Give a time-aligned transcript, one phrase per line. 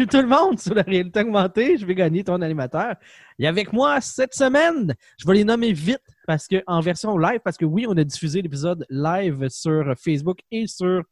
[0.00, 1.76] bienvenue tout le monde sur la réalité augmentée.
[1.76, 2.94] Je vais gagner ton animateur.
[3.38, 7.40] Et avec moi cette semaine, je vais les nommer vite parce que en version live,
[7.44, 11.02] parce que oui, on a diffusé l'épisode live sur Facebook et sur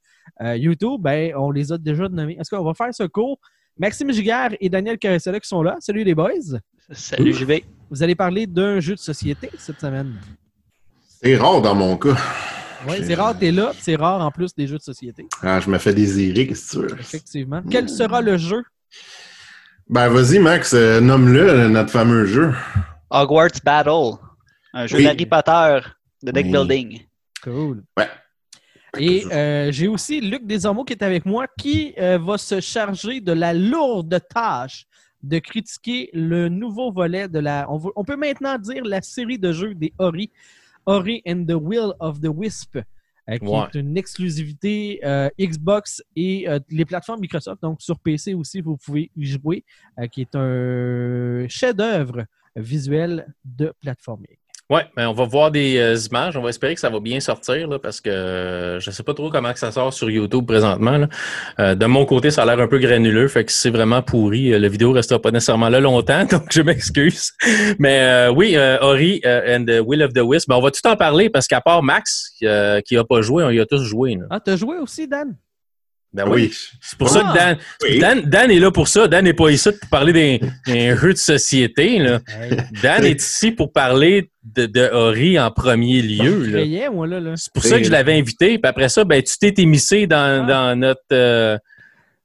[0.41, 1.01] euh, YouTube.
[1.01, 2.37] Ben, on les a déjà nommés.
[2.41, 3.39] Est-ce qu'on va faire ce cours?
[3.79, 5.77] Maxime Giguère et Daniel Caressella qui sont là.
[5.81, 6.59] Salut les boys.
[6.91, 7.65] Salut JV.
[7.91, 10.15] Vous allez parler d'un jeu de société cette semaine.
[11.23, 12.17] C'est rare dans mon cas.
[12.89, 15.27] Oui, c'est rare, t'es là, c'est rare en plus des jeux de société.
[15.43, 17.01] Ah, je me fais désirer, qu'est-ce que tu veux?
[17.01, 17.61] Effectivement.
[17.69, 18.63] Quel sera le jeu?
[19.89, 22.53] Ben, vas-y, Max, euh, nomme-le, notre fameux jeu.
[23.11, 24.19] Hogwarts Battle.
[24.75, 25.05] Un jeu Oui.
[25.05, 25.81] d'Harry Potter
[26.23, 26.53] de deck Oui.
[26.53, 27.01] building.
[27.43, 27.83] Cool.
[27.97, 28.09] Ouais.
[28.99, 33.21] Et euh, j'ai aussi Luc Desormeaux qui est avec moi qui euh, va se charger
[33.21, 34.85] de la lourde tâche
[35.23, 37.67] de critiquer le nouveau volet de la.
[37.71, 40.31] On, on peut maintenant dire la série de jeux des Ori,
[40.87, 42.83] Ori and the Will of the Wisp, euh,
[43.37, 43.67] qui Ouais.
[43.75, 47.61] est une exclusivité euh, Xbox et euh, les plateformes Microsoft.
[47.63, 49.65] Donc sur PC aussi, vous pouvez y jouer,
[49.99, 52.25] euh, qui est un chef-d'œuvre
[52.57, 54.37] visuel de plateforming.
[54.71, 56.37] Ouais, mais on va voir des euh, images.
[56.37, 59.15] On va espérer que ça va bien sortir là, parce que euh, je sais pas
[59.15, 60.99] trop comment que ça sort sur YouTube présentement.
[60.99, 61.09] là.
[61.59, 64.53] Euh, de mon côté, ça a l'air un peu granuleux, fait que c'est vraiment pourri.
[64.53, 67.33] Euh, La vidéo restera pas nécessairement là longtemps, donc je m'excuse.
[67.79, 70.87] Mais euh, oui, euh, Ori and the Will of the Wisp, ben, on va tout
[70.87, 74.17] en parler parce qu'à part Max qui a pas joué, on y a tous joué.
[74.17, 74.27] là.
[74.29, 75.35] Ah, t'as joué aussi, Dan?
[76.13, 76.51] Ben oui.
[76.81, 77.11] C'est pour Ah.
[77.13, 77.99] ça que Dan, Oui.
[77.99, 79.07] Dan, Dan est là pour ça.
[79.09, 81.99] Dan n'est pas ici pour parler des, des jeux de société.
[81.99, 82.21] Là.
[82.83, 86.45] Dan est ici pour parler de, de Ori en premier lieu.
[86.45, 86.63] Je là.
[86.63, 87.21] riais, moi, là.
[87.21, 87.35] là.
[87.37, 88.59] C'est pour ça que je l'avais invité.
[88.59, 90.47] Puis après ça, ben, tu t'es émissé dans, Ah.
[90.47, 91.59] dans notre euh,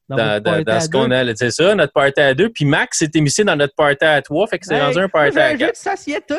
[0.09, 1.15] Dans, dans, votre dans- party dans à ce qu'on deux.
[1.15, 1.35] a.
[1.35, 2.49] C'est ça, notre party à deux.
[2.49, 4.47] Puis Max s'est émissé dans notre party à trois.
[4.47, 5.71] Fait que c'est Hey, rendu un party à un jeu quatre.
[5.73, 6.35] de société!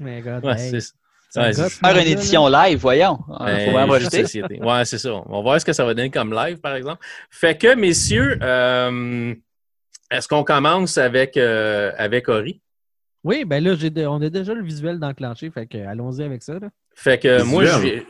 [0.00, 0.22] Ouais,
[0.58, 0.92] hey, c'est ça
[1.34, 3.18] ouais, Faire une édition live, voyons.
[3.40, 4.60] Il Ben, faut société.
[4.62, 5.12] Ouais, c'est ça.
[5.26, 7.04] On va voir ce que ça va donner comme live, par exemple.
[7.30, 9.34] Fait que, messieurs, euh,
[10.10, 12.60] est-ce qu'on commence avec, euh, avec Ori?
[13.24, 16.44] Oui, ben là, j'ai de- on a déjà le visuel d'enclenché, fait que allons-y avec
[16.44, 16.54] ça.
[16.60, 16.68] Là.
[16.94, 18.02] Fait que moi, je viens,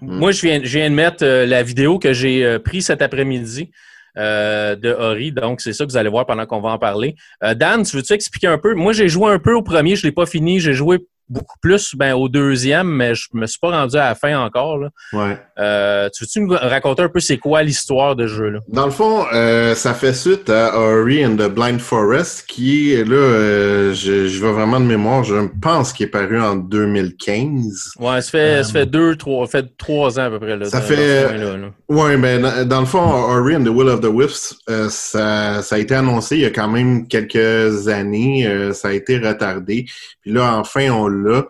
[0.00, 3.00] moi, je viens, je viens de mettre euh, la vidéo que j'ai euh, prise cet
[3.00, 3.70] après-midi
[4.18, 5.30] euh, de Ori.
[5.30, 7.14] Donc, c'est ça que vous allez voir pendant qu'on va en parler.
[7.44, 8.74] Euh, Dan, tu veux-tu expliquer un peu?
[8.74, 10.58] Moi, j'ai joué un peu au premier, je ne l'ai pas fini.
[10.58, 14.14] J'ai joué beaucoup plus ben, au deuxième, mais je me suis pas rendu à la
[14.14, 14.78] fin encore.
[14.78, 14.88] là.
[15.12, 15.38] Ouais.
[15.58, 18.58] Euh, tu veux-tu nous raconter un peu c'est quoi l'histoire de ce jeu-là?
[18.68, 23.04] Dans le fond, euh, ça fait suite à Ori and the Blind Forest, qui est
[23.04, 27.92] là, euh, je, je vais vraiment de mémoire, je pense qu'il est paru en 2015.
[27.98, 30.56] Ouais, ça fait, Euh, ça fait deux, trois, ça fait trois ans à peu près.
[30.56, 31.56] Là, Ça fait- là.
[31.88, 35.76] Ouais, ben dans, le fond, Ori and the Will of the Wisps, euh, ça, ça
[35.76, 39.86] a été annoncé il y a quand même quelques années, euh, ça a été retardé.
[40.20, 41.46] Puis là, enfin, on l'a.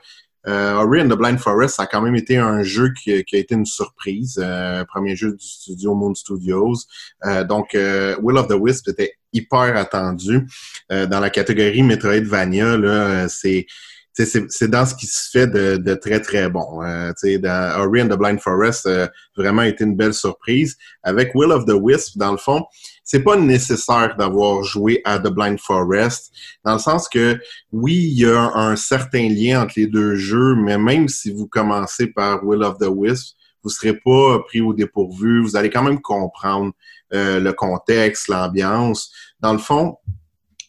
[0.48, 3.36] Euh, Ori and the Blind Forest, ça a quand même été un jeu qui, qui
[3.36, 4.38] a été une surprise.
[4.40, 6.84] Euh, premier jeu du studio Moon Studios.
[7.24, 10.46] Euh, donc, euh, Will of the Wisp était hyper attendu.
[10.88, 13.66] Dans la catégorie Metroidvania, là, c'est
[14.24, 16.82] c'est dans ce qui se fait de, de très, très bon.
[16.82, 19.06] Euh, dans Ori and the Blind Forest, euh,
[19.36, 20.76] vraiment été une belle surprise.
[21.02, 22.64] Avec Will of the Wisp, dans le fond,
[23.04, 26.32] c'est pas nécessaire d'avoir joué à The Blind Forest,
[26.64, 27.38] dans le sens que
[27.72, 31.46] oui, il y a un certain lien entre les deux jeux, mais même si vous
[31.46, 35.42] commencez par Will of the Wisp, vous serez pas pris au dépourvu.
[35.42, 36.72] Vous allez quand même comprendre
[37.12, 39.12] euh, le contexte, l'ambiance.
[39.40, 39.98] Dans le fond,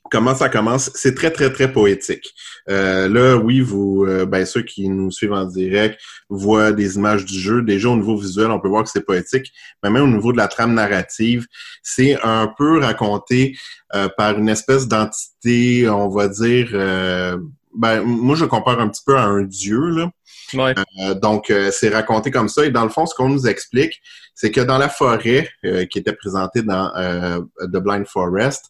[0.10, 0.92] comment ça commence?
[0.96, 2.34] C'est très, très, très poétique.
[2.70, 7.26] Euh, là, oui, vous, euh, ben, ceux qui nous suivent en direct voient des images
[7.26, 7.62] du jeu.
[7.62, 9.52] Déjà, au niveau visuel, on peut voir que c'est poétique,
[9.84, 11.46] mais même au niveau de la trame narrative,
[11.82, 13.58] c'est un peu raconté
[13.96, 17.38] euh, par une espèce d'entité, on va dire, euh,
[17.76, 20.12] ben, moi, je compare un petit peu à un dieu, là.
[20.54, 20.74] Ouais.
[21.02, 22.66] Euh, donc, euh, c'est raconté comme ça.
[22.66, 24.02] Et dans le fond, ce qu'on nous explique,
[24.34, 28.66] c'est que dans la forêt euh, qui était présentée dans euh, The Blind Forest,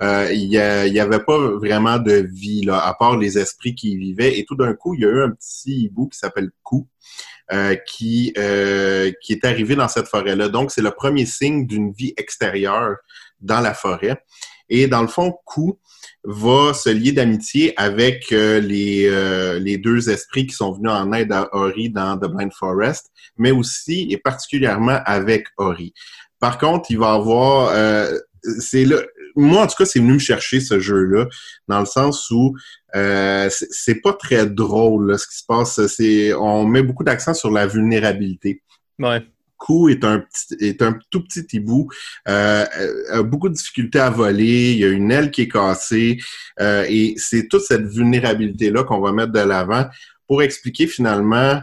[0.00, 0.32] a-
[0.86, 4.38] il y avait pas vraiment de vie, là, à part les esprits qui y vivaient.
[4.38, 6.88] Et tout d'un coup, il y a eu un petit hibou qui s'appelle Kou,
[7.52, 10.48] euh, qui, euh, qui est arrivé dans cette forêt-là.
[10.48, 12.96] Donc, c'est le premier signe d'une vie extérieure
[13.40, 14.22] dans la forêt.
[14.68, 15.78] Et dans le fond, Kou
[16.22, 21.12] va se lier d'amitié avec euh, les, euh, les deux esprits qui sont venus en
[21.12, 25.92] aide à Ori dans The Blind Forest, mais aussi et particulièrement avec Ori.
[26.38, 27.70] Par contre, il va avoir...
[27.74, 28.96] euh, c'est là,
[29.40, 31.26] moi, en tout cas, c'est venu me chercher ce jeu-là,
[31.68, 32.54] dans le sens où
[32.94, 35.86] euh, c'est- pas très drôle là, ce qui se passe.
[35.86, 38.62] C'est, on met beaucoup d'accent sur la vulnérabilité.
[38.98, 39.22] Ouais.
[39.58, 41.88] Kou est un petit, est un tout petit hibou,
[42.28, 42.64] euh,
[43.10, 46.18] a beaucoup de difficultés à voler, il y a une aile qui est cassée,
[46.60, 49.86] euh, et c'est toute cette vulnérabilité-là qu'on va mettre de l'avant
[50.26, 51.60] pour expliquer finalement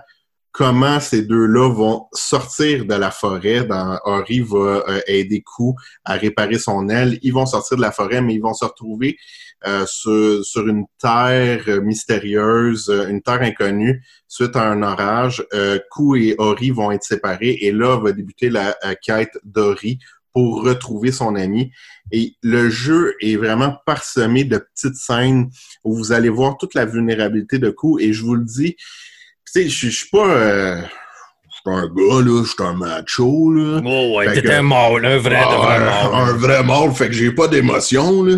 [0.58, 3.64] comment ces deux-là vont sortir de la forêt.
[3.64, 7.20] Dans, Ori va euh, aider Kou à réparer son aile.
[7.22, 9.18] Ils vont sortir de la forêt, mais ils vont se retrouver
[9.68, 15.46] euh, sur, sur, une terre mystérieuse, une terre inconnue, suite à un orage.
[15.54, 15.78] Euh,
[16.16, 20.00] et Ori vont être séparés et là va débuter la, quête d'Ori
[20.34, 21.72] pour retrouver son ami.
[22.12, 25.52] Et le jeu est vraiment parsemé de petites scènes
[25.84, 28.00] où vous allez voir toute la vulnérabilité de Kou.
[28.00, 28.76] Et je vous le dis,
[29.52, 30.28] sais, je suis pas...
[30.28, 33.82] Euh, je suis un gars, là, je suis un macho, là.
[33.86, 36.30] Oh ouais, t'es un mâle, un vrai, Ah, vrai un, mâle.
[36.30, 38.36] un vrai mâle, fait que j'ai pas d'émotion, là.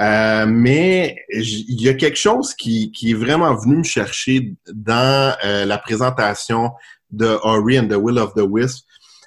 [0.00, 5.34] Euh, mais il y a quelque chose qui, qui est vraiment venu me chercher dans
[5.44, 6.70] euh, la présentation
[7.10, 8.84] de Ori and the Will of the Wisp.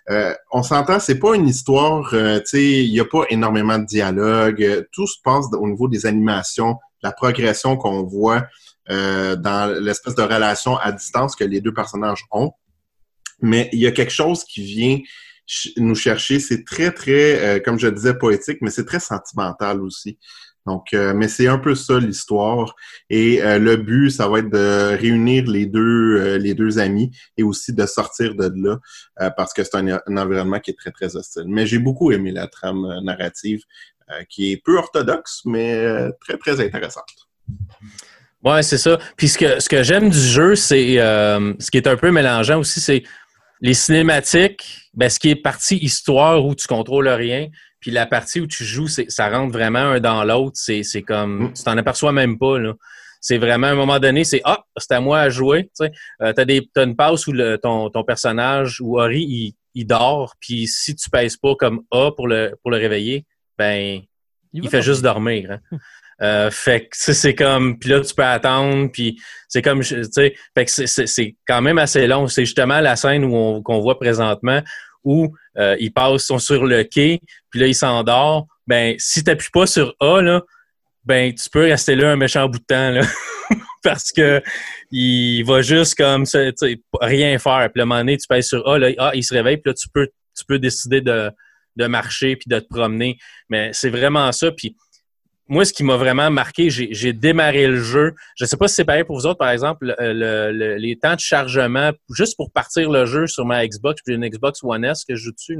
[0.10, 3.77] Euh, on s'entend, c'est pas une histoire, euh, tu sais, il y a pas énormément
[3.77, 4.62] de dialogue.
[4.63, 8.44] euh, Tout se passe au niveau des animations, la progression qu'on voit
[8.89, 12.51] euh, dans l'espèce de relation à distance que les deux personnages ont.
[13.42, 15.00] Mais il y a quelque chose qui vient
[15.78, 16.39] nous chercher.
[16.39, 20.18] C'est très, très, euh, comme je disais, poétique, mais c'est très sentimental aussi.
[20.68, 22.75] Donc, euh, mais c'est un peu ça l'histoire.
[23.10, 27.10] Et euh, le but, ça va être de réunir les deux, euh, les deux amis
[27.38, 28.78] et aussi de sortir de là
[29.22, 31.45] euh, parce que c'est un, un environnement qui est très, très hostile.
[31.48, 33.62] Mais j'ai beaucoup aimé la trame euh, narrative
[34.30, 35.86] qui est peu orthodoxe, mais
[36.22, 37.28] très, très intéressante.
[38.44, 38.98] Ouais, c'est ça.
[39.18, 42.12] Puis ce que, ce que j'aime du jeu, c'est euh, ce qui est un peu
[42.12, 43.04] mélangeant aussi, c'est
[43.62, 47.48] les cinématiques, ben, ce qui est partie histoire où tu contrôles rien,
[47.80, 50.56] puis la partie où tu joues, c'est, ça rentre vraiment un dans l'autre.
[50.56, 51.54] C'est, c'est comme Mm.
[51.54, 52.60] tu t'en aperçois même pas.
[52.60, 52.74] Là.
[53.22, 55.69] C'est vraiment à un moment donné, c'est Ah, c'est à moi à jouer.
[55.80, 55.88] Tu.
[56.22, 59.86] Euh, t'as, des, t'as une passe où le, ton, ton personnage ou Ori, il, il
[59.86, 63.25] dort, puis si tu pèses pas comme A pour le, pour le réveiller,
[63.57, 64.01] ben
[64.54, 65.48] il fait juste dormir.
[65.50, 65.60] dormir.
[65.72, 65.78] hein.
[66.22, 70.34] Euh, fait que c'est comme puis là tu peux attendre puis c'est comme tu sais
[70.58, 72.28] fait que c'est- quand même assez long.
[72.28, 74.62] C'est justement la scène où on qu'on voit présentement
[75.04, 77.19] où euh, ils passent sont sur le quai
[77.52, 80.42] puis là il s'endort ben si t'appuies pas sur A là
[81.06, 83.02] ben tu peux rester là un méchant bout de temps là.
[83.84, 84.42] Parce que
[84.92, 86.40] il va juste comme ça,
[87.00, 87.70] rien faire.
[87.72, 89.75] Puis un moment donné tu pèses sur A là ah, il se réveille puis là
[89.75, 91.31] tu peux tu peux décider de
[91.75, 93.18] de marcher puis de te promener.
[93.50, 94.75] Mais c'est vraiment ça puis
[95.50, 98.14] moi, ce qui m'a vraiment marqué, j'ai j'ai démarré le jeu.
[98.36, 100.76] Je ne sais pas si c'est pareil pour vous autres, par exemple, le- le- le-
[100.76, 104.28] les temps de chargement, juste pour partir le jeu sur ma Xbox, puis j'ai une
[104.30, 105.58] Xbox One S que je joue dessus,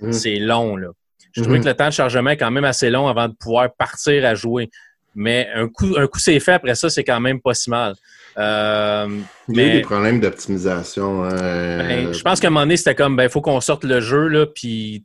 [0.00, 0.12] Mm.
[0.12, 0.76] c'est long.
[0.76, 0.88] Là.
[1.32, 1.64] Je trouvais Mhm.
[1.64, 4.34] que le temps de chargement est quand même assez long avant de pouvoir partir à
[4.34, 4.70] jouer.
[5.14, 7.94] Mais un coup, un coup c'est fait, après ça, c'est quand même pas si mal.
[8.38, 9.08] Euh,
[9.48, 11.24] Il y a eu des problèmes d'optimisation.
[11.24, 14.00] euh, ben, je pense qu'à un moment donné, c'était comme, ben, faut qu'on sorte le
[14.00, 15.04] jeu, là, puis,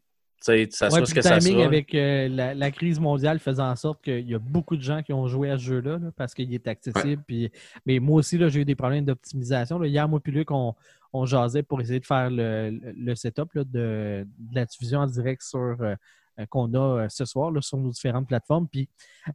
[0.71, 1.65] ça Ouais, ce que ça sera.
[1.65, 5.03] avec euh, la, la crise mondiale faisant en sorte qu'il y a beaucoup de gens
[5.03, 7.21] qui ont joué à ce jeu-là là, parce qu'il est accessible.
[7.27, 7.51] Puis,
[7.85, 9.77] mais moi aussi, là, j'ai eu des problèmes d'optimisation.
[9.79, 9.87] là.
[9.87, 10.73] Hier, moi puis Luc, on,
[11.13, 15.07] on jasait pour essayer de faire le, le setup là, de, de la diffusion en
[15.07, 15.95] direct sur euh,
[16.39, 18.67] euh, qu'on a ce soir là, sur nos différentes plateformes.
[18.67, 18.87] Puis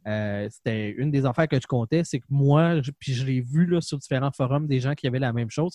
[0.07, 3.39] euh, c'était une des affaires que je comptais, c'est que moi, je- puis je l'ai
[3.39, 5.73] vu là, sur différents forums des gens qui avaient la même chose.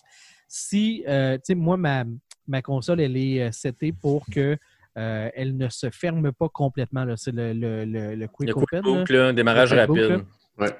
[0.49, 1.13] Si, tu
[1.45, 2.05] sais, moi, ma,
[2.47, 4.59] ma console, elle est setée pour que
[4.99, 7.07] euh, elle ne se ferme pas complètement.
[7.17, 8.65] C'est le, le, le, le Quick Le Open.
[8.65, 8.81] quick là.
[8.83, 10.27] book, là, démarrage Le quick book, rapide.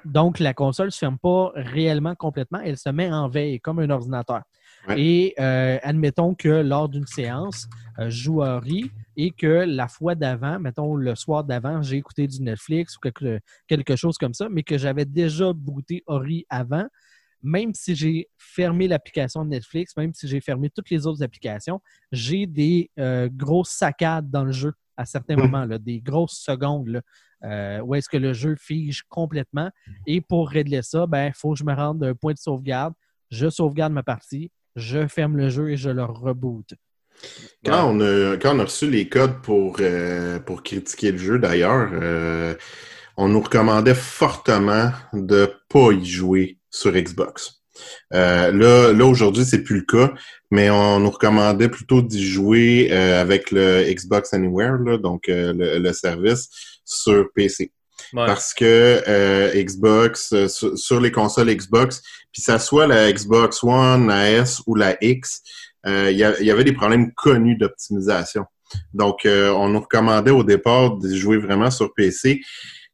[0.05, 2.59] Donc, la console ne se ferme pas réellement complètement.
[2.63, 4.41] Elle se met en veille comme un ordinateur.
[4.87, 5.01] Ouais.
[5.01, 7.67] Et euh, admettons que lors d'une séance,
[7.99, 11.97] euh, je joue à Ori et que la fois d'avant, mettons le soir d'avant, j'ai
[11.97, 16.45] écouté du Netflix ou quelque, quelque chose comme ça, mais que j'avais déjà booté Ori
[16.49, 16.85] avant,
[17.43, 21.81] même si j'ai fermé l'application de Netflix, même si j'ai fermé toutes les autres applications,
[22.11, 25.41] j'ai des euh, grosses saccades dans le jeu à certains Mhm.
[25.43, 27.01] moments, là, des grosses secondes là,
[27.43, 29.69] euh, où est-ce que le jeu fige complètement.
[30.07, 32.93] Et pour régler ça, ben, il faut que je me rende d'un point de sauvegarde.
[33.29, 36.73] Je sauvegarde ma partie, je ferme le jeu et je le reboot.
[37.65, 41.39] Quand, on a, quand on a reçu les codes pour, euh, pour critiquer le jeu,
[41.39, 41.89] d'ailleurs,
[43.17, 47.61] on nous recommandait fortement de pas y jouer sur Xbox.
[48.13, 50.13] Euh, là, là aujourd'hui, c'est plus le cas,
[50.51, 55.53] mais on nous recommandait plutôt d'y jouer euh, avec le Xbox Anywhere, là, donc euh,
[55.53, 56.49] le, le service
[56.83, 57.71] sur PC.
[58.13, 58.25] Ouais.
[58.25, 62.01] Parce que euh, Xbox, euh, sur, sur les consoles Xbox,
[62.31, 65.41] puis ça soit la Xbox One, la S ou la X,
[65.85, 68.45] euh, il y, y avait des problèmes connus d'optimisation.
[68.93, 72.41] Donc, euh, on nous recommandait au départ de jouer vraiment sur PC.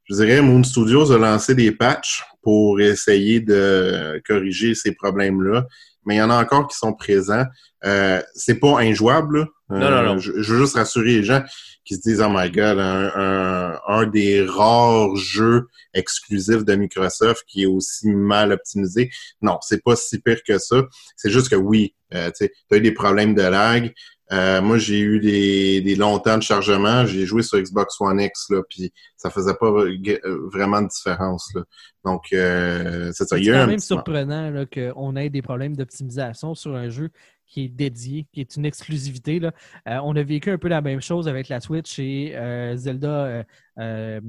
[0.10, 5.68] Je dirais, Moon Studios a lancé des patchs pour essayer de corriger ces problèmes-là,
[6.06, 7.46] mais il y en a encore qui sont présents.
[7.86, 9.46] Euh, c'est pas injouable, là.
[9.72, 10.18] Euh, Non, non, non.
[10.18, 11.44] Je, je veux juste rassurer les gens
[11.86, 17.44] qui se disent, oh my god, un, un, un des rares jeux exclusifs de Microsoft
[17.48, 19.12] qui est aussi mal optimisé.
[19.42, 20.84] Non, c'est pas si pire que ça.
[21.16, 23.94] C'est juste que oui, euh, tu as eu des problèmes de lag.
[24.32, 27.06] Euh, moi, j'ai eu des, des longs temps de chargement.
[27.06, 30.22] J'ai joué sur Xbox One X, là, puis ça faisait pas v-
[30.54, 31.50] vraiment de différence.
[31.56, 31.64] Là.
[32.06, 33.38] Donc, euh, c'est ça.
[33.38, 37.10] C'est quand un même surprenant là, qu'on ait des problèmes d'optimisation sur un jeu
[37.48, 39.40] qui est dédié, qui est une exclusivité.
[39.40, 39.52] Là.
[39.88, 43.08] Euh, on a vécu un peu la même chose avec la Switch et euh, Zelda.
[43.26, 43.44] euh,
[43.80, 44.20] euh,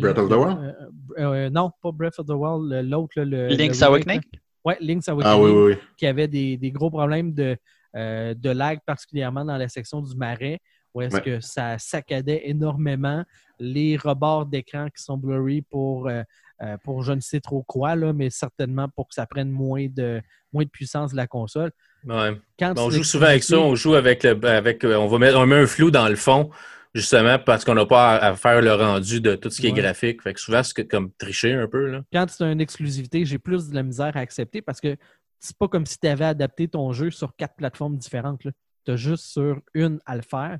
[0.00, 0.58] Breath of the Wild?
[0.58, 3.12] euh, euh, non, pas Breath of the Wild, l'autre.
[3.22, 4.20] Le, Link's le Awakening?
[4.64, 5.32] Ouais, Link's Awakening.
[5.32, 5.78] Ah oui, oui, oui.
[5.96, 7.56] Qui avait des, des gros problèmes de,
[7.96, 10.60] euh, de lag, particulièrement dans la section du marais,
[10.94, 11.22] où est-ce Ouais.
[11.22, 13.24] que ça saccadait énormément
[13.58, 16.22] les rebords d'écran qui sont blurry pour, euh,
[16.62, 19.86] euh, pour je ne sais trop quoi, là, mais certainement pour que ça prenne moins
[19.88, 20.20] de,
[20.52, 21.70] moins de puissance de la console.
[22.04, 22.36] Ouais.
[22.58, 25.46] Quand On joue souvent avec ça, on joue avec le avec on va mettre on
[25.46, 26.50] met un flou dans le fond,
[26.94, 30.22] justement, parce qu'on n'a pas à, faire le rendu de tout ce qui est graphique.
[30.22, 31.86] Fait que souvent, c'est comme tricher un peu.
[31.86, 32.02] Là.
[32.12, 34.96] quand c'est une exclusivité, j'ai plus de la misère à accepter parce que
[35.40, 38.40] c'est pas comme si tu avais adapté ton jeu sur quatre plateformes différentes.
[38.84, 40.58] Tu as juste sur une à le faire.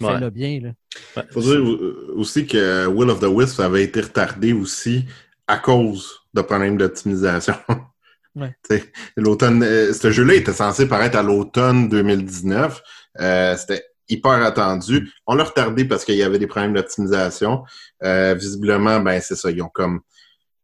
[0.00, 0.60] Fais-le bien.
[0.60, 0.70] Là.
[1.16, 1.28] Ouais.
[1.30, 5.06] faut dire euh, aussi que Will of the Wisp avait été retardé aussi
[5.48, 7.54] à cause de problèmes d'optimisation.
[8.36, 8.54] Ouais.
[9.16, 12.80] L'automne, euh, ce jeu-là était censé paraître à l'automne 2019.
[13.20, 15.10] Euh, C'était hyper attendu.
[15.26, 17.64] On l'a retardé parce qu'il y avait des problèmes d'optimisation.
[18.04, 20.00] Euh, visiblement, ben c'est ça, ils ont comme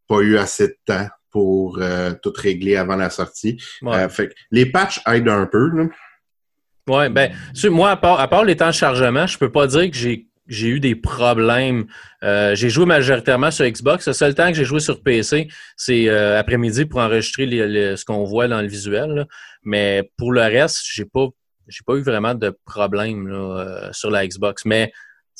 [0.08, 3.60] pas eu assez de temps pour euh, tout régler avant la sortie.
[3.82, 3.96] Ouais.
[3.96, 5.68] Euh, fait que les patchs aident un peu.
[5.76, 5.86] Là.
[6.88, 7.32] Ouais, ben,
[7.70, 10.28] moi, à part, à part les temps de chargement, je peux pas dire que j'ai
[10.46, 11.86] j'ai eu des problèmes.
[12.22, 14.06] Euh, j'ai joué majoritairement sur Xbox.
[14.06, 17.96] Le seul temps que j'ai joué sur PC, c'est euh, après-midi pour enregistrer les- les-
[17.96, 19.10] ce qu'on voit dans le visuel.
[19.10, 19.24] là.
[19.64, 21.26] Mais pour le reste, j'ai pas
[21.66, 24.64] j'ai pas eu vraiment de problème là, euh, sur la Xbox.
[24.66, 24.92] Mais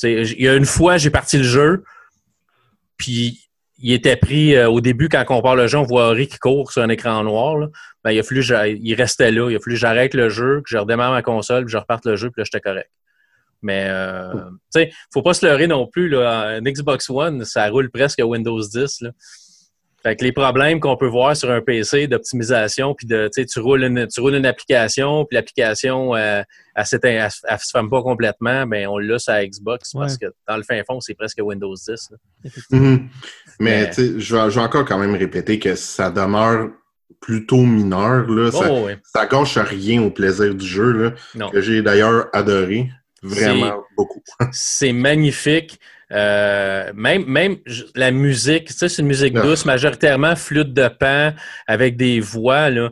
[0.03, 1.85] il y a une fois, j'ai parti le jeu,
[2.97, 3.44] puis
[3.85, 6.39] il était pris euh, au début quand on part le jeu, on voit Ori qui
[6.39, 7.59] court sur un écran noir.
[7.59, 7.69] là.
[8.03, 9.51] Ben, il a fallu que il restait là.
[9.51, 12.07] Il a fallu que j'arrête le jeu, que je redémarre ma console, puis je reparte
[12.07, 12.91] le jeu, puis là, j'étais correct.
[13.61, 14.33] Mais, euh,
[14.75, 16.09] tu sais, faut pas se leurrer non plus.
[16.09, 16.49] Là.
[16.49, 19.03] Un Xbox One, ça roule presque à Windows 10.
[19.03, 19.11] Là.
[20.05, 23.85] Fait que les problèmes qu'on peut voir sur un PC d'optimisation, puis de, tu roules
[23.85, 26.43] une, tu roules une application, puis l'application, euh,
[26.77, 29.93] elle, s'éteint- elle, se- elle se ferme pas complètement, ben on l'a sur la Xbox
[29.95, 31.89] parce que dans le fin fond, c'est presque Windows 10.
[32.11, 32.17] là.
[32.45, 32.87] Effectivement.
[32.87, 33.09] Mhm.
[33.61, 36.69] Mais je vais, encore quand même répéter que ça demeure
[37.21, 38.27] plutôt mineur.
[38.29, 38.51] Là.
[38.53, 38.99] Ça, Oh, ouais.
[39.05, 42.91] ça gâche rien au plaisir du jeu, là, que j'ai d'ailleurs adoré.
[43.23, 44.23] Vraiment beaucoup.
[44.53, 45.81] c'est magnifique.
[46.13, 47.57] Euh, même,
[47.95, 49.43] la musique, tu sais, c'est une musique Ah.
[49.43, 51.33] douce, majoritairement flûte de pan
[51.67, 52.91] avec des voix, là.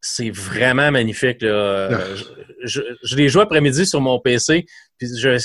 [0.00, 1.42] C'est vraiment magnifique.
[1.42, 1.48] Là.
[1.48, 2.24] Euh, Je,
[2.64, 4.66] je, je l'ai joué après-midi sur mon PC,
[4.98, 5.36] puis j'ai un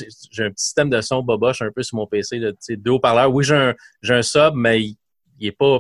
[0.51, 3.33] petit système de son boboche un peu sur mon PC, là, deux haut-parleurs.
[3.33, 4.97] Oui, j'ai un, j'ai un sub, mais il,
[5.39, 5.79] il est pas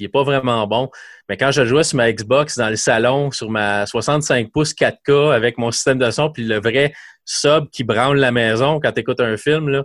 [0.00, 0.88] il est pas vraiment bon.
[1.28, 5.34] Mais quand je jouais sur ma Xbox dans le salon, sur ma 65 pouces 4K
[5.34, 6.92] avec mon système de son, puis le vrai
[7.24, 9.82] sub qui branle la maison quand tu écoutes un film, là,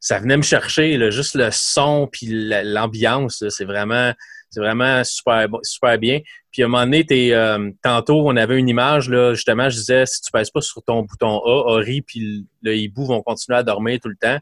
[0.00, 4.12] ça venait me chercher, là, juste le son puis la- l'ambiance, c'est vraiment,
[4.50, 6.20] c'est vraiment super, super bien.
[6.52, 9.76] Puis à un moment donné, t'es, euh, tantôt, on avait une image, là, justement, je
[9.76, 13.58] disais, si tu pèses pas sur ton bouton A, Ori puis le hibou vont continuer
[13.58, 14.38] à dormir tout le temps.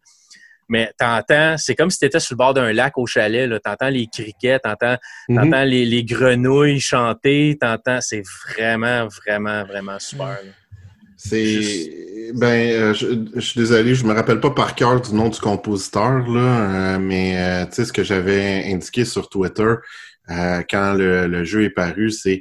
[0.68, 3.60] Mais t'entends, c'est comme si tu étais sur le bord d'un lac au chalet, là.
[3.60, 4.96] T'entends les criquets, t'entends
[5.28, 5.36] Mhm.
[5.50, 8.22] T'entends les, les grenouilles chanter, t'entends, c'est
[8.52, 10.26] vraiment, vraiment, vraiment super.
[10.26, 10.50] là.
[11.28, 12.32] C'est.
[12.34, 15.38] Ben, euh, je, je suis désolé, je me rappelle pas par cœur du nom du
[15.38, 19.74] compositeur, là, euh, mais euh, tu sais, ce que j'avais indiqué sur Twitter
[20.28, 22.40] quand le, le jeu est paru, c'est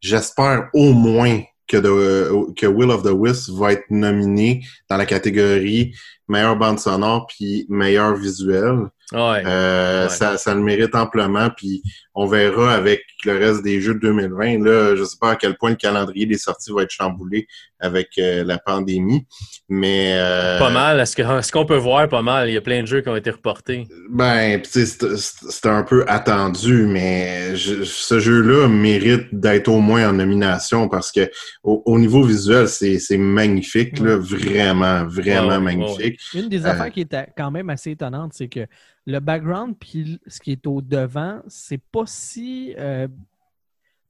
[0.00, 5.06] j'espère au moins que, de- que Will of the Wisp va être nominé dans la
[5.06, 5.92] catégorie
[6.28, 8.76] meilleure bande sonore puis meilleur visuel.
[9.12, 9.42] Ouais.
[9.46, 10.08] Euh, Ouais.
[10.08, 11.80] ça, ça le mérite amplement, puis
[12.14, 14.64] on verra avec le reste des jeux de 2020.
[14.64, 17.46] Là, je sais pas à quel point le calendrier des sorties va être chamboulé
[17.78, 19.26] avec euh, la pandémie,
[19.68, 20.98] mais euh, Pas mal.
[21.00, 22.48] Est-ce qu'on peut voir pas mal?
[22.48, 23.86] Il y a plein de jeux qui ont été reportés.
[24.10, 29.28] Ben, pis tu sais, c'est- c'est c'est un peu attendu, mais je- ce jeu-là mérite
[29.32, 31.30] d'être au moins en nomination parce que
[31.62, 36.20] au, au niveau visuel, c'est c'est magnifique, là, vraiment, vraiment Ouais, ouais, magnifique.
[36.34, 38.66] Une des Euh, affaires qui est quand même assez étonnante, c'est que
[39.06, 42.74] le background puis ce qui est au devant, c'est pas si.
[42.78, 43.08] euh,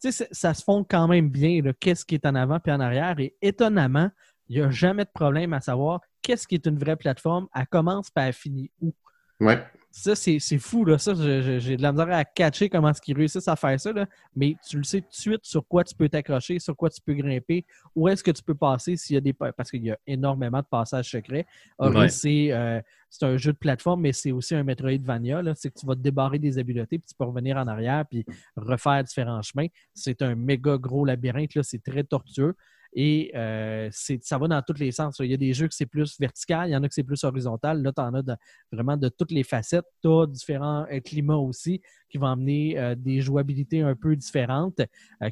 [0.00, 2.80] tu sais, ça se fond quand même bien, qu'est-ce qui est en avant puis en
[2.80, 3.18] arrière.
[3.18, 4.10] Et étonnamment,
[4.48, 7.66] il n'y a jamais de problème à savoir qu'est-ce qui est une vraie plateforme, elle
[7.66, 8.92] commence puis elle finit où.
[9.40, 9.62] Ouais.
[9.98, 10.98] Ça, c'est fou, là.
[10.98, 14.06] Ça, j'ai de la misère à catcher comment est-ce qu'ils réussissent à faire ça, là.
[14.34, 17.00] Mais tu le sais tout de suite sur quoi tu peux t'accrocher, sur quoi tu
[17.00, 19.32] peux grimper, où est-ce que tu peux passer s'il y a des.
[19.32, 21.46] pa- Parce qu'il y a énormément de passages secrets.
[21.78, 22.08] Ori, Ouais.
[22.10, 25.54] c'est euh, c'est un jeu de plateforme, mais c'est aussi un Metroidvania, là.
[25.54, 28.26] C'est que tu vas te débarrer des habiletés, puis tu peux revenir en arrière, puis
[28.54, 29.68] refaire différents chemins.
[29.94, 31.62] C'est un méga gros labyrinthe, là.
[31.62, 32.54] C'est très tortueux.
[32.98, 35.18] Et euh, ça va dans tous les sens.
[35.20, 37.02] Il y a des jeux que c'est plus vertical, il y en a que c'est
[37.02, 37.82] plus horizontal.
[37.82, 38.36] Là, tu en as
[38.72, 39.84] vraiment de toutes les facettes.
[40.02, 44.80] Tu as différents euh, climats aussi qui vont amener euh, des jouabilités un peu différentes,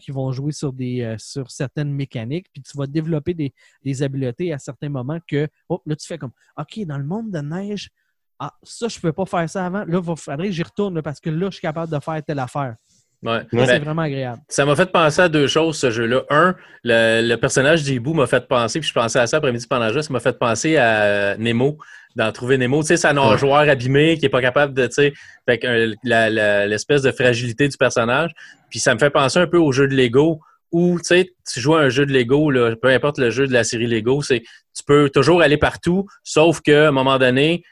[0.03, 2.49] qui vont jouer sur, des, sur certaines mécaniques.
[2.53, 6.19] Puis tu vas développer des, des habiletés à certains moments que, oh, là, tu fais
[6.19, 7.91] comme, OK, dans le monde de neige,
[8.39, 9.85] ah, ça, je ne peux pas faire ça avant.
[9.87, 12.41] Là, il faudrait que j'y retourne parce que là, je suis capable de faire telle
[12.41, 12.77] affaire.
[13.25, 13.39] Ouais.
[13.39, 14.41] Là, Ben, c'est vraiment agréable.
[14.49, 16.25] Ça m'a fait penser à deux choses, ce jeu-là.
[16.29, 16.55] Un,
[16.85, 19.95] le, le personnage d'Ibu m'a fait penser, puis je pensais à ça après-midi pendant le
[19.95, 21.79] jeu, ça m'a fait penser à Nemo,
[22.17, 22.83] dans Trouver Nemo.
[22.83, 25.13] Tu sais, c'est un nageoire abîmé qui est pas capable de, tu sais,
[25.49, 28.31] fait que, euh, l'espèce de fragilité du personnage.
[28.71, 30.41] Puis ça me fait penser un peu au jeu de Lego
[30.71, 33.47] où, tu sais, tu joues à un jeu de Lego, là, peu importe le jeu
[33.47, 34.43] de la série Lego, c'est
[34.77, 37.63] tu peux toujours aller partout, sauf qu'à un moment donné,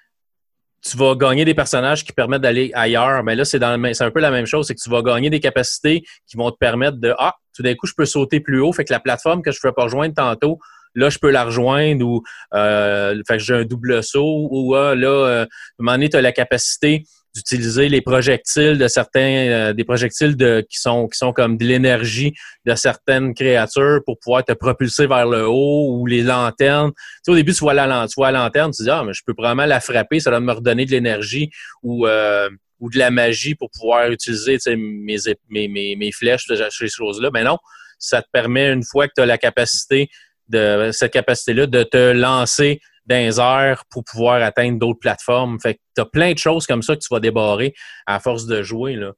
[0.82, 3.22] tu vas gagner des personnages qui permettent d'aller ailleurs.
[3.22, 6.02] Mais là, c'est un peu la même chose, c'est que tu vas gagner des capacités
[6.26, 8.72] qui vont te permettre de Ah, tout d'un coup, je peux sauter plus haut.
[8.72, 10.58] Fait que la plateforme que je ne pouvais pas rejoindre tantôt,
[10.94, 12.22] là, je peux la rejoindre ou
[12.54, 15.46] euh, fait que j'ai un double saut ou ah, là, euh, à un
[15.78, 20.64] moment donné, tu as la capacité d'utiliser les projectiles de certains, euh, des projectiles de,
[20.68, 22.34] qui sont qui sont comme de l'énergie
[22.66, 26.92] de certaines créatures pour pouvoir te propulser vers le haut ou les lanternes.
[26.92, 29.12] Tu sais, au début, tu vois la, tu vois la lanterne, tu dis, ah, mais
[29.14, 31.50] je peux probablement la frapper, ça va me redonner de l'énergie
[31.82, 32.48] ou, euh,
[32.80, 35.16] ou de la magie pour pouvoir utiliser tu sais, mes,
[35.48, 37.30] mes, mes, mes flèches, ce- ces choses-là.
[37.32, 37.58] Mais non,
[37.98, 40.08] ça te permet, une fois que tu as la capacité
[40.48, 45.58] de cette capacité-là, de te lancer dans les airs pour pouvoir atteindre d'autres plateformes.
[45.60, 47.74] Fait que tu as plein de choses comme ça que tu vas débarrer
[48.06, 48.94] à force de jouer.
[48.94, 49.12] Là.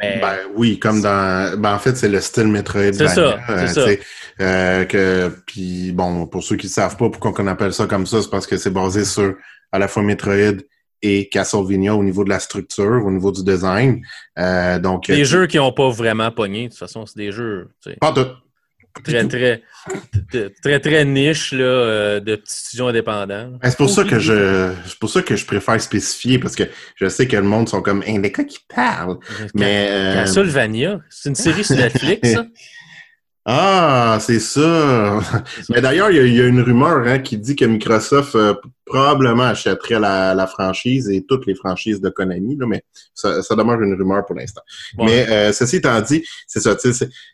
[0.00, 1.58] Mais Ben oui, comme dans.
[1.58, 3.08] Ben en fait, c'est le style Metroidvania.
[3.08, 4.02] C'est ça, c'est euh, ça.
[4.40, 8.06] euh, que puis bon, pour ceux qui ne savent pas pourquoi on appelle ça comme
[8.06, 9.34] ça, c'est parce que c'est basé sur
[9.72, 10.62] à la fois Metroid
[11.02, 14.02] et Castlevania au niveau de la structure, au niveau du design.
[14.38, 16.64] Euh, donc des euh, jeux qui n'ont pas vraiment pogné.
[16.64, 18.26] De toute façon, c'est des jeux tu sais, Pas tout.
[19.04, 19.62] Très, très,
[20.62, 23.50] très, très, niche là, euh, de petits studios indépendants.
[23.62, 26.64] Ben, C'est pour ça que je c'est pour ça que je préfère spécifier parce que
[26.96, 29.18] je sais que le monde sont comme un des cas qui parlent.
[29.54, 32.46] Mais euh, Castlevania, c'est une série sur Netflix, ça?
[33.46, 35.18] Ah, c'est ça.
[35.70, 38.34] Mais d'ailleurs, il y, a- il y a une rumeur hein, qui dit que Microsoft
[38.34, 42.82] euh, probablement achèterait la, la franchise et toutes les franchises de Konami, là, mais
[43.14, 44.60] ça, ça demeure une rumeur pour l'instant.
[44.98, 45.06] Ouais.
[45.06, 46.76] Mais euh, ceci étant dit, c'est ça,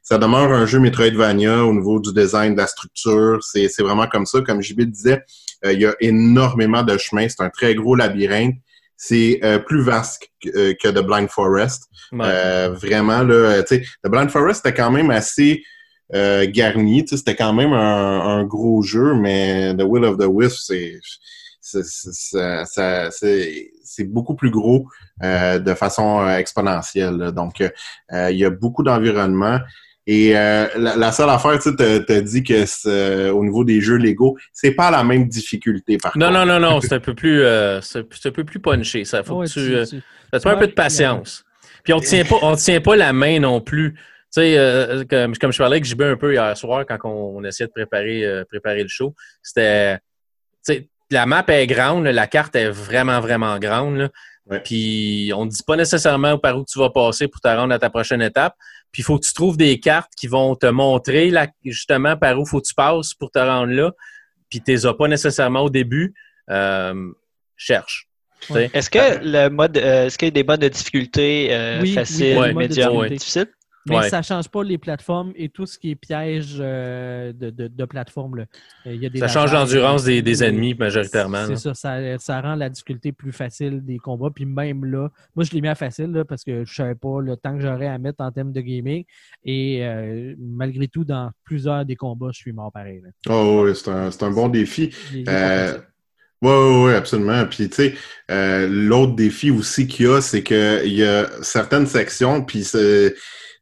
[0.02, 3.38] ça demeure un jeu Metroidvania au niveau du design, de la structure.
[3.42, 4.40] C'est vraiment comme ça.
[4.42, 5.22] Comme JB disait,
[5.64, 7.26] euh, il y a énormément de chemins.
[7.28, 8.54] C'est un très gros labyrinthe.
[8.96, 11.82] C'est euh, plus vaste que, euh, que The Blind Forest.
[12.12, 12.20] Ouais.
[12.24, 15.62] Euh, vraiment, là, tu sais, The Blind Forest était quand même assez
[16.14, 17.04] euh, garni.
[17.04, 20.58] Tu sais, c'était quand même un, un gros jeu, mais The Will of the Wisp,
[20.60, 20.98] c'est
[21.60, 24.86] c'est- c'est- ça- ça- c'est c'est beaucoup plus gros
[25.22, 27.16] euh, de façon euh, exponentielle.
[27.16, 27.30] là.
[27.32, 27.70] Donc, euh,
[28.12, 29.58] euh, il y a beaucoup d'environnement.
[30.08, 33.64] Et euh, la, la seule affaire, tu sais, t'as- t'as dit que c'est, au niveau
[33.64, 36.38] des jeux Lego, c'est pas la même difficulté, par Non, contre.
[36.38, 39.04] non, non, non, c'est un peu plus, euh, c'est un peu plus punché.
[39.04, 40.00] Ça faut Ouais, que tu, euh, tu-
[40.32, 41.44] ça te prend un peu de patience.
[41.82, 43.96] Puis on tient pas, on tient pas la main non plus.
[44.36, 47.38] Tu sais, euh, comme, comme je parlais avec JB un peu hier soir quand on,
[47.38, 50.02] on essayait de préparer, euh, préparer le show, c'était, tu
[50.74, 53.96] sais, la map est grande, là, la carte est vraiment, vraiment grande.
[53.96, 54.08] là.
[54.50, 54.60] Ouais.
[54.60, 57.78] Puis on ne dit pas nécessairement par où tu vas passer pour te rendre à
[57.78, 58.54] ta prochaine étape.
[58.92, 61.32] Puis il faut que tu trouves des cartes qui vont te montrer
[61.64, 63.90] justement par où faut que tu passes pour te rendre là.
[64.50, 66.12] Puis tu les as pas nécessairement au début.
[66.50, 67.10] Euh,
[67.56, 68.06] cherche.
[68.54, 71.96] Est-ce que le mode, euh, est-ce qu'il y a des modes de difficulté euh, Oui,
[72.54, 73.16] médium, Ouais.
[73.88, 74.08] Mais Ouais.
[74.08, 77.84] ça change pas les plateformes et tout ce qui est piège euh, de, de, de
[77.84, 78.36] plateforme.
[78.36, 78.44] Là.
[78.86, 81.46] Euh, il y a des Ça change l'endurance des, des ennemis majoritairement.
[81.46, 84.30] C'est ça, ça, ça rend la difficulté plus facile des combats.
[84.34, 87.20] Puis même là, moi je l'ai mis à facile là, parce que je savais pas
[87.20, 89.04] le temps que j'aurais à mettre en termes de gaming.
[89.44, 93.00] Et euh, malgré tout, dans plusieurs des combats, je suis mort pareil.
[93.04, 93.10] là.
[93.28, 94.90] Oh, oui, c'est un, c'est un bon défi.
[96.42, 97.46] Oui, oui, oui, absolument.
[97.46, 97.94] Puis, tu sais,
[98.30, 102.62] euh, l'autre défi aussi qu'il y a, c'est qu'il y a certaines sections, puis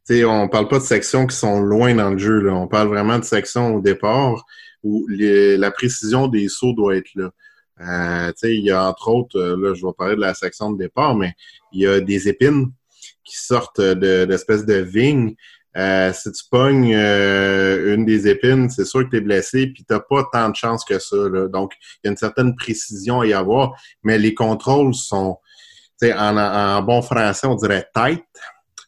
[0.05, 2.51] sais, on parle pas de sections qui sont loin dans le jeu.
[2.51, 4.45] On parle vraiment de sections au départ
[4.83, 7.29] où la précision des sauts doit être là.
[7.81, 10.77] Euh, il y a entre autres, euh, là, je vais parler de la section de
[10.77, 11.33] départ, mais
[11.73, 12.71] il y a des épines
[13.25, 15.35] qui sortent de- d'espèces de vignes.
[15.75, 19.83] Euh, si tu pognes euh, une des épines, c'est sûr que tu es blessé, puis
[19.83, 21.17] t'as pas tant de chance que ça.
[21.51, 25.37] Donc, il y a une certaine précision à y avoir, mais les contrôles sont
[26.03, 28.23] en, en bon français, on dirait tête.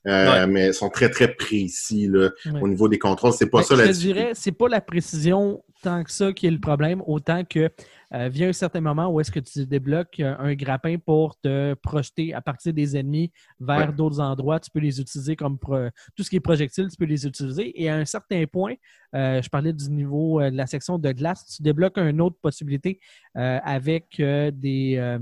[0.06, 0.48] Euh, Ouais.
[0.48, 2.62] mais ils sont très, très précis là, Ouais.
[2.62, 3.34] au niveau des contrôles.
[3.34, 4.14] C'est pas Ben, ça je la difficulté.
[4.22, 7.70] dirais, c'est pas la précision tant que ça qui est le problème, autant que
[8.14, 11.74] euh, vient un certain moment où est-ce que tu débloques euh, un grappin pour te
[11.76, 13.94] projeter à partir des ennemis vers Ouais.
[13.94, 14.60] d'autres endroits.
[14.60, 17.80] Tu peux les utiliser comme pro- tout ce qui est projectile, tu peux les utiliser.
[17.82, 18.74] Et à un certain point,
[19.14, 23.00] euh, je parlais du niveau de la section de glace, tu débloques une autre possibilité
[23.36, 25.18] avec des,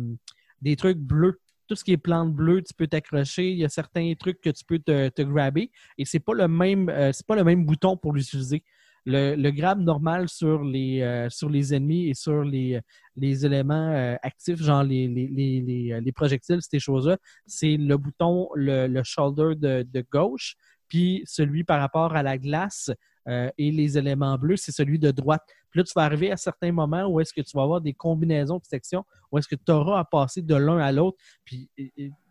[0.62, 1.40] des trucs bleus.
[1.68, 3.52] Tout ce qui est plante bleue, tu peux t'accrocher.
[3.52, 5.72] Il y a certains trucs que tu peux te, te grabber.
[5.98, 8.64] Et c'est pas le même, euh, c'est pas le même bouton pour l'utiliser.
[9.08, 12.80] Le, le grab normal sur les, euh, sur les ennemis et sur les,
[13.16, 17.78] les éléments euh, actifs, genre les, les, les, les, euh, les projectiles, ces choses-là, c'est
[17.78, 20.56] le bouton, le, le shoulder de, de gauche,
[20.88, 22.90] puis celui par rapport à la glace
[23.28, 25.42] euh, et les éléments bleus, c'est celui de droite.
[25.72, 27.94] Puis là, tu vas arriver à certains moments où est-ce que tu vas avoir des
[27.94, 31.70] combinaisons de sections, où est-ce que tu auras à passer de l'un à l'autre, puis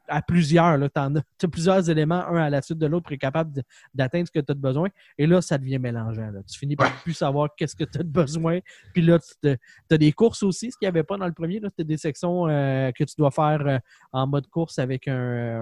[0.09, 0.79] à plusieurs.
[0.79, 3.62] Tu as, plusieurs éléments, un à la suite de l'autre, pour être capable de-
[3.95, 4.88] d'atteindre ce que tu as besoin.
[5.19, 6.31] Et là, ça devient mélangeant.
[6.31, 6.40] là.
[6.51, 8.61] Tu finis par plus savoir qu'est-ce que tu as de besoin.
[8.93, 9.59] Puis là, tu
[9.90, 11.61] as des courses aussi, ce qu'il n'y avait pas dans le premier.
[11.64, 13.79] As des sections euh, que tu dois faire euh,
[14.12, 15.14] en mode course avec un,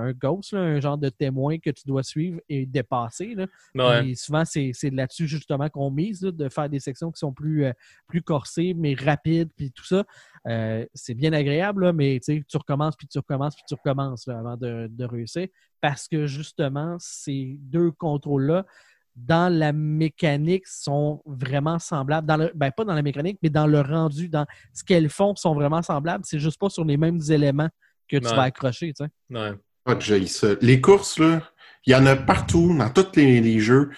[0.08, 3.34] un ghost, là, un genre de témoin que tu dois suivre et dépasser.
[3.34, 3.46] Là.
[3.74, 4.08] Ouais.
[4.10, 7.32] Et souvent, c'est c'est là-dessus justement qu'on mise, là, de faire des sections qui sont
[7.32, 7.72] plus, euh,
[8.08, 10.04] plus corsées, mais rapides, puis tout ça.
[10.48, 14.38] Euh, c'est bien agréable, là, mais tu recommences, puis tu recommences, puis tu recommences là,
[14.38, 15.46] avant de, de réussir.
[15.80, 18.66] Parce que justement, ces deux contrôles-là,
[19.14, 22.26] dans la mécanique, sont vraiment semblables.
[22.26, 25.36] Dans le, ben, pas dans la mécanique, mais dans le rendu, dans ce qu'elles font,
[25.36, 26.24] sont vraiment semblables.
[26.26, 27.68] C'est juste pas sur les mêmes éléments
[28.08, 28.34] que tu Ouais.
[28.36, 28.92] vas accrocher.
[28.94, 29.10] tu sais.
[29.30, 29.52] Ouais.
[29.84, 30.46] Ah, ça.
[30.60, 31.42] Les courses, là,
[31.86, 33.90] il y en a partout, dans tous les, les jeux.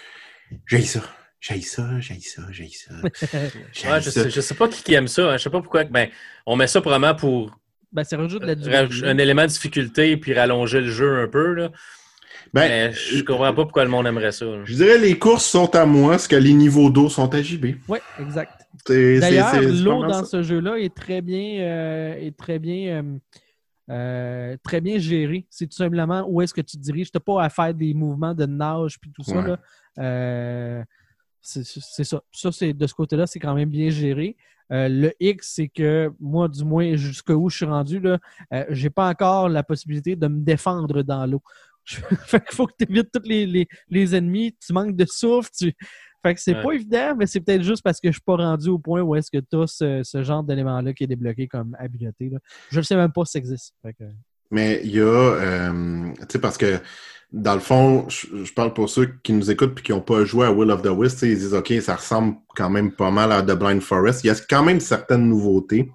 [0.67, 1.01] J'ai ça.
[1.47, 2.95] J'ai ça, j'ai ça, j'ai ça.
[3.03, 4.23] Ouais, je, ça.
[4.23, 5.31] sais, je sais pas qui, qui aime ça.
[5.33, 5.37] hein.
[5.37, 5.85] Je sais pas pourquoi.
[5.85, 6.09] Ben,
[6.47, 7.59] on met ça vraiment pour
[7.93, 9.11] Ben, c'est rajoute de la raj- durée.
[9.11, 11.53] un élément de difficulté puis rallonger le jeu un peu.
[11.53, 11.69] Là.
[12.55, 14.47] Ben, Mais je comprends pas pourquoi le monde aimerait ça.
[14.47, 14.63] là.
[14.65, 17.67] je dirais les courses sont à moi, ce que les niveaux d'eau sont à JB.
[17.89, 18.53] Oui, exact.
[18.89, 20.25] D'ailleurs, l'eau dans ça.
[20.25, 23.19] ce jeu-là est très bien, euh, est très bien, euh,
[23.91, 25.47] euh, très bien gérée.
[25.51, 27.11] C'est tout simplement où est-ce que tu te diriges.
[27.11, 29.43] Tu n'as pas à faire des mouvements de nage puis tout ça.
[29.43, 30.85] Là.
[31.47, 32.23] C'est ça.
[32.33, 34.37] Ça, c'est de ce côté-là, c'est quand même bien géré.
[34.73, 38.19] Euh, le X, c'est que moi, du moins, jusqu'où je suis rendu, là,
[38.55, 41.43] euh, j'ai pas encore la possibilité de me défendre dans l'eau.
[41.85, 45.51] fait qu'il faut que tu évites tous les, les- les ennemis, tu manques de souffle,
[45.55, 45.75] tu,
[46.23, 46.63] fait que c'est Ouais.
[46.63, 49.15] pas évident, mais c'est peut-être juste parce que je suis pas rendu au point où
[49.15, 52.31] est-ce que tu as ce, ce genre d'élément-là qui est débloqué comme habileté.
[52.31, 52.39] Là.
[52.71, 53.75] Je ne sais même pas si ça existe.
[53.83, 54.05] Fait que-
[54.51, 56.79] Mais il y a, euh, tu sais, parce que
[57.35, 60.47] dans le fond, je, parle pour ceux qui nous écoutent et qui n'ont pas joué
[60.47, 63.11] à Will of the Wisp, tu sais, ils disent OK, ça ressemble quand même pas
[63.11, 64.23] mal à The Blind Forest.
[64.23, 65.91] Il y a quand même certaines nouveautés.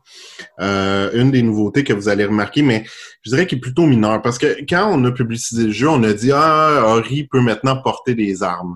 [0.60, 2.84] Euh, une des nouveautés que vous allez remarquer, mais
[3.22, 6.04] je dirais qu'il est plutôt mineur parce que quand on a publicisé le jeu, on
[6.04, 8.76] a dit Ah, Ori peut maintenant porter des armes.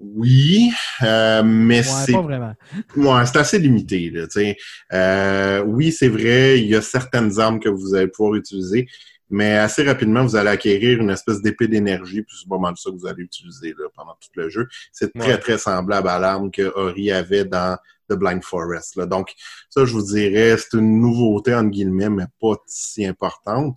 [0.00, 0.70] Oui,
[1.02, 2.54] euh, mais Ouais, c'est pas vraiment.
[2.96, 4.10] Ouais, c'est assez limité.
[4.10, 4.56] Là, tu sais.
[4.92, 8.86] euh, oui, c'est vrai, il y a certaines armes que vous allez pouvoir utiliser,
[9.28, 12.90] mais assez rapidement, vous allez acquérir une espèce d'épée d'énergie, puis c'est pas mal ça
[12.90, 14.68] que vous allez utiliser là, pendant tout le jeu.
[14.92, 15.38] C'est très, Ouais.
[15.38, 17.76] très semblable à l'arme que Ori avait dans
[18.08, 18.96] The Blind Forest.
[18.96, 19.04] Là.
[19.04, 19.34] Donc,
[19.68, 23.76] ça, je vous dirais, c'est une nouveauté, entre guillemets, mais pas si importante.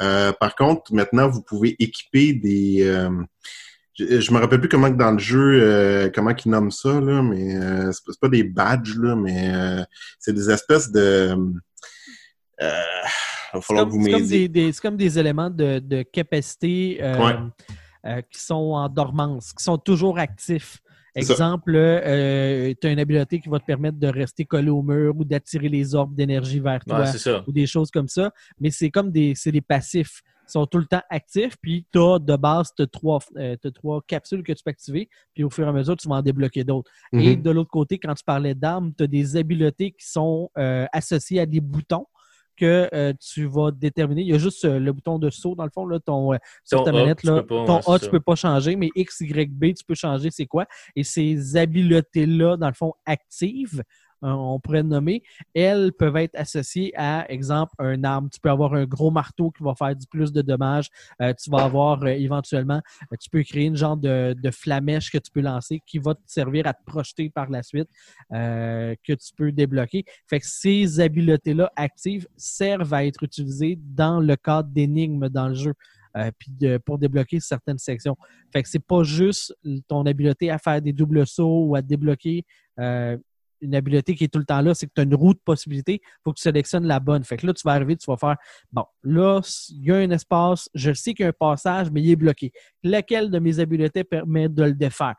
[0.00, 2.82] Euh, par contre, maintenant, vous pouvez équiper des...
[4.00, 6.70] euh, je, je me rappelle plus comment que dans le jeu, euh, comment ils nomment
[6.70, 9.82] ça, là, mais euh, c'est pas- c'est pas des badges, là, mais euh,
[10.18, 11.34] c'est des espèces de...
[12.62, 12.70] Euh,
[13.52, 15.50] il va C'est falloir comme, que vous c'est comme des, des- c'est comme des éléments
[15.50, 17.34] de, de capacité euh, Ouais.
[18.06, 20.78] euh, qui sont en dormance, qui sont toujours actifs.
[21.16, 25.24] Exemple, tu as une habileté qui va te permettre de rester collé au mur ou
[25.24, 28.30] d'attirer les orbes d'énergie vers toi Ouais, ou des choses comme ça.
[28.60, 30.22] Mais c'est comme des, c'est des passifs.
[30.50, 31.56] Sont tout le temps actifs.
[31.62, 35.08] Puis tu as de base t'as trois, euh, t'as trois capsules que tu peux activer.
[35.34, 36.90] Puis au fur et à mesure, tu vas en débloquer d'autres.
[37.12, 37.42] Et Mhm.
[37.42, 41.40] de l'autre côté, quand tu parlais d'armes, tu as des habiletés qui sont euh, associées
[41.40, 42.06] à des boutons
[42.56, 44.20] que euh, tu vas déterminer.
[44.20, 46.36] Il y a juste euh, le bouton de saut, dans le fond, là, ton, euh,
[46.62, 47.18] sur Ton ta A, manette.
[47.20, 48.10] tu Là, peux pas, ton A, tu ça.
[48.10, 50.66] peux pas changer, mais X, Y, B, tu peux changer c'est quoi.
[50.94, 53.82] Et ces habiletés-là, dans le fond, actives,
[54.22, 55.22] on pourrait nommer,
[55.54, 58.28] elles peuvent être associées à, exemple, un arme.
[58.30, 60.88] Tu peux avoir un gros marteau qui va faire du plus de dommages.
[61.22, 62.80] Euh, tu vas avoir euh, éventuellement,
[63.12, 66.14] euh, tu peux créer une genre de, de flamèche que tu peux lancer qui va
[66.14, 67.88] te servir à te projeter par la suite,
[68.32, 70.04] euh, que tu peux débloquer.
[70.28, 75.54] Fait que ces habiletés-là actives servent à être utilisées dans le cadre d'énigmes dans le
[75.54, 75.74] jeu.
[76.16, 78.16] euh, puis de- pour débloquer certaines sections.
[78.52, 79.54] Fait que c'est pas juste
[79.86, 82.44] ton habileté à faire des doubles sauts ou à débloquer.
[82.80, 83.16] euh,
[83.60, 85.40] une habileté qui est tout le temps là, c'est que tu as une roue de
[85.44, 87.24] possibilités, il faut que tu sélectionnes la bonne.
[87.24, 88.36] Fait que là, tu vas arriver, tu vas faire
[88.72, 92.02] bon, là, il y a un espace, je sais qu'il y a un passage, mais
[92.02, 92.52] il est bloqué.
[92.82, 95.14] Lequel de mes habiletés permet de le défaire?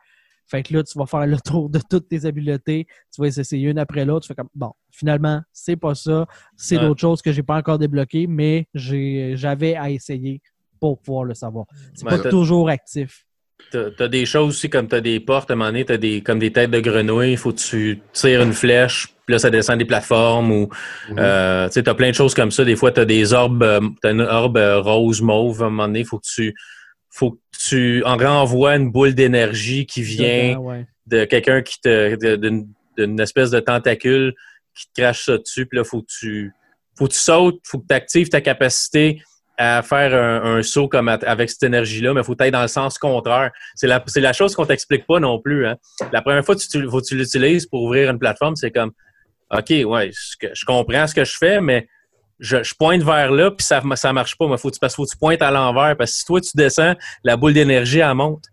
[0.46, 3.70] Fait que là, tu vas faire le tour de toutes tes habiletés, tu vas essayer
[3.70, 6.26] une après l'autre, tu fais comme bon, finalement, c'est pas ça,
[6.56, 6.82] c'est Ouais.
[6.82, 10.42] d'autres choses que j'ai pas encore débloquées, mais j'avais à essayer
[10.80, 11.66] pour pouvoir le savoir.
[11.94, 13.24] C'est Ouais, pas toujours actif.
[13.70, 16.20] T'as as des choses aussi comme t'as des portes, à un moment donné, t'as des,
[16.20, 19.48] comme des têtes de grenouilles, il faut que tu tires une flèche, puis là, ça
[19.48, 20.68] descend des plateformes ou
[21.08, 21.16] Mhm.
[21.18, 22.64] euh, tu t'as plein de choses comme ça.
[22.64, 25.86] Des fois, t'as des orbes, euh, t'as une orbe euh, rose mauve, à un moment
[25.86, 26.54] donné, il faut que tu
[27.08, 30.86] faut que tu en renvoies une boule d'énergie qui vient ouais.
[31.06, 32.16] de quelqu'un qui te
[32.96, 34.34] d'une espèce de tentacule
[34.74, 36.52] qui te crache ça dessus, puis là, faut que tu
[36.98, 39.22] faut que tu sautes, faut que tu actives ta capacité
[39.62, 42.62] à faire un, un saut comme à- avec cette énergie-là, mais il faut être dans
[42.62, 43.50] le sens contraire.
[43.74, 45.66] C'est la, c'est la chose qu'on t'explique pas non plus.
[45.66, 45.76] Hein.
[46.12, 48.92] La première fois que tu, faut que tu l'utilises pour ouvrir une plateforme, c'est comme
[49.50, 51.86] OK, ouais, je comprends ce que je fais, mais
[52.40, 54.48] je, je pointe vers là, puis ça ça marche pas.
[54.48, 56.24] Mais faut que tu, parce qu'il faut que tu pointes à l'envers, parce que si
[56.24, 58.44] toi tu descends, la boule d'énergie, elle monte.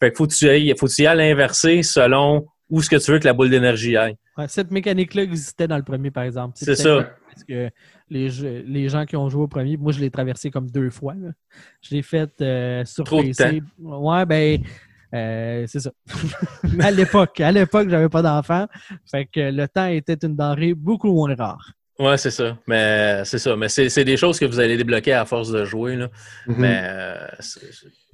[0.00, 2.82] Fait que faut que tu ailles, faut que tu y ailles à l'inversé selon où
[2.82, 4.16] ce que tu veux que la boule d'énergie aille.
[4.36, 6.54] Ouais, cette mécanique-là existait dans le premier, par exemple.
[6.58, 7.10] C'est ça.
[7.30, 7.70] Parce que
[8.08, 10.90] les, jeux- les gens qui ont joué au premier, moi, je l'ai traversé comme deux
[10.90, 11.14] fois.
[11.14, 11.30] là.
[11.82, 13.62] Je l'ai fait euh, sur Trop de PC.
[13.78, 14.62] Ouais, ben,
[15.14, 15.90] euh, c'est ça.
[16.80, 18.66] à l'époque, à l'époque, j'avais pas d'enfant.
[19.10, 21.72] Fait que le temps était une denrée beaucoup moins rare.
[21.98, 22.58] Ouais, c'est ça.
[22.66, 23.56] Mais c'est ça.
[23.56, 25.96] Mais c'est des choses que vous allez débloquer à force de jouer.
[25.96, 26.08] Là.
[26.46, 26.54] Mhm.
[26.58, 27.26] Mais euh,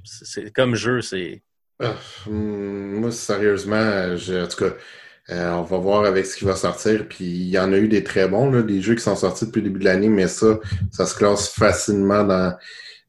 [0.05, 1.43] c'est- comme jeu, c'est.
[1.81, 1.95] Ah,
[2.29, 4.75] hum, moi, sérieusement, je- en tout cas,
[5.31, 7.07] euh, on va voir avec ce qui va sortir.
[7.09, 9.47] Puis il y en a eu des très bons, là, des jeux qui sont sortis
[9.47, 10.59] depuis le début de l'année, mais ça,
[10.91, 12.55] ça se classe facilement dans,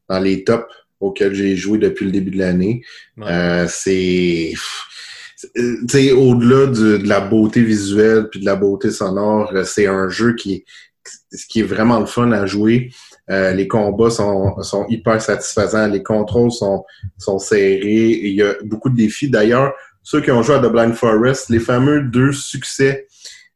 [0.08, 2.82] dans les tops auxquels j'ai joué depuis le début de l'année.
[3.16, 3.26] Ouais.
[3.28, 4.52] Euh, c'est.
[5.56, 10.08] euh, au-delà de, de la beauté visuelle puis de la beauté sonore, euh, c'est un
[10.08, 10.64] jeu qui
[11.50, 12.90] qui est vraiment le fun à jouer.
[13.30, 16.84] Euh, les combats sont, sont hyper satisfaisants, les contrôles sont,
[17.18, 18.20] sont serrés.
[18.22, 19.28] Il y a beaucoup de défis.
[19.28, 23.06] D'ailleurs, ceux qui ont joué à The Blind Forest, les fameux deux succès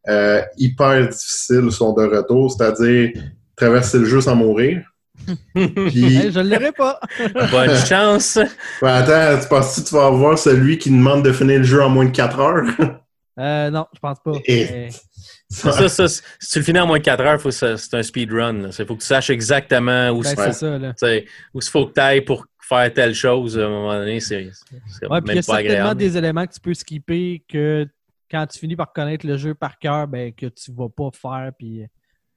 [0.08, 3.10] euh, hyper difficiles sont de retour, c'est-à-dire
[3.54, 4.82] traverser le jeu sans mourir.
[5.54, 6.98] Puis, Hey, je ne l'aurais pas.
[7.50, 8.38] Bonne chance.
[8.80, 11.82] ben, attends, tu penses que tu vas avoir celui qui demande de finir le jeu
[11.82, 12.64] en moins de 4 heures?
[13.38, 14.32] Euh, non, je pense pas.
[14.46, 14.88] Et- Mais-
[15.50, 17.94] Ça, ça, si tu le finis en moins de 4 heures, faut que ça- c'est
[17.94, 18.68] un speedrun.
[18.78, 20.92] Il faut que tu saches exactement où ben, il c'est ça, là.
[21.70, 23.58] faut que tu ailles pour faire telle chose.
[23.58, 24.50] À un moment donné, c'est
[24.98, 25.98] c'est Ouais, il y même a pas agréable.
[25.98, 27.86] des éléments que tu peux skipper que
[28.30, 31.50] quand tu finis par connaître le jeu par cœur, ben, que tu vas pas faire
[31.58, 31.82] puis,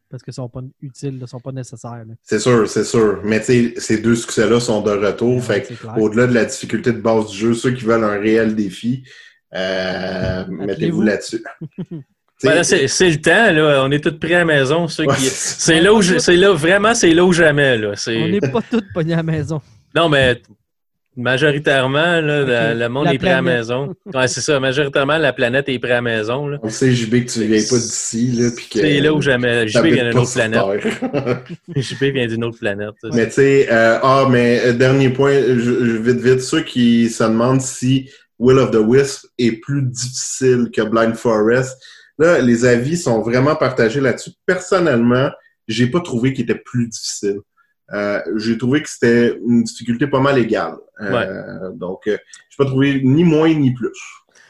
[0.10, 2.04] parce qu'ils sont pas utiles, ne sont pas nécessaires.
[2.24, 3.20] C'est sûr, c'est sûr.
[3.24, 5.38] Mais ces deux succès-là sont de retour.
[5.50, 8.56] Ouais, fait au-delà de la difficulté de base du jeu, ceux qui veulent un réel
[8.56, 9.04] défi,
[9.54, 11.44] euh, mettez-vous là-dessus.
[12.44, 13.84] Ben c'est le temps, là.
[13.86, 14.88] On est tous prêts à la maison.
[14.88, 15.26] Ceux Ouais, qui...
[15.26, 17.92] c'est- là où je- c'est là, vraiment, c'est là où jamais, là.
[18.08, 19.62] On n'est pas tous pognés à la maison.
[19.96, 20.42] Non, mais
[21.18, 23.94] majoritairement, là, la- le monde La est prêt à maison.
[24.14, 24.60] Ouais, c'est ça.
[24.60, 26.58] Majoritairement, la planète est prête à maison, là.
[26.64, 28.80] on sait, JB, que tu viens pas d'ici, là, puis que...
[28.80, 29.68] C'est là où jamais.
[29.68, 30.62] JB vient d'une autre planète.
[31.76, 32.94] JB vient d'une autre planète.
[33.14, 37.10] Mais tu sais, euh, ah, mais euh, dernier point, je- je- vite, vite, ceux qui
[37.10, 41.78] se demandent si Will of the Wisp est plus difficile que Blind Forest,
[42.18, 44.32] là, les avis sont vraiment partagés là-dessus.
[44.46, 45.30] Personnellement,
[45.68, 47.40] j'ai pas trouvé qu'il était plus difficile.
[47.94, 50.76] Euh, j'ai trouvé que c'était une difficulté pas mal égale.
[51.02, 52.18] Euh, Donc, euh,
[52.50, 53.90] j'ai pas trouvé ni moins ni plus.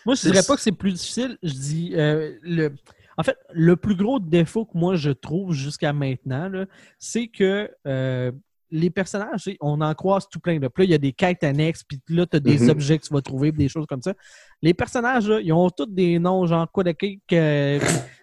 [0.05, 1.37] Moi, je C'est- dirais pas que c'est plus difficile.
[1.43, 2.71] Je dis euh, le.
[3.17, 6.65] En fait, le plus gros défaut que moi je trouve jusqu'à maintenant, là,
[6.97, 8.31] c'est que euh,
[8.71, 10.57] les personnages, on en croise tout plein.
[10.59, 10.69] Là.
[10.69, 12.69] Puis là, il y a des quêtes annexes, puis là, tu as des Mhm.
[12.69, 14.13] objets que tu vas trouver, puis des choses comme ça.
[14.61, 17.79] Les personnages, là, ils ont tous des noms, genre quoi de cake, euh,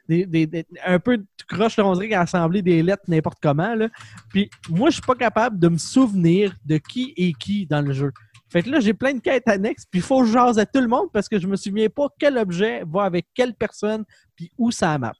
[0.08, 3.74] des, des- des- un peu, tu croches le rondric à assembler des lettres n'importe comment.
[3.74, 3.88] Là.
[4.30, 7.92] Puis moi, je suis pas capable de me souvenir de qui est qui dans le
[7.92, 8.10] jeu.
[8.50, 10.64] Fait que là, j'ai plein de quêtes annexes, puis il faut que je jase à
[10.64, 14.04] tout le monde parce que je me souviens pas quel objet va avec quelle personne,
[14.34, 15.12] puis où ça map.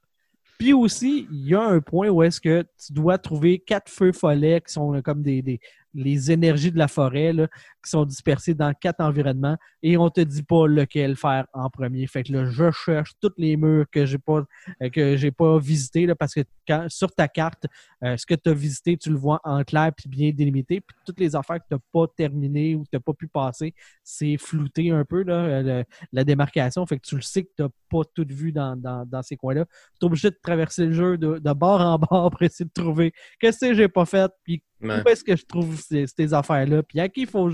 [0.59, 4.11] Puis aussi, il y a un point où est-ce que tu dois trouver quatre feux
[4.11, 5.61] follets qui sont euh, comme des,
[5.93, 7.47] les énergies de la forêt là,
[7.89, 12.05] qui sont dispersées dans quatre environnements et on te dit pas lequel faire en premier.
[12.05, 14.43] Fait que là, je cherche tous les murs que j'ai pas
[14.83, 17.65] euh, que j'ai pas visités là, parce que quand, sur ta carte,
[18.03, 20.81] euh, ce que tu as visité, tu le vois en clair puis bien délimité.
[20.81, 23.27] Puis toutes les affaires que tu n'as pas terminées ou que tu n'as pas pu
[23.27, 23.73] passer,
[24.03, 26.85] c'est flouté un peu là, euh, le- la démarcation.
[26.85, 29.35] Fait que tu le sais que tu n'as pas tout vu dans, dans, dans ces
[29.35, 29.65] coins-là.
[29.99, 32.71] Tu es obligé de traverser le jeu de, de bord en bord pour essayer de
[32.83, 35.03] trouver qu'est-ce que j'ai pas fait, puis Ouais.
[35.05, 37.51] où est-ce que je trouve ces, ces affaires-là, puis à qui il faut que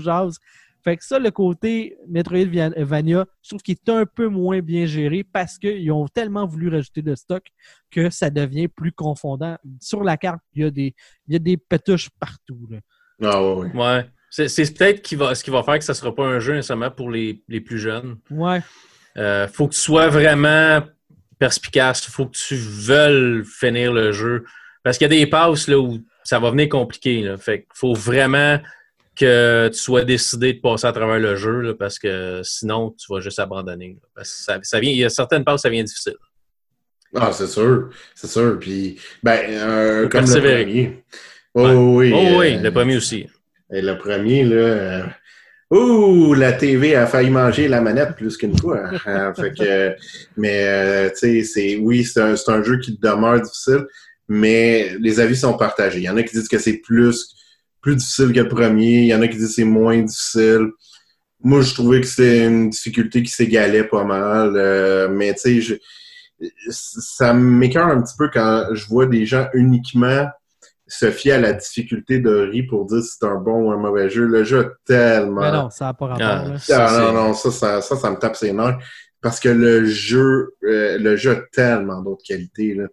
[0.84, 5.24] Fait que ça, le côté Metroidvania, je trouve qu'il est un peu moins bien géré
[5.24, 7.42] parce qu'ils ont tellement voulu rajouter de stock
[7.90, 9.58] que ça devient plus confondant.
[9.80, 10.94] Sur la carte, il y a des,
[11.26, 12.68] il y a des pétouches partout.
[12.70, 12.78] Là.
[13.20, 13.72] Ah ouais, ouais.
[13.74, 14.06] Ouais.
[14.30, 16.90] C'est peut-être qui va, ce qui va faire que ça sera pas un jeu nécessairement
[16.90, 18.18] pour les, les plus jeunes.
[18.30, 18.60] Ouais.
[19.16, 20.82] Euh, faut que tu sois vraiment
[21.38, 22.06] perspicace.
[22.06, 24.44] Faut que tu veuilles finir le jeu.
[24.84, 27.22] Parce qu'il y a des passes là, où ça va venir compliqué.
[27.22, 27.38] Là.
[27.38, 28.60] Fait qu'il faut vraiment
[29.16, 33.06] que tu sois décidé de passer à travers le jeu là, parce que sinon, tu
[33.12, 33.96] vas juste abandonner.
[34.00, 34.08] là.
[34.14, 36.16] Parce que ça, ça vient, il y a certaines passes, ça vient difficile.
[37.14, 37.90] Ah, c'est sûr.
[38.14, 38.58] C'est sûr.
[38.60, 41.04] Puis, ben, euh, comme le premier.
[41.54, 41.72] Oh, Ouais.
[41.74, 42.12] oui.
[42.14, 43.26] Oh oui, euh, le premier aussi.
[43.72, 44.54] Et le premier, là.
[44.56, 45.02] euh,
[45.70, 48.90] Ouh, la TV a failli manger la manette plus qu'une fois.
[49.06, 49.96] Euh, fait que,
[50.36, 53.84] mais, tu sais, c'est, oui, c'est un, c'est un jeu qui demeure difficile,
[54.28, 55.98] mais les avis sont partagés.
[55.98, 57.34] Il y en a qui disent que c'est plus,
[57.86, 59.00] plus difficile que le premier.
[59.02, 60.70] Il y en a qui disent que c'est moins difficile.
[61.40, 64.54] Moi, je trouvais que c'était une difficulté qui s'égalait pas mal.
[64.56, 65.74] euh, mais, tu sais, je,
[66.68, 70.26] ça m'écœure un petit peu quand je vois des gens uniquement
[70.88, 73.76] se fier à la difficulté de Ri pour dire si c'est un bon ou un
[73.76, 74.24] mauvais jeu.
[74.26, 75.40] Le jeu a tellement.
[75.42, 76.26] Mais non, ça n'a pas rapport.
[76.26, 76.58] Ah, là.
[76.58, 78.78] ça, Ah, c'est- non, non, ça, ça, ça, ça me tape ses nerfs.
[79.20, 82.74] Parce que le jeu, euh, le jeu a tellement d'autres qualités.
[82.74, 82.84] Là.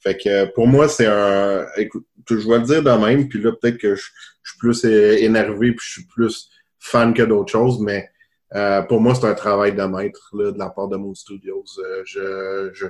[0.00, 1.64] Fait que euh, pour moi, c'est un.
[1.76, 4.04] Écoute, je vais le dire de même, puis là, peut-être que je,
[4.42, 8.08] je suis plus énervé, puis je suis plus fan que d'autres choses, mais
[8.54, 11.64] euh, pour moi, c'est un travail de maître là, de la part de Moon Studios.
[11.78, 12.86] Euh, je, je,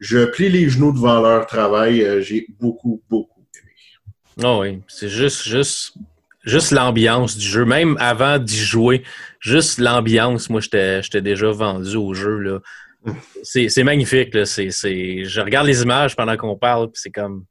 [0.00, 2.02] je plie les genoux devant leur travail.
[2.02, 3.72] Euh, J'ai beaucoup, beaucoup aimé.
[4.42, 5.94] Ah oui, c'est juste, juste,
[6.42, 7.66] juste l'ambiance du jeu.
[7.66, 9.02] Même avant d'y jouer,
[9.40, 12.38] juste l'ambiance, moi, j'étais déjà vendu au jeu.
[12.38, 12.60] là.
[13.42, 14.32] C'est c'est magnifique.
[14.32, 14.44] Là.
[14.44, 17.44] Je regarde les images pendant qu'on parle, puis c'est comme.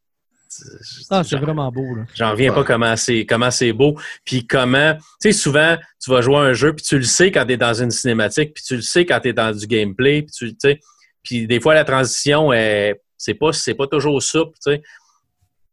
[1.09, 1.95] Ah, c'est vraiment beau.
[1.95, 2.03] Là.
[2.15, 2.55] J'en reviens Ouais.
[2.55, 3.97] pas comment c'est comment c'est beau.
[4.25, 4.95] Puis comment.
[4.95, 7.53] Tu sais, souvent, tu vas jouer à un jeu, puis tu le sais quand tu
[7.53, 10.31] es dans une cinématique, puis tu le sais quand tu es dans du gameplay, puis
[10.31, 10.79] tu sais.
[11.23, 14.81] Puis des fois, la transition, est- c'est pas, c'est pas toujours souple, tu sais.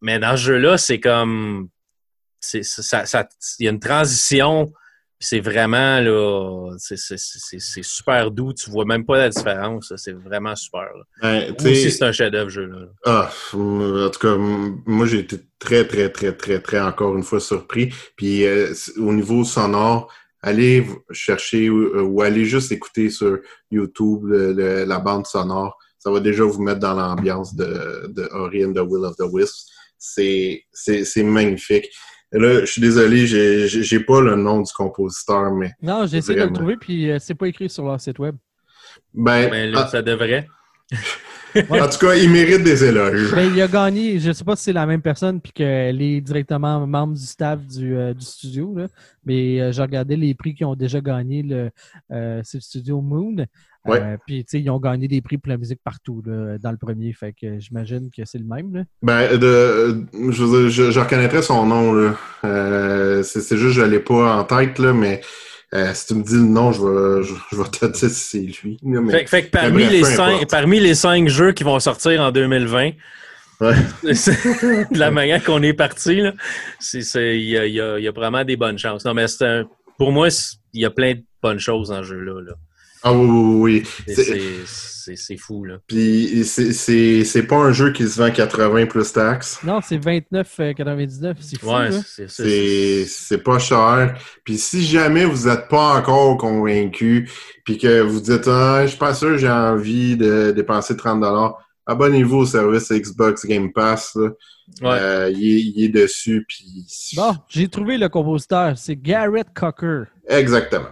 [0.01, 1.69] Mais dans ce jeu-là, c'est comme.
[2.41, 4.73] c'est ça, ça- Il y a une transition,
[5.23, 6.73] c'est vraiment, là.
[6.79, 8.53] c'est- c'est- C'est c'est super doux.
[8.55, 9.91] Tu vois même pas la différence.
[9.91, 9.97] là.
[9.99, 10.89] C'est vraiment super.
[10.97, 11.05] là.
[11.23, 12.87] Ben, aussi, c'est un chef-d'œuvre, ce jeu-là.
[13.05, 17.23] Ah, euh, en tout cas, moi j'ai été très, très, très, très, très encore une
[17.23, 17.93] fois surpris.
[18.17, 20.11] Puis euh, au niveau sonore,
[20.43, 23.39] allez chercher ou, euh, ou allez juste écouter sur
[23.71, 25.77] YouTube le- le- la bande sonore.
[25.99, 29.25] Ça va déjà vous mettre dans l'ambiance de, de Ori and the Will of the
[29.31, 29.67] Wisps.
[29.99, 31.91] C'est c'est- c'est magnifique.
[32.33, 36.39] Et Là, je suis désolé, j'ai pas le nom du compositeur, mais Non, j'ai essayé
[36.39, 38.37] de le trouver, puis euh, c'est pas écrit sur leur site web.
[39.13, 40.47] ben, Mais là, en, ça devrait.
[41.57, 43.35] en tout cas, il mérite des éloges.
[43.35, 46.21] Ben, il a gagné, je sais pas si c'est la même personne, puis qu'elle est
[46.21, 48.87] directement membre du staff du, euh, du studio, là.
[49.25, 51.71] mais euh, j'ai regardé les prix qu'ils ont déjà gagné, le,
[52.13, 53.45] euh, c'est le studio Moon.
[53.87, 54.19] Ouais.
[54.27, 56.77] Puis, tu sais, ils ont gagné des prix pour la musique partout là, dans le
[56.77, 58.75] premier, fait que j'imagine que c'est le même.
[58.75, 58.83] Là.
[59.01, 62.15] Ben, de, je, je, je reconnaîtrais son nom, là.
[63.23, 65.23] C'est c'est juste, je l'ai pas en tête, là, mais
[65.75, 68.15] euh, si tu me dis le nom, je vais, je, je vais te dire si
[68.15, 68.79] c'est lui.
[68.83, 71.79] là, mais- Fait, fait que parmi, bref, les cinq, parmi les cinq jeux qui vont
[71.81, 72.91] sortir en 2020,
[73.61, 73.75] Ouais.
[74.03, 76.33] de la manière qu'on est parti, là,
[76.95, 79.05] il y y y a vraiment des bonnes chances.
[79.05, 79.65] Non, mais un-
[79.99, 80.29] pour moi,
[80.73, 82.41] il y a plein de bonnes choses dans ce jeu-là.
[82.41, 82.53] là.
[83.03, 84.15] Ah oui, oui, oui.
[84.15, 85.65] C'est- fou.
[85.65, 85.79] Là.
[85.87, 89.59] Puis c'est- c'est c'est pas un jeu qui se vend 80 plus taxes.
[89.65, 91.71] Non, c'est 29,99, c'est fou.
[91.71, 91.99] Ouais, là.
[92.29, 94.17] c'est- pas cher.
[94.45, 97.29] Puis si jamais vous n'êtes pas encore convaincu,
[97.65, 101.57] puis que vous dites ah, je suis pas sûr, j'ai envie de dépenser 30 dollars,
[101.87, 104.15] abonnez-vous au service Xbox Game Pass.
[104.15, 104.29] là.
[104.83, 104.99] ouais.
[105.01, 106.45] Euh, il, est, il est dessus.
[106.47, 106.87] Puis
[107.17, 110.05] Bon, j'ai trouvé le compositeur, c'est Garrett Cocker.
[110.29, 110.91] exactement,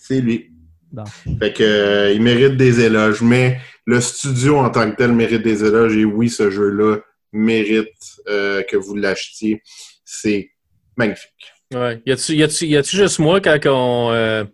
[0.00, 0.50] c'est lui.
[0.90, 1.04] Bon.
[1.38, 5.42] Fait que euh, il mérite des éloges, mais le studio en tant que tel mérite
[5.42, 5.96] des éloges.
[5.96, 6.98] Et oui, ce jeu-là
[7.32, 7.88] mérite
[8.28, 9.62] euh, que vous l'achetiez.
[10.04, 10.50] C'est
[10.96, 11.52] magnifique.
[11.74, 12.00] Ouais.
[12.06, 14.10] Y a-tu y a-tu- y a-tu juste moi quand on.
[14.12, 14.44] euh,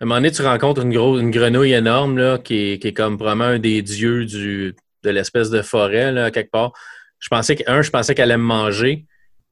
[0.00, 3.16] à un moment donné, tu rencontres une, grenouille énorme là, qui, est, qui est comme
[3.16, 6.72] vraiment un des dieux du, de l'espèce de forêt, là, quelque part?
[7.20, 9.06] Je pensais que, un, je pensais qu'elle allait me manger.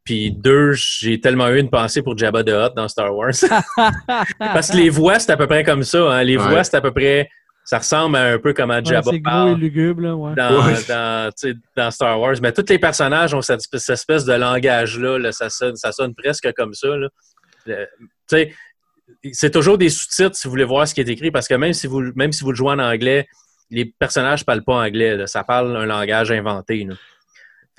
[0.05, 3.31] Puis deux, j'ai tellement eu une pensée pour Jabba the Hutt dans Star Wars.
[4.39, 5.99] Parce que les voix, c'est à peu près comme ça.
[6.13, 6.25] Hein.
[6.25, 6.49] Les Ouais.
[6.49, 7.29] voix, c'est à peu près.
[7.65, 10.17] Ça ressemble à un peu comme à Ouais, Jabba c'est gros parle et lugubre, là,
[10.17, 10.35] ouais.
[10.35, 10.75] dans, Ouais.
[10.89, 11.31] dans,
[11.77, 12.35] dans Star Wars.
[12.43, 15.19] Mais tous les personnages ont cette, espèce- cette espèce de langage-là.
[15.19, 15.31] là.
[15.31, 16.89] ça, sonne, ça sonne presque comme ça.
[19.33, 21.73] c'est toujours des sous-titres si vous voulez voir ce qui est écrit, parce que même
[21.73, 23.29] si vous, même si vous le jouez en anglais,
[23.71, 25.17] les personnages ne parlent pas anglais.
[25.17, 25.27] là.
[25.29, 26.85] Ça parle un langage inventé.
[26.85, 26.95] là.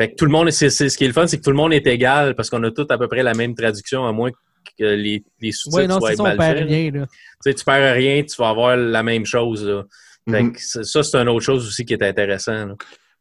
[0.04, 1.50] Fait que tout le monde, c'est, c'est- ce qui est le fun, c'est que tout
[1.52, 4.12] le monde est égal parce qu'on a tous à peu près la même traduction, à
[4.12, 4.32] moins
[4.78, 6.68] que les, les sous-titres Ouais, non, soient on mal perd faits.
[6.68, 6.92] rien.
[6.92, 7.06] Là.
[7.06, 9.66] Tu sais, tu perds rien, tu vas avoir la même chose.
[9.66, 9.84] Là.
[10.30, 10.52] Fait Mhm.
[10.54, 12.66] que c'est- ça, c'est une autre chose aussi qui est intéressant.
[12.66, 12.76] là.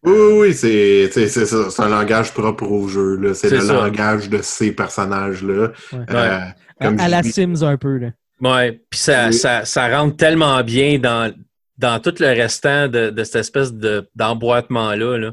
[0.04, 1.70] Oui, oui, c'est c'est- c'est ça.
[1.70, 3.16] C'est un langage propre au jeu.
[3.16, 3.34] là.
[3.34, 3.72] C'est C'est le ça.
[3.74, 5.70] langage de ces personnages-là.
[5.92, 5.98] Ouais.
[6.10, 6.38] Euh,
[6.80, 7.22] comme à la.
[7.22, 7.98] Sims un peu.
[7.98, 8.08] Là.
[8.40, 9.34] Ouais, puis ça, Oui.
[9.34, 11.32] ça, ça rentre tellement bien dans,
[11.78, 15.18] dans tout le restant de, de cette espèce de, d'emboîtement-là.
[15.18, 15.30] Là.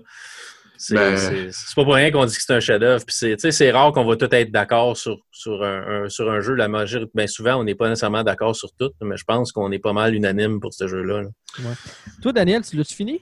[0.81, 3.03] C'est, Ben- c'est, pas pour rien qu'on dit que c'est un chef-d'œuvre.
[3.05, 6.09] Puis c'est, tu sais, c'est rare qu'on va tous être d'accord sur, sur, un, un-
[6.09, 6.53] sur un jeu.
[6.53, 9.73] La majorité, ben souvent, on n'est pas nécessairement d'accord sur tout, mais je pense qu'on
[9.73, 11.23] est pas mal unanime pour ce jeu-là.
[11.23, 11.69] là.
[12.21, 13.19] Toi, Daniel, tu l'as-tu fini?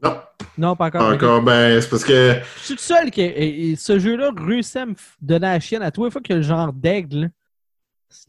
[0.00, 0.16] Non,
[0.56, 1.00] Non, pas encore.
[1.08, 1.42] pas encore.
[1.42, 2.34] Ben, c'est parce que.
[2.60, 3.20] Je suis le seul qui.
[3.22, 6.34] et- et ce jeu-là réussit à me donner la chienne à tous les fois qu'il
[6.34, 7.30] y a le genre d'aigle.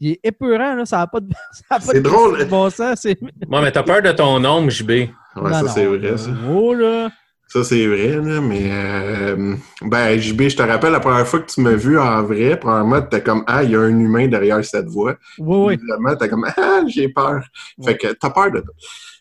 [0.00, 0.84] Il est épeurant, là.
[0.84, 2.40] Ça n'a pas de, ça a pas C'est drôle.
[2.40, 2.98] de bon sens.
[3.02, 3.16] C'est...
[3.48, 4.90] Moi, mais t'as peur de ton nombre, JB.
[4.90, 6.30] Ouais, Non, ça, c'est vrai, ça.
[6.50, 7.08] Oh, là.
[7.52, 11.52] Ça, c'est vrai, là, mais euh, ben, JB, je te rappelle la première fois que
[11.52, 14.64] tu m'as vu en vrai, premièrement, t'es comme Ah, il y a un humain derrière
[14.64, 15.16] cette voix.
[15.36, 16.16] Oui, oui.
[16.18, 17.42] T'es comme Ah, j'ai peur.
[17.76, 17.84] Ouais.
[17.84, 18.72] Fait que t'as peur de tout.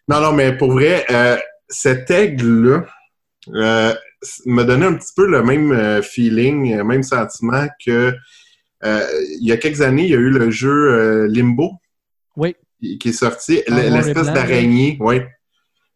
[0.08, 1.36] Non, non, mais pour vrai, euh,
[1.68, 2.86] cet aigle-là
[3.54, 3.94] euh,
[4.46, 8.14] me donnait un petit peu le même euh, feeling, le même sentiment que
[8.82, 11.74] il y a quelques années, il y a eu le jeu Limbo.
[12.38, 12.56] Oui.
[12.80, 13.62] qui est sorti.
[13.68, 15.18] L'espèce d'araignée, oui.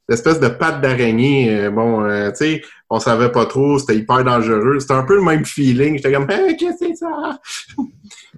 [0.08, 4.24] L'espèce de patte d'araignée, euh, bon, euh, tu sais, on savait pas trop, c'était hyper
[4.24, 4.80] dangereux.
[4.80, 5.98] C'était un peu le même feeling.
[5.98, 7.40] J'étais comme, hey, qu'est-ce que c'est ça?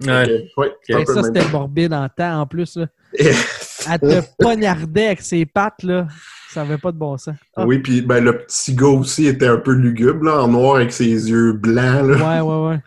[0.06, 0.46] Ouais.
[0.94, 2.76] Un ça, c'était morbide en temps, en plus.
[2.76, 2.86] Là.
[3.90, 6.06] Elle te poignardait avec ses pattes, là.
[6.50, 7.36] Ça n'avait pas de bon sens.
[7.54, 10.76] Ah, Oui, puis ben, le petit gars aussi était un peu lugubre, là, en noir
[10.76, 12.06] avec ses yeux blancs.
[12.08, 12.40] Là.
[12.40, 12.80] Ouais, ouais, ouais.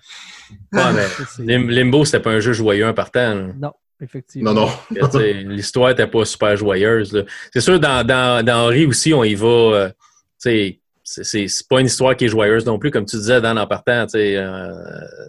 [1.40, 3.36] Mais Limbo, c'était pas un jeu joyeux en partant.
[3.36, 3.48] là.
[3.60, 3.72] Non,
[4.02, 4.54] effectivement.
[4.54, 5.20] Non, non.
[5.50, 7.26] L'histoire n'était pas super joyeuse.
[7.54, 9.48] C'est sûr, dans, dans, dans Henri aussi, on y va.
[9.48, 9.90] euh,
[10.38, 13.58] c'est- c'est c'est pas une histoire qui est joyeuse non plus, comme tu disais, dans
[13.58, 14.06] en partant.
[14.16, 14.70] euh,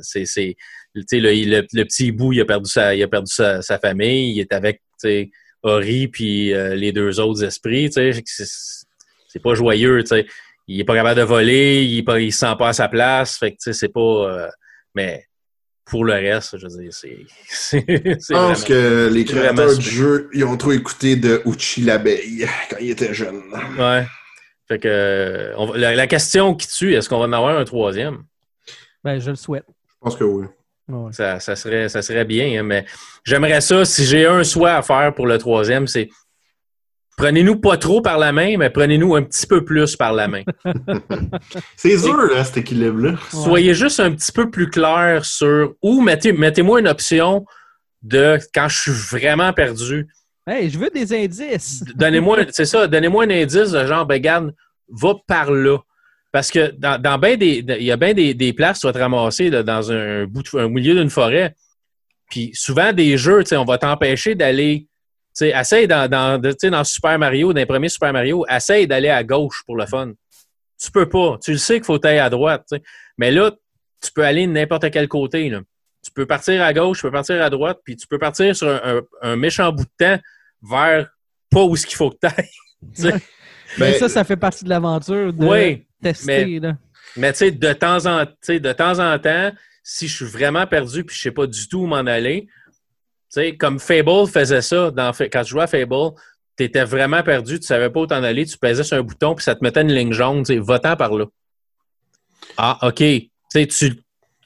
[0.02, 0.56] c'est c'est-
[0.94, 3.62] tu sais, le, le, le petit bout, il a perdu sa, il a perdu sa,
[3.62, 4.32] sa famille.
[4.36, 5.30] Il est avec tu sais,
[5.62, 7.90] Henri puis euh, les deux autres esprits.
[7.90, 8.12] C'est
[9.28, 10.02] c'est pas joyeux.
[10.02, 10.26] tu sais.
[10.68, 13.38] Il est pas capable de voler, il, il se sent pas à sa place.
[13.38, 14.00] Fait que tu sais, c'est pas.
[14.00, 14.48] euh,
[14.94, 15.24] mais
[15.84, 17.26] pour le reste, je veux dire, c'est.
[17.70, 22.76] Je pense que les créateurs du jeu, ils ont trop écouté de Uchi l'abeille quand
[22.80, 23.42] il était jeune.
[23.78, 24.04] Ouais.
[24.68, 27.58] Fait que euh, on va- la, la question qui tue, est-ce qu'on va en avoir
[27.58, 28.22] un troisième?
[29.04, 29.64] Ben, je le souhaite.
[29.68, 30.46] Je pense que oui.
[30.88, 31.12] Ouais, ouais.
[31.12, 32.86] Ça, ça serait, ça serait bien, hein, mais
[33.24, 36.08] j'aimerais ça, si j'ai un souhait à faire pour le troisième, c'est
[37.16, 40.42] prenez-nous pas trop par la main, mais prenez-nous un petit peu plus par la main.
[41.76, 43.16] C'est dur, là, cet équilibre-là.
[43.30, 47.44] Soyez juste un petit peu plus clair sur ou mettez, mettez-moi une option
[48.02, 50.08] de quand je suis vraiment perdu.
[50.46, 51.84] Hey, je veux des indices.
[51.94, 54.54] Donnez-moi, c'est ça, donnez-moi un indice de genre, ben, regarde,
[54.88, 55.78] va par là.
[56.32, 58.92] Parce que dans, dans ben des, il y a bien des, des places, tu vas
[58.92, 61.54] te ramasser là, dans un, bout de- un milieu d'une forêt.
[62.30, 64.86] Puis souvent, des jeux, tu sais, on va t'empêcher d'aller.
[65.34, 69.08] Tu sais, essaye dans, dans, dans Super Mario, dans les premiers Super Mario, essaye d'aller
[69.08, 70.12] à gauche pour le fun.
[70.78, 71.38] Tu peux pas.
[71.42, 72.68] Tu le sais qu'il faut aller à droite.
[73.16, 73.50] Mais là,
[74.02, 75.48] tu peux aller de n'importe quel côté.
[75.48, 75.60] Là.
[76.04, 78.68] Tu peux partir à gauche, tu peux partir à droite, puis tu peux partir sur
[78.68, 80.20] un, un- un méchant bout de temps
[80.62, 81.08] vers
[81.50, 83.12] pas où ce qu'il faut que tu ailles.
[83.78, 86.58] Mais ça, ça fait partie de l'aventure de Oui, tester.
[86.60, 86.76] Là.
[87.16, 89.52] Mais tu sais, de temps en de temps en temps,
[89.82, 92.48] si je suis vraiment perdu puis je sais pas du tout où m'en aller,
[93.40, 96.10] sais, comme Fable faisait ça dans quand tu jouais à Fable,
[96.56, 99.34] tu étais vraiment perdu, tu savais pas où t'en aller, tu pesais sur un bouton
[99.34, 101.24] puis ça te mettait une ligne jaune, tu sais, va-t'en par là.
[102.56, 102.96] Ah, OK.
[102.98, 103.94] Tu sais, tu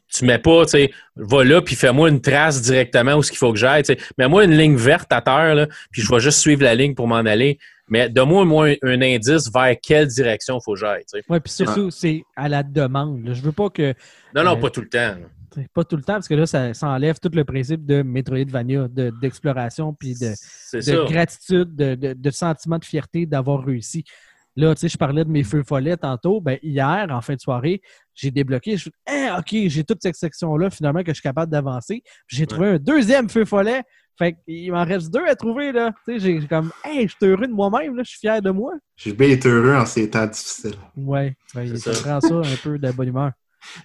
[0.09, 3.39] tu mets pas, tu sais, va là puis fais-moi une trace directement où ce qu'il
[3.39, 3.99] faut que j'aille, tu sais.
[4.19, 7.09] Mets-moi une ligne verte à terre là, puis je vais juste suivre la ligne pour
[7.09, 7.59] m'en aller.
[7.89, 11.05] Mais donne-moi au moins un, un indice vers quelle direction il faut que j'aille.
[11.29, 13.25] Ouais, puis surtout, c'est à la demande.
[13.25, 13.33] là.
[13.33, 13.95] Je veux pas que.
[14.35, 15.15] Non, non, Euh, pas tout le temps.
[15.75, 18.89] Pas tout le temps, parce que là, ça, ça enlève tout le principe de Metroidvania,
[18.89, 20.33] de- d'exploration, puis de,
[20.81, 24.05] C'est de gratitude, de, de- de sentiment de fierté d'avoir réussi.
[24.59, 26.41] Là, tu sais, je parlais de mes feux follets tantôt.
[26.41, 27.83] Ben, hier, en fin de soirée,
[28.15, 28.73] j'ai débloqué.
[28.77, 32.03] Je suis Ah, OK, j'ai toute cette section-là, finalement, que je suis capable d'avancer.
[32.27, 33.83] Puis J'ai trouvé un deuxième feu follet.
[34.19, 35.93] Fait qu'il m'en reste deux à trouver, là.
[36.09, 38.03] Tu sais, j'ai comme, hey, je suis heureux de moi-même, là.
[38.03, 38.73] Je suis fier de moi.
[38.97, 40.73] J'ai bien été heureux en ces temps difficiles.
[40.97, 41.91] Ouais, ouais, ça.
[42.03, 43.33] prend ça un peu de bonne humeur.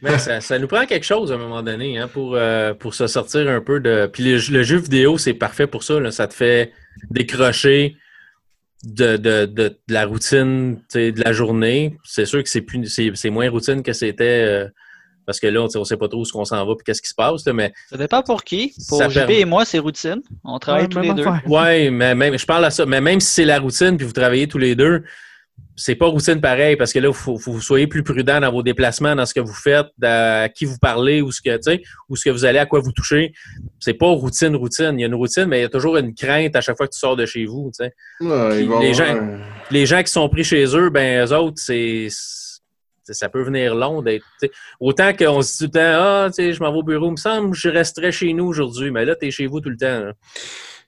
[0.01, 2.93] Mais ça, ça nous prend quelque chose à un moment donné hein, pour, euh, pour
[2.93, 4.09] se sortir un peu de.
[4.11, 5.99] Puis le, le jeu vidéo, c'est parfait pour ça.
[5.99, 6.11] là.
[6.11, 6.71] Ça te fait
[7.09, 7.95] décrocher
[8.83, 11.95] de, de, de, de la routine de la journée.
[12.03, 14.43] C'est sûr que c'est plus c'est, c'est moins routine que c'était.
[14.47, 14.67] euh,
[15.25, 17.07] parce que là, on ne sait pas trop où on s'en va et qu'est-ce qui
[17.09, 17.45] se passe.
[17.45, 18.73] là, mais Ça dépend pour qui.
[18.89, 20.19] Pour JP permet- et moi, c'est routine.
[20.43, 21.23] On travaille Ouais, tous les deux.
[21.45, 22.85] ouais, mais même, je parle à ça.
[22.87, 25.03] Mais même si c'est la routine puis vous travaillez tous les deux,
[25.75, 28.39] c'est pas routine pareil parce que là, il faut, faut que vous soyez plus prudent
[28.39, 31.55] dans vos déplacements, dans ce que vous faites, à qui vous parlez ou ce que,
[31.55, 33.31] tu sais, ou ce que vous allez, à quoi vous touchez.
[33.79, 34.91] C'est pas routine, routine.
[34.93, 36.87] Il y a une routine, mais il y a toujours une crainte à chaque fois
[36.87, 37.71] que tu sors de chez vous.
[37.79, 37.89] Ouais,
[38.57, 39.05] Puis les gens-
[39.71, 42.07] Les gens qui sont pris chez eux, ben, eux autres, c'est.
[43.03, 44.23] Ça peut venir long d'être.
[44.79, 47.07] Autant qu'on se dit tout le temps, ah, tu sais, je m'en vais au bureau,
[47.07, 48.89] il me semble que je resterai chez nous aujourd'hui.
[48.91, 49.99] Mais là, tu es chez vous tout le temps.
[50.05, 50.13] là.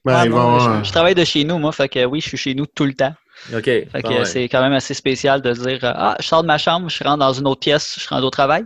[0.05, 2.53] Ben, un- je, je travaille de chez nous, moi, fait que oui, je suis chez
[2.55, 3.13] nous tout le temps.
[3.53, 3.63] OK.
[3.65, 4.25] Fait que ouais.
[4.25, 7.03] c'est quand même assez spécial de dire euh, Ah, je sors de ma chambre, je
[7.03, 8.65] rentre dans une autre pièce, je rentre au travail.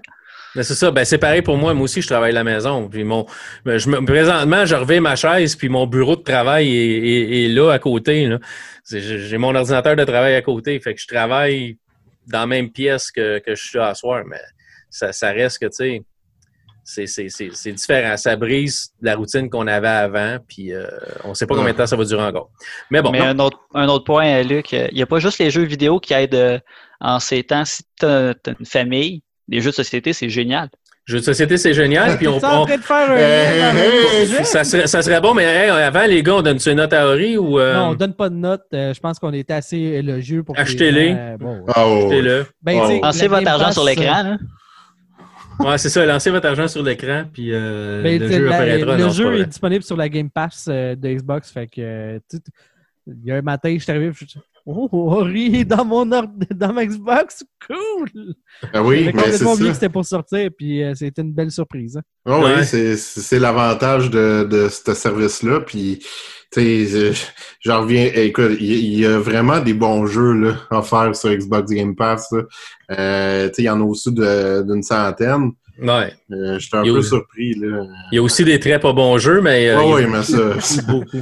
[0.55, 1.73] Mais c'est ça, ben c'est pareil pour moi.
[1.73, 2.87] Moi aussi, je travaille à la maison.
[2.89, 3.25] Puis mon,
[3.65, 7.45] ben, je me, présentement, je reviens ma chaise, puis mon bureau de travail est, est-
[7.45, 8.29] est là à côté.
[8.89, 10.79] J'ai mon ordinateur de travail à côté.
[10.79, 11.77] Fait que je travaille
[12.27, 14.39] dans la même pièce que, que je suis à soir, mais
[14.89, 16.01] ça, ça reste que, tu sais,
[17.51, 18.15] c'est- différent.
[18.17, 20.87] Ça brise la routine qu'on avait avant, puis euh,
[21.25, 22.49] on sait pas combien de temps ça va durer encore.
[22.89, 25.19] Mais bon, Mais un autre, un autre point, euh, Luc, euh, il n'y a pas
[25.19, 26.59] juste les jeux vidéo qui aident euh,
[27.01, 27.65] en ces temps.
[27.65, 30.69] Si tu as, une famille, les jeux de société, c'est génial.
[31.05, 32.17] jeux de société, c'est génial.
[32.17, 35.69] Puis on, en on- train de faire un ça, serait, ça serait bon, mais hey,
[35.69, 37.59] avant, les gars, on donne une note à Ori ou.
[37.59, 38.63] euh, Non, on donne pas de note.
[38.73, 41.13] Euh, je pense qu'on est assez élogieux pour Achetez-les.
[41.17, 41.35] euh,
[41.67, 42.45] achetez-le.
[42.61, 42.99] ben, Oh.
[43.03, 44.23] la votre argent sur l'écran.
[44.23, 44.37] là.
[45.59, 46.05] Ouais, c'est ça.
[46.05, 48.97] Lancez votre argent sur l'écran, puis euh, Ben, le jeu la- apparaîtra.
[48.97, 51.51] le jeu est disponible sur la Game Pass euh, de Xbox.
[51.51, 52.19] Fait que, euh,
[53.07, 54.25] il y a un matin, je suis arrivé, je
[54.69, 58.33] Oh, Ori dans mon ordre, dans ma Xbox, cool!
[58.73, 59.71] Ah oui, mais c'est complètement oublié ça.
[59.71, 61.95] que c'était pour sortir, puis euh, c'était une belle surprise.
[61.95, 62.01] hein.
[62.25, 62.55] Ah Ouais.
[62.57, 65.61] oui, c'est- c'est c'est l'avantage de, de ce service-là.
[65.61, 65.99] Puis,
[66.51, 67.25] tu sais, je-
[67.61, 68.09] j'en reviens.
[68.13, 72.33] Écoute, il y, a vraiment des bons jeux là, à faire sur Xbox Game Pass.
[72.91, 75.51] Euh, tu sais, il y en a aussi de- d'une centaine.
[75.81, 76.13] Ouais.
[76.31, 77.53] Euh, J'étais un peu aussi- surpris.
[77.55, 77.85] Là.
[78.11, 80.83] Il y a aussi des très pas bons jeux, mais euh, Ah oui, mais ça.
[80.87, 81.19] beaucoup,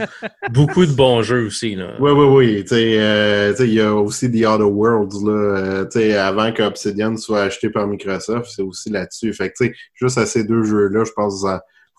[0.52, 1.76] beaucoup de bons jeux aussi.
[1.76, 1.90] Là.
[2.00, 2.62] Oui, oui, oui.
[2.64, 5.26] Tu sais, euh, tu sais, il y a aussi The Other Worlds.
[5.26, 9.34] Là, euh, tu sais, avant qu'Obsidian soit acheté par Microsoft, c'est aussi là-dessus.
[9.34, 11.48] Fait que, tu sais, juste à ces deux jeux-là, je pense que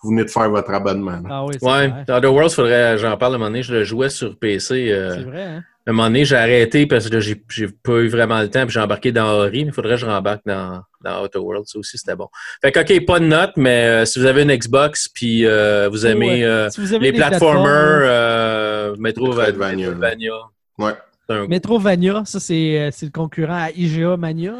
[0.03, 1.11] vous venez de faire votre abonnement.
[1.11, 1.21] là.
[1.29, 2.05] Ah oui, c'est Ouais, vrai.
[2.09, 4.91] Other Worlds, faudrait, j'en parle à un moment donné, je le jouais sur PC.
[4.91, 5.63] euh, C'est vrai, hein?
[5.87, 8.65] À un moment donné, j'ai arrêté parce que j'ai j'ai pas eu vraiment le temps,
[8.65, 11.67] puis j'ai embarqué dans Ori, mais il faudrait que je rembarque dans, dans Outer Worlds.
[11.67, 12.27] Ça aussi, c'était bon.
[12.61, 15.87] Fait que, OK, pas de note, mais euh, si vous avez une Xbox, puis euh,
[15.89, 16.43] vous aimez Ouais.
[16.43, 19.85] euh, Si vous avez les platformers, plateformes, euh, Metro- Metroidvania.
[19.87, 20.31] Metroidvania,
[20.77, 20.93] Ouais.
[21.29, 24.53] Un Metrovania, ça c'est euh, c'est le concurrent à IGA Mania.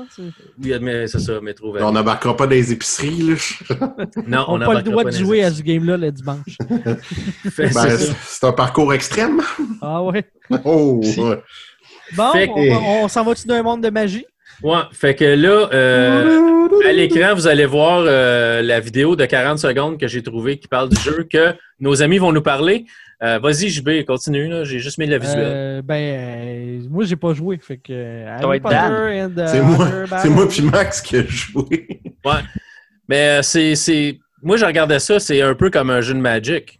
[0.61, 1.87] Oui, mais c'est ça, Metrovania.
[1.87, 3.21] On n'embarquera pas dans les épiceries.
[3.21, 3.35] Là.
[4.27, 6.57] Non, On n'a pas le droit de jouer à ce game-là le dimanche.
[7.57, 7.71] Ben,
[8.25, 9.41] c'est un parcours extrême.
[9.81, 10.23] Ah ouais.
[10.65, 11.01] Oh!
[11.17, 11.41] Ouais.
[12.15, 14.25] Bon, Fait on, s'en va-tu d'un monde de magie?
[14.63, 19.59] Ouais, fait que là, euh, à l'écran, vous allez voir euh, la vidéo de 40
[19.59, 22.85] secondes que j'ai trouvée qui parle du jeu que nos amis vont nous parler.
[23.23, 24.47] Euh, Vas-y, JB, continue.
[24.47, 24.63] là.
[24.63, 25.43] J'ai juste mis le visuel.
[25.43, 27.57] Euh, ben, euh, moi, j'ai pas joué.
[27.61, 27.91] Fait que.
[27.91, 29.87] euh, Harry Potter and, uh, C'est moi,
[30.29, 31.99] moi puis Max qui a joué.
[33.09, 34.19] Mais euh, c'est, c'est.
[34.43, 36.79] Moi, je regardais ça, c'est un peu comme un jeu de Magic.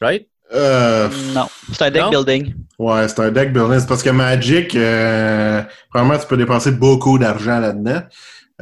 [0.00, 0.26] Right?
[0.54, 2.10] Euh, Non, c'est un deck Non?
[2.10, 2.54] building.
[2.78, 3.80] ouais, c'est un deck building.
[3.80, 8.00] C'est parce que Magic, euh, premièrement, tu peux dépenser beaucoup d'argent là-dedans.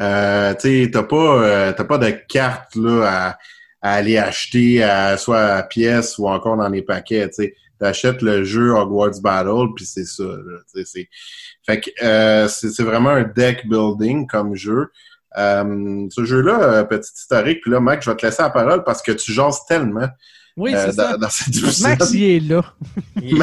[0.00, 3.38] Euh, tu sais, t'as pas, euh, t'as pas de carte là, à,
[3.84, 7.28] à aller acheter à, soit à pièce ou encore dans les paquets.
[7.28, 10.24] Tu sais, t'achètes le jeu Hogwarts Battle puis c'est ça.
[10.24, 10.84] Là,
[11.66, 14.90] fait que euh, c'est, vraiment un deck building comme jeu.
[15.36, 18.84] Euh, ce jeu-là, euh, petit historique, puis là, Max, je vais te laisser la parole
[18.84, 20.08] parce que tu jases tellement
[20.56, 21.16] Oui, euh, c'est ça.
[21.16, 21.80] dans, cette.
[21.82, 22.62] Max, il est là.
[23.20, 23.42] Il-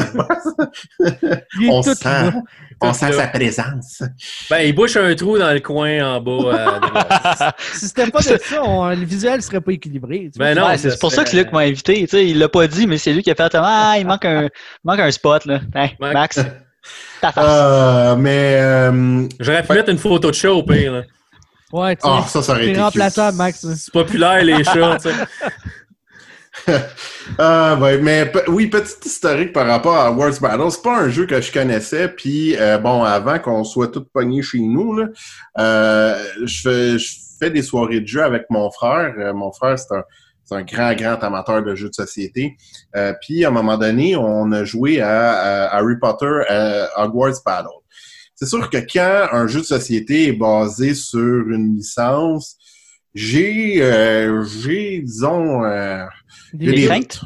[1.60, 2.32] Il est On tout sent, là.
[2.80, 3.16] on sent là.
[3.16, 4.02] sa présence.
[4.48, 6.78] ben, il bouche un trou dans le coin en bas.
[6.80, 7.54] droite.
[7.74, 10.30] Si c'était pas de ça, on- le visuel serait pas équilibré.
[10.32, 12.00] tu Ben non, Ouais, c'est pour ça que Luc m'a invité.
[12.02, 14.24] Tu sais, il l'a pas dit, mais c'est lui qui a fait Ah, il manque
[14.24, 14.50] un, il
[14.84, 15.44] manque un spot.
[15.44, 15.60] Là.
[15.74, 15.94] Hey.
[16.00, 16.40] Max,
[17.20, 17.44] ta face.
[17.46, 20.92] Euh, mais euh, J'aurais pu mettre une photo de chat au pire.
[20.92, 21.02] là.
[21.72, 22.08] Ouais, tu sais.
[22.10, 23.36] ah, ça, ça aurait T'es été remplaçable.
[23.36, 23.66] Max.
[23.76, 24.96] C'est populaire, les chats.
[25.02, 25.14] tu sais.
[27.38, 31.40] Ah, mais oui, petit historique par rapport à Words Battle, c'est pas un jeu que
[31.40, 32.08] je connaissais.
[32.08, 35.08] Puis euh, bon, avant qu'on soit tous pognés chez nous, là,
[35.58, 36.98] euh, je
[37.38, 39.14] fais des soirées de jeu avec mon frère.
[39.18, 42.56] Euh, mon frère, c'est un grand, grand amateur de jeux de société.
[43.22, 47.68] Puis à un moment donné, on a joué à, à Harry Potter à Hogwarts Battle.
[48.34, 52.56] C'est sûr que quand un jeu de société est basé sur une licence,
[53.14, 53.76] j'ai,
[54.44, 55.62] j'ai, disons,
[56.52, 56.88] Des- Des Des doutes.
[56.90, 57.20] craintes?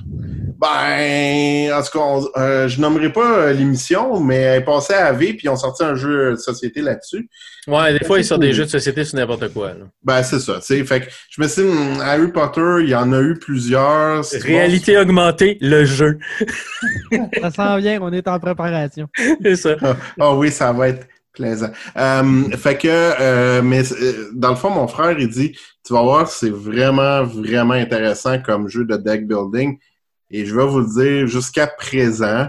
[0.59, 4.95] ben, en tout cas, on- euh, je nommerai pas euh, l'émission, mais elle est passée
[4.95, 7.29] à AV puis ils ont sorti un jeu de société là-dessus.
[7.67, 9.69] Ouais, des fois, ils sortent des jeux de société sur n'importe quoi.
[9.71, 9.87] là.
[10.05, 10.85] Ben, c'est ça, tu sais.
[10.85, 14.25] Fait que je me suis dit, hmm, Harry Potter, il y en a eu plusieurs.
[14.25, 16.19] C'est Réalité augmentée, le jeu.
[17.41, 19.09] Ça s'en vient, on est en préparation.
[19.43, 19.75] C'est ça.
[19.77, 19.97] bon.
[20.21, 21.07] Ah oui, ça va être
[21.37, 21.71] Plaisant.
[21.99, 25.53] Euh, fait que, euh, mais euh, dans le fond, mon frère, il dit,
[25.85, 29.79] tu vas voir, c'est vraiment, vraiment intéressant comme jeu de deck building.
[30.31, 32.49] Et je vais vous le dire, jusqu'à présent,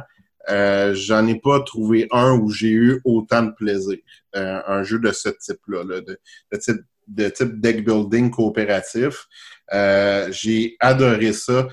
[0.50, 3.98] euh, j'en ai pas trouvé un où j'ai eu autant de plaisir.
[4.34, 6.18] Un jeu de ce type-là, là, de,
[6.58, 6.78] type,
[7.08, 9.28] de type deck building coopératif.
[10.32, 11.68] J'ai adoré ça.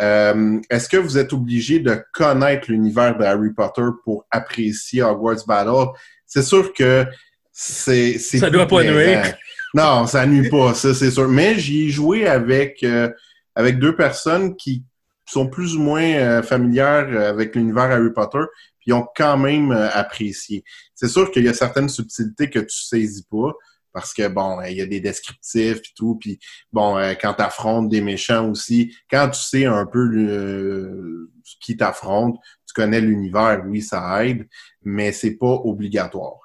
[0.00, 5.46] Euh, Est-ce que vous êtes obligé de connaître l'univers de Harry Potter pour apprécier Hogwarts
[5.46, 5.88] Battle?
[6.28, 7.04] C'est sûr que
[7.50, 8.18] c'est...
[8.18, 9.34] Ça doit pas nuire.
[9.74, 11.28] Non, ça nuit pas, ça c'est sûr.
[11.28, 13.10] Mais j'y ai joué avec, euh,
[13.56, 14.84] avec deux personnes qui
[15.28, 18.44] sont plus ou moins euh, familières avec l'univers Harry Potter,
[18.80, 20.64] puis ont quand même euh, apprécié.
[20.94, 23.52] C'est sûr qu'il y a certaines subtilités que tu saisis pas,
[23.92, 26.38] parce que bon, il y a des descriptifs et tout, puis
[26.72, 31.28] bon, euh, quand tu affrontes des méchants aussi, quand tu sais un peu
[31.60, 32.38] qui t'affronte,
[32.80, 34.46] connais l'univers, oui, ça aide,
[34.82, 36.38] mais c'est pas obligatoire.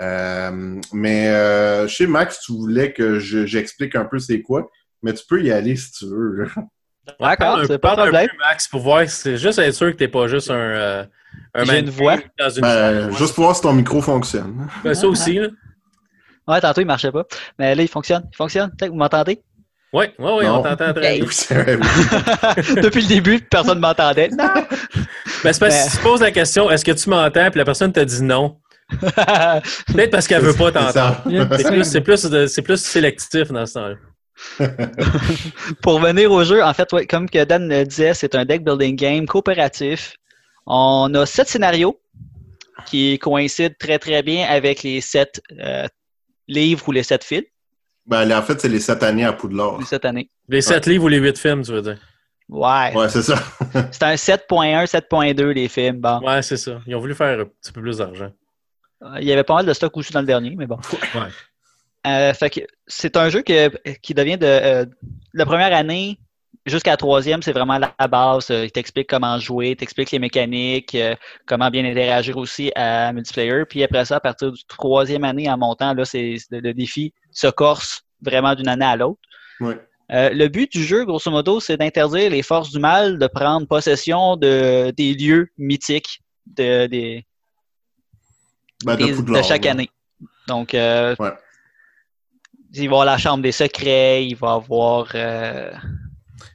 [0.00, 4.70] Euh, mais euh, chez Max, tu voulais que je- j'explique un peu c'est quoi,
[5.02, 6.46] mais tu peux y aller si tu veux.
[7.18, 8.28] D'accord, Parle un- c'est pas un problème.
[8.28, 9.08] peu, Max, pour voir.
[9.08, 10.54] C'est juste être sûr que t'es pas juste un.
[10.54, 11.04] euh,
[11.54, 12.16] un J'ai une voix.
[12.38, 14.68] Dans une Ben, juste pour voir si ton micro fonctionne.
[14.84, 15.48] Ben, ça aussi, là.
[16.48, 17.24] Ouais, tantôt, il marchait pas.
[17.58, 18.28] Mais là, il fonctionne.
[18.32, 18.70] Il fonctionne.
[18.70, 19.42] Peut-être que Vous m'entendez?
[19.92, 21.26] Oui, oui, oui, on t'entend très bien.
[22.82, 24.28] Depuis le début, personne ne m'entendait.
[24.28, 24.46] Non!
[25.42, 27.58] Ben, c'est parce que Mais- si tu poses la question, est-ce que tu m'entends, puis
[27.58, 28.58] la personne te dit non.
[29.00, 31.22] Peut-être parce qu'elle veut pas t'entendre.
[31.88, 33.96] C'est plus, plus, plus sélectif dans ce temps-là.
[35.82, 38.64] Pour venir au jeu, en fait, ouais, comme que Dan le disait, c'est un deck
[38.64, 40.14] building game coopératif.
[40.66, 42.00] On a sept scénarios
[42.86, 45.86] qui coïncident très très bien avec les sept euh,
[46.48, 47.44] livres ou les sept films
[48.10, 49.78] Ben, en fait, c'est les sept années à Poudlard.
[49.78, 50.28] de cette année.
[50.48, 51.98] Les sept livres ou les huit films, tu veux dire?
[52.48, 52.92] Ouais.
[52.96, 53.36] Ouais, c'est ça.
[53.92, 56.00] C'est un 7.1, 7.2 les films.
[56.00, 56.18] Bon.
[56.26, 56.80] Ouais, c'est ça.
[56.84, 58.32] Ils ont voulu faire un petit peu plus d'argent.
[59.20, 60.76] Il y avait pas mal de stock aussi dans le dernier, mais bon.
[61.14, 61.28] Ouais.
[62.08, 63.68] Euh, fait que c'est un jeu que-
[64.02, 64.84] qui devient de euh,
[65.32, 66.18] la première année
[66.70, 68.50] jusqu'à la troisième, c'est vraiment la base.
[68.50, 71.14] Euh, Il t'explique comment jouer, t'explique les mécaniques, euh,
[71.46, 73.64] comment bien interagir aussi à multiplayer.
[73.68, 77.48] Puis après ça, à partir du troisième année en montant, là, c'est le, défi se
[77.48, 79.20] corse vraiment d'une année à l'autre.
[80.12, 83.66] Euh, le but du jeu, grosso modo, c'est d'interdire les forces du mal de prendre
[83.68, 87.24] possession de, des lieux mythiques de, des,
[88.84, 89.42] Ben, de des- Poudlard.
[89.42, 89.88] de chaque année.
[90.48, 91.30] Donc, euh, Ouais.
[92.72, 95.70] il va y avoir la chambre des secrets, il va y avoir euh,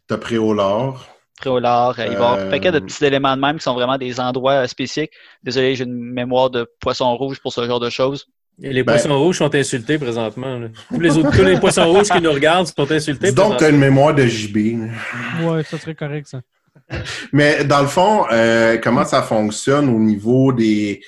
[0.08, 1.08] T'as Préolard.
[1.40, 3.64] Préolard, euh, il va y avoir un Euh, paquet de petits éléments de même qui
[3.64, 5.12] sont vraiment des endroits euh, spécifiques.
[5.44, 8.28] Désolé, j'ai une mémoire de poisson rouge pour ce genre de choses.
[8.62, 10.58] Et les Ben- poissons rouges sont insultés présentement.
[10.60, 10.68] là.
[10.90, 13.30] Tous les autres, tous les poissons rouges qui nous regardent sont insultés.
[13.30, 13.58] Dis donc, présentement.
[13.58, 14.56] t'as une mémoire de JB.
[15.44, 16.40] Ouais, ça serait correct, ça.
[17.34, 21.02] Mais dans le fond, euh, comment ça fonctionne au niveau des...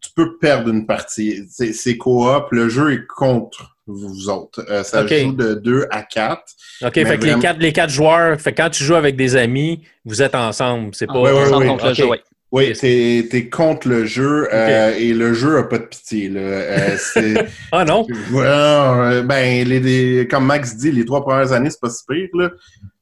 [0.00, 1.44] Tu peux perdre une partie.
[1.50, 2.46] C'est c'est coop.
[2.52, 4.64] Le jeu est contre vous autres.
[4.70, 6.42] Euh, ça joue de 2 à 4.
[6.84, 9.36] OK, fait que les quatre, les quatre joueurs, fait que quand tu joues avec des
[9.36, 10.94] amis, vous êtes ensemble.
[10.94, 11.14] C'est pas.
[11.14, 12.06] On ouais, ouais, ensemble ouais, contre le jeu.
[12.52, 16.28] Oui, t'es es contre le jeu euh, et le jeu a pas de pitié.
[16.28, 16.40] Là.
[16.40, 16.96] Euh,
[17.72, 18.06] Ah non?
[18.30, 22.28] Ouais, ben, les, les- comme Max dit, les trois premières années, c'est pas si pire,
[22.34, 22.50] là.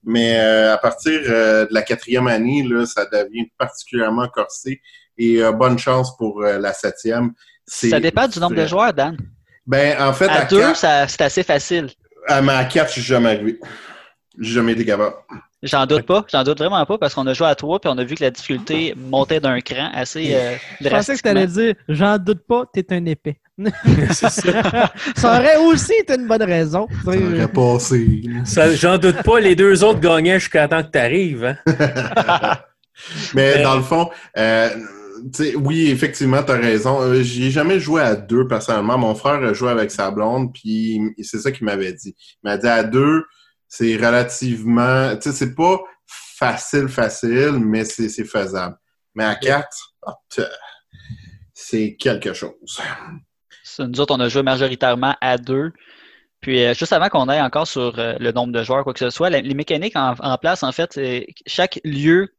[0.05, 4.81] Mais euh, à partir euh, de la quatrième année, là, ça devient particulièrement corsé.
[5.18, 7.33] Et euh, bonne chance pour euh, la septième.
[7.66, 9.16] Ça dépend du nombre de joueurs, Dan.
[9.71, 11.89] Ben, en fait, à, À deux, quatre, c'est assez facile.
[12.27, 13.61] à ma quatre, je suis jamais arrivé.
[14.41, 15.14] J'ai jamais été capable.
[15.62, 17.99] J'en doute pas, j'en doute vraiment pas parce qu'on a joué à trois puis on
[17.99, 21.47] a vu que la difficulté montait d'un cran assez euh, Je pensais que tu allais
[21.47, 23.39] dire J'en doute pas, t'es un épais.
[24.11, 24.91] C'est ça.
[25.16, 26.89] ça aurait aussi été une bonne raison.
[27.05, 28.23] Ça aurait passé.
[28.75, 31.45] J'en doute pas, les deux autres gagnaient jusqu'à temps que tu arrives.
[31.45, 31.57] Hein?
[33.35, 34.71] Mais Mais- dans le fond, euh,
[35.57, 37.01] oui, effectivement, tu as raison.
[37.01, 38.99] Euh, J'ai jamais joué à deux personnellement.
[38.99, 42.14] Mon frère a joué avec sa blonde, puis c'est ça qu'il m'avait dit.
[42.16, 43.25] Il m'a dit à deux,
[43.68, 45.16] c'est relativement.
[45.16, 48.77] Tu sais, c'est pas facile, facile, mais c'est faisable.
[49.14, 50.14] Mais à quatre, ah,
[51.53, 52.81] c'est quelque chose.
[53.79, 55.73] Nous autres, on a joué majoritairement à deux.
[56.41, 58.99] Puis, euh, juste avant qu'on aille encore sur euh, le nombre de joueurs, quoi que
[58.99, 60.99] ce soit, les mécaniques en, place, en fait,
[61.47, 62.35] chaque lieu,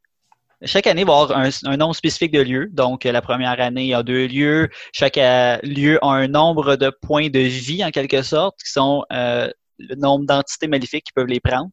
[0.64, 2.68] chaque année, il va y avoir un, un nombre spécifique de lieux.
[2.72, 4.68] Donc, la première année, il y a deux lieux.
[4.92, 9.04] Chaque euh, lieu a un nombre de points de vie, en quelque sorte, qui sont
[9.12, 9.48] euh,
[9.78, 11.70] le nombre d'entités maléfiques qui peuvent les prendre.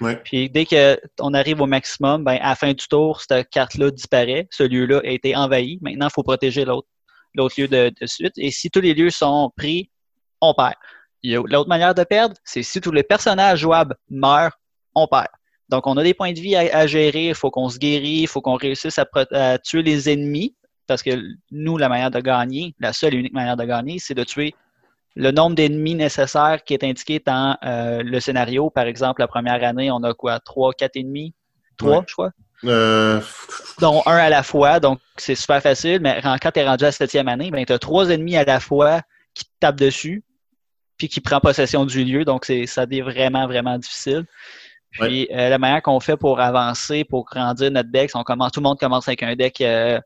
[0.00, 0.16] Ouais.
[0.24, 4.46] Puis, dès qu'on arrive au maximum, ben, à la fin du tour, cette carte-là disparaît.
[4.50, 5.78] Ce lieu-là a été envahi.
[5.82, 6.88] Maintenant, il faut protéger l'autre
[7.34, 8.32] l'autre lieu de, de suite.
[8.36, 9.90] Et si tous les lieux sont pris,
[10.40, 10.74] on perd.
[11.22, 14.58] L'autre manière de perdre, c'est si tous les personnages jouables meurent,
[14.94, 15.28] on perd.
[15.68, 18.22] Donc, on a des points de vie à, à gérer, il faut qu'on se guérisse,
[18.22, 20.54] il faut qu'on réussisse à, tuer les ennemis
[20.86, 21.10] parce que
[21.50, 24.54] nous, la manière de gagner, la seule et unique manière de gagner, c'est de tuer
[25.14, 28.70] le nombre d'ennemis nécessaires qui est indiqué dans euh, le scénario.
[28.70, 30.40] Par exemple, la première année, on a quoi?
[30.40, 31.34] Trois, quatre ennemis?
[31.76, 32.04] Trois, Ouais.
[32.06, 32.30] je crois?
[32.64, 33.20] Euh,
[33.80, 36.88] dont un à la fois, donc c'est super facile, mais quand tu es rendu à
[36.88, 39.02] la septième année, ben, tu as trois ennemis à la fois
[39.34, 40.24] qui te tapent dessus,
[40.96, 44.24] puis qui prend possession du lieu, donc c'est ça devient vraiment, vraiment difficile.
[44.90, 48.60] Puis euh, la manière qu'on fait pour avancer, pour grandir notre deck, on commence, tout
[48.60, 50.00] le monde commence avec un deck euh,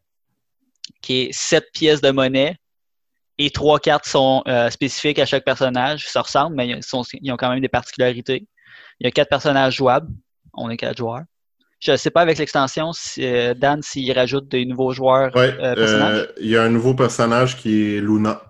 [1.01, 2.57] qui est sept pièces de monnaie
[3.39, 6.09] et trois cartes sont euh, spécifiques à chaque personnage.
[6.09, 8.47] Ça ressemble, mais ils, sont- ils ont quand même des particularités.
[9.01, 10.09] Il y a quatre personnages jouables.
[10.55, 11.23] On est quatre joueurs.
[11.81, 15.35] Je ne sais pas avec l'extension, si, euh, Dan, s'il rajoute des nouveaux joueurs.
[15.35, 16.19] ouais, euh, personnages?
[16.19, 18.43] euh, il y a un nouveau personnage qui est Luna.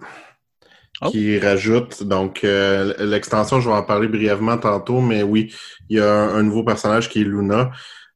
[1.04, 1.10] Oh.
[1.10, 2.04] Qui rajoute.
[2.04, 5.52] Donc, euh, l'extension, je vais en parler brièvement tantôt, mais oui,
[5.88, 7.72] il y a un, nouveau personnage qui est Luna.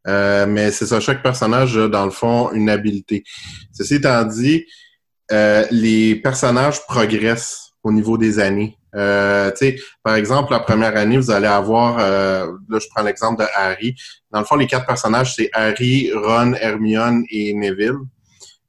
[0.06, 3.24] Euh, mais c'est ça, chaque personnage a, dans le fond, une habilité.
[3.72, 4.64] Ceci étant dit,
[5.32, 8.78] euh, les personnages progressent au niveau des années.
[8.94, 9.50] Euh,
[10.02, 13.94] par exemple, la première année, vous allez avoir, euh, là, je prends l'exemple de Harry.
[14.30, 17.98] Dans le fond, les quatre personnages, c'est Harry, Ron, Hermione et Neville.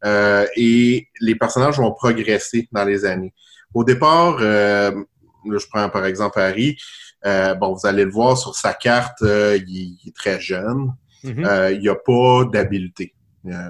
[0.05, 3.33] Euh, et les personnages vont progresser dans les années.
[3.73, 6.77] Au départ, euh, là, je prends par exemple Harry.
[7.25, 10.93] Euh, bon, vous allez le voir sur sa carte, euh, il, il est très jeune.
[11.23, 11.45] Mhm.
[11.45, 13.13] Euh, il n'y a pas d'habileté.
[13.47, 13.69] Euh,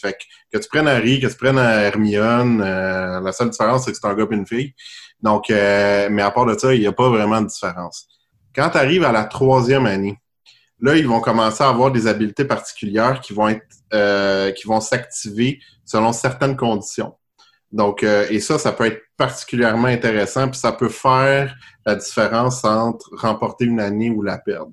[0.00, 3.92] fait que, que tu prennes Harry, que tu prennes Hermione, euh, la seule différence, c'est
[3.92, 4.74] que c'est un gars et une fille.
[5.22, 8.08] Donc, euh, mais à part de ça, il n'y a pas vraiment de différence.
[8.54, 10.18] Quand tu arrives à la troisième année,
[10.80, 14.80] là, ils vont commencer à avoir des habiletés particulières qui vont être euh, qui vont
[14.80, 17.14] s'activer selon certaines conditions.
[17.72, 21.54] Donc, euh, et ça, ça peut être particulièrement intéressant, puis ça peut faire
[21.86, 24.72] la différence entre remporter une année ou la perdre.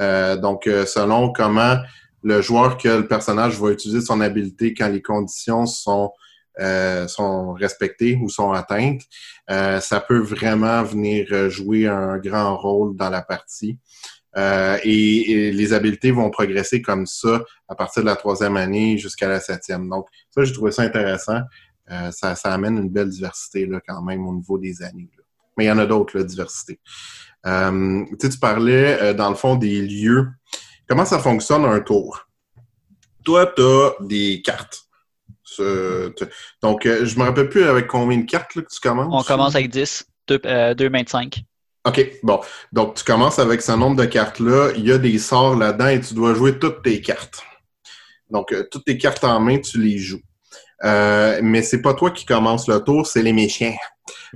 [0.00, 1.78] Euh, donc, euh, selon comment
[2.22, 6.12] le joueur que le personnage va utiliser son habileté quand les conditions sont
[6.60, 9.02] euh, sont respectées ou sont atteintes,
[9.48, 13.78] euh, ça peut vraiment venir jouer un grand rôle dans la partie.
[14.36, 18.98] Euh, et, et les habiletés vont progresser comme ça à partir de la troisième année
[18.98, 19.88] jusqu'à la septième.
[19.88, 21.40] Donc, ça, j'ai trouvé ça intéressant.
[21.90, 25.08] Euh, ça, ça amène une belle diversité là, quand même au niveau des années.
[25.16, 25.24] là.
[25.56, 26.78] Mais il y en a d'autres, la diversité.
[27.46, 30.28] Euh, tu parlais, euh, dans le fond, des lieux.
[30.88, 32.26] Comment ça fonctionne un tour?
[33.24, 34.84] Toi, tu as des cartes.
[36.62, 39.08] Donc, je me rappelle plus avec combien de cartes là, que tu commences.
[39.10, 41.42] On commence avec 10, 2, euh, deux mains de 5.
[41.84, 42.40] OK, bon.
[42.72, 44.72] Donc, tu commences avec ce nombre de cartes-là.
[44.76, 47.42] Il y a des sorts là-dedans et tu dois jouer toutes tes cartes.
[48.30, 50.20] Donc, toutes tes cartes en main, tu les joues.
[50.84, 53.74] Euh, mais c'est pas toi qui commence le tour, c'est les méchants.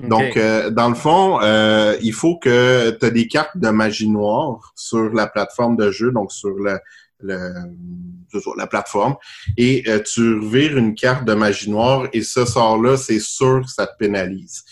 [0.08, 4.08] Donc, euh, dans le fond, euh, il faut que tu as des cartes de magie
[4.08, 6.78] noire sur la plateforme de jeu, donc sur le,
[7.20, 7.52] le-
[8.56, 9.16] la plateforme,
[9.56, 13.70] et euh, tu revires une carte de magie noire et ce sort-là, c'est sûr que
[13.70, 14.64] ça te pénalise.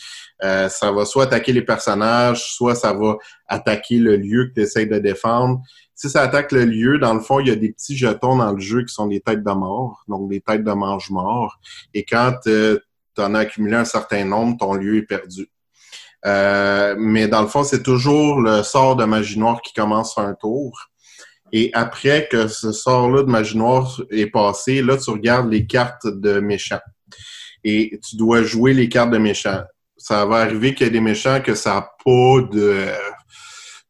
[0.42, 3.16] Euh, ça va soit attaquer les personnages, soit ça va
[3.46, 5.60] attaquer le lieu que tu essaies de défendre.
[6.00, 8.52] Si ça attaque le lieu, dans le fond, il y a des petits jetons dans
[8.54, 11.60] le jeu qui sont des têtes de mort, donc des têtes de mange-mort.
[11.92, 12.78] Et quand tu
[13.18, 15.50] en as accumulé un certain nombre, ton lieu est perdu.
[16.24, 20.32] Euh, mais dans le fond, c'est toujours le sort de magie noire qui commence un
[20.32, 20.88] tour.
[21.52, 26.06] Et après que ce sort-là de magie noire est passé, là, tu regardes les cartes
[26.06, 26.80] de méchants.
[27.62, 29.64] Et tu dois jouer les cartes de méchants.
[29.98, 32.86] Ça va arriver qu'il y ait des méchants que ça n'a pas de...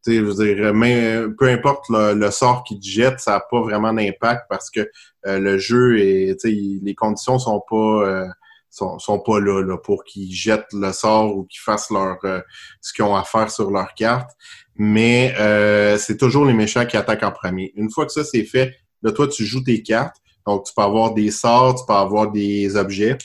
[0.06, 3.92] Je veux dire, mais peu importe le, sort qu'ils te jettent, ça n'a pas vraiment
[3.92, 4.80] d'impact parce que
[5.26, 8.26] euh, le jeu il- les conditions sont pas euh,
[8.70, 12.40] sont, pas là, là pour qu'ils jettent le sort ou qu'ils fassent leur euh,
[12.80, 14.30] ce qu'ils ont à faire sur leur carte.
[14.76, 17.72] Mais euh, c'est toujours les méchants qui attaquent en premier.
[17.76, 20.16] Une fois que ça c'est fait, là toi tu joues tes cartes.
[20.46, 23.18] Donc tu peux avoir des sorts, tu peux avoir des objets,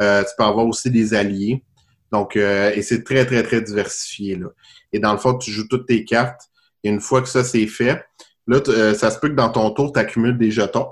[0.00, 1.64] euh, tu peux avoir aussi des alliés.
[2.12, 4.48] Donc euh, et c'est très très très diversifié là.
[4.92, 6.42] Et dans le fond tu joues toutes tes cartes.
[6.84, 8.04] Et une fois que ça c'est fait,
[8.46, 10.88] là euh, ça se peut que dans ton tour tu accumules des jetons.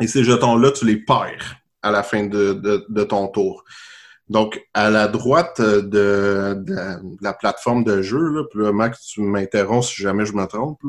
[0.00, 2.52] Et ces jetons-là, tu les perds à la fin de,
[2.88, 3.64] de, ton tour.
[4.28, 9.22] Donc, à la droite de, de- la plateforme de jeu, là, puis là, Max, tu
[9.22, 10.80] m'interromps si jamais je me trompe,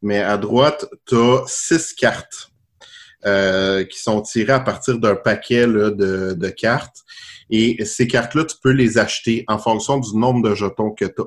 [0.00, 2.50] mais à droite, tu as six cartes
[3.26, 7.02] euh, qui sont tirées à partir d'un paquet de cartes.
[7.52, 11.22] Et ces cartes-là, tu peux les acheter en fonction du nombre de jetons que tu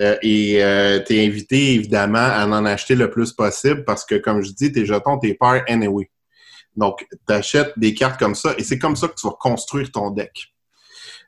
[0.00, 0.18] as.
[0.22, 4.52] et tu es invité, évidemment, à en acheter le plus possible parce que, comme je
[4.52, 6.08] dis, tes jetons, tes paires anyway.
[6.76, 9.90] Donc, tu achètes des cartes comme ça et c'est comme ça que tu vas construire
[9.90, 10.52] ton deck.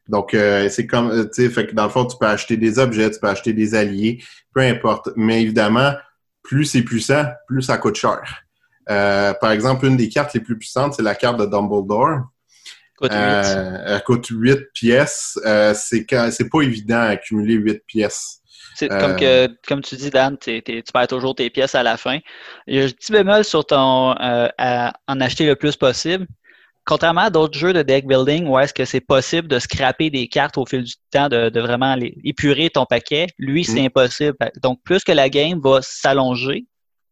[0.08, 2.56] Donc, euh, c'est comme, euh, tu sais, fait que dans le fond, tu peux acheter
[2.56, 4.22] des objets, tu peux acheter des alliés,
[4.54, 5.10] peu importe.
[5.16, 5.92] Mais évidemment,
[6.42, 8.44] plus c'est puissant, plus ça coûte cher.
[8.90, 12.20] Euh, par exemple, une des cartes les plus puissantes, c'est la carte de Dumbledore.
[13.02, 15.38] Euh, elle coûte 8 pièces.
[15.44, 16.06] Euh, c'est
[16.50, 18.40] pas évident à accumuler 8 pièces.
[18.76, 21.96] C'est Euh, comme que comme tu dis, Dan, tu perds toujours tes pièces à la
[21.96, 22.18] fin.
[22.66, 26.26] Il y a un petit bémol sur ton euh, à en acheter le plus possible.
[26.84, 30.28] Contrairement à d'autres jeux de deck building où est-ce que c'est possible de scraper des
[30.28, 33.86] cartes au fil du temps, de, de vraiment les, épurer ton paquet, lui, c'est Mm.
[33.86, 34.36] impossible.
[34.62, 36.66] Donc, plus que la game va s'allonger,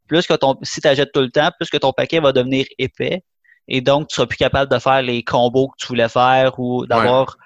[0.09, 2.67] plus que ton si tu achètes tout le temps, plus que ton paquet va devenir
[2.79, 3.23] épais.
[3.69, 6.87] Et donc, tu seras plus capable de faire les combos que tu voulais faire ou
[6.87, 7.37] d'avoir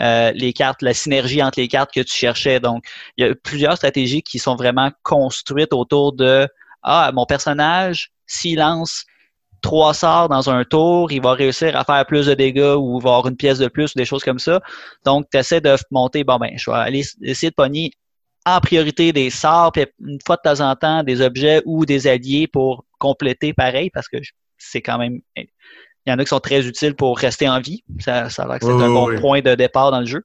[0.00, 2.60] euh, les cartes, la synergie entre les cartes que tu cherchais.
[2.60, 2.84] Donc,
[3.16, 6.48] il y a plusieurs stratégies qui sont vraiment construites autour de
[6.82, 9.04] Ah, mon personnage, s'il lance
[9.62, 13.02] trois sorts dans un tour, il va réussir à faire plus de dégâts ou il
[13.02, 14.60] va avoir une pièce de plus ou des choses comme ça.
[15.04, 17.92] Donc, tu essaies de monter, bon ben, je vais aller essayer de pogner
[18.46, 22.06] en priorité des sorts, puis une fois de temps en temps des objets ou des
[22.06, 24.18] alliés pour compléter pareil, parce que
[24.70, 25.20] c'est quand même.
[25.36, 25.46] Il
[26.10, 27.82] y en a qui sont très utiles pour rester en vie.
[28.00, 29.20] Ça, ça a l'air que c'est Oui, un bon oui.
[29.20, 30.22] point de départ dans le jeu.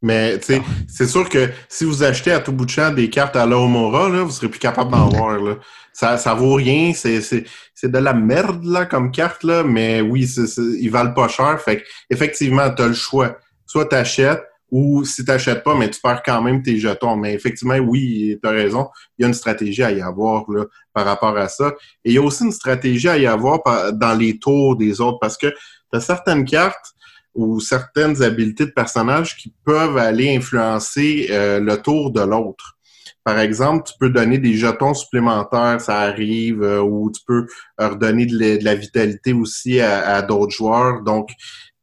[0.00, 3.10] Mais tu sais, c'est sûr que si vous achetez à tout bout de champ des
[3.10, 5.38] cartes à l'Aomora, là, vous serez plus capable d'en voir.
[5.40, 5.56] Là.
[5.92, 10.00] Ça, ça vaut rien, c'est, c'est, c'est de la merde là, comme carte, là, mais
[10.00, 11.60] oui, c'est, c'est- ils valent pas cher.
[11.60, 13.38] Fait que, effectivement, tu as le choix.
[13.66, 17.16] Soit tu achètes, ou si tu n'achètes pas, mais tu perds quand même tes jetons.
[17.16, 20.64] Mais effectivement, oui, tu as raison, il y a une stratégie à y avoir là,
[20.92, 21.74] par rapport à ça.
[22.04, 23.60] Et il y a aussi une stratégie à y avoir
[23.92, 26.94] dans les tours des autres, parce que tu as certaines cartes
[27.34, 32.74] ou certaines habiletés de personnages qui peuvent aller influencer euh, le tour de l'autre.
[33.22, 37.46] Par exemple, tu peux donner des jetons supplémentaires, ça arrive, euh, ou tu peux
[37.80, 41.02] euh, redonner de la, de la vitalité aussi à, à d'autres joueurs.
[41.02, 41.28] Donc,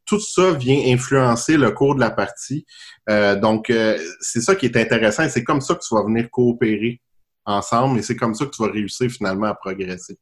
[0.05, 2.65] tout ça vient influencer le cours de la partie.
[3.09, 6.03] Euh, donc, euh, c'est ça qui est intéressant et c'est comme ça que tu vas
[6.03, 7.01] venir coopérer
[7.45, 10.17] ensemble et c'est comme ça que tu vas réussir finalement à progresser.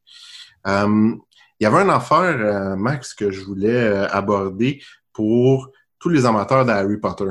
[0.66, 1.14] Euh,
[1.60, 4.82] il y avait une affaire, euh, Max, que je voulais euh, aborder
[5.12, 7.30] pour tous les amateurs d'Harry Potter.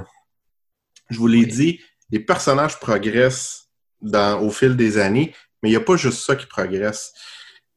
[1.09, 1.47] Je vous l'ai Oui.
[1.47, 1.79] dit,
[2.09, 3.67] les personnages progressent
[4.01, 7.13] dans, au fil des années, mais il n'y a pas juste ça qui progresse.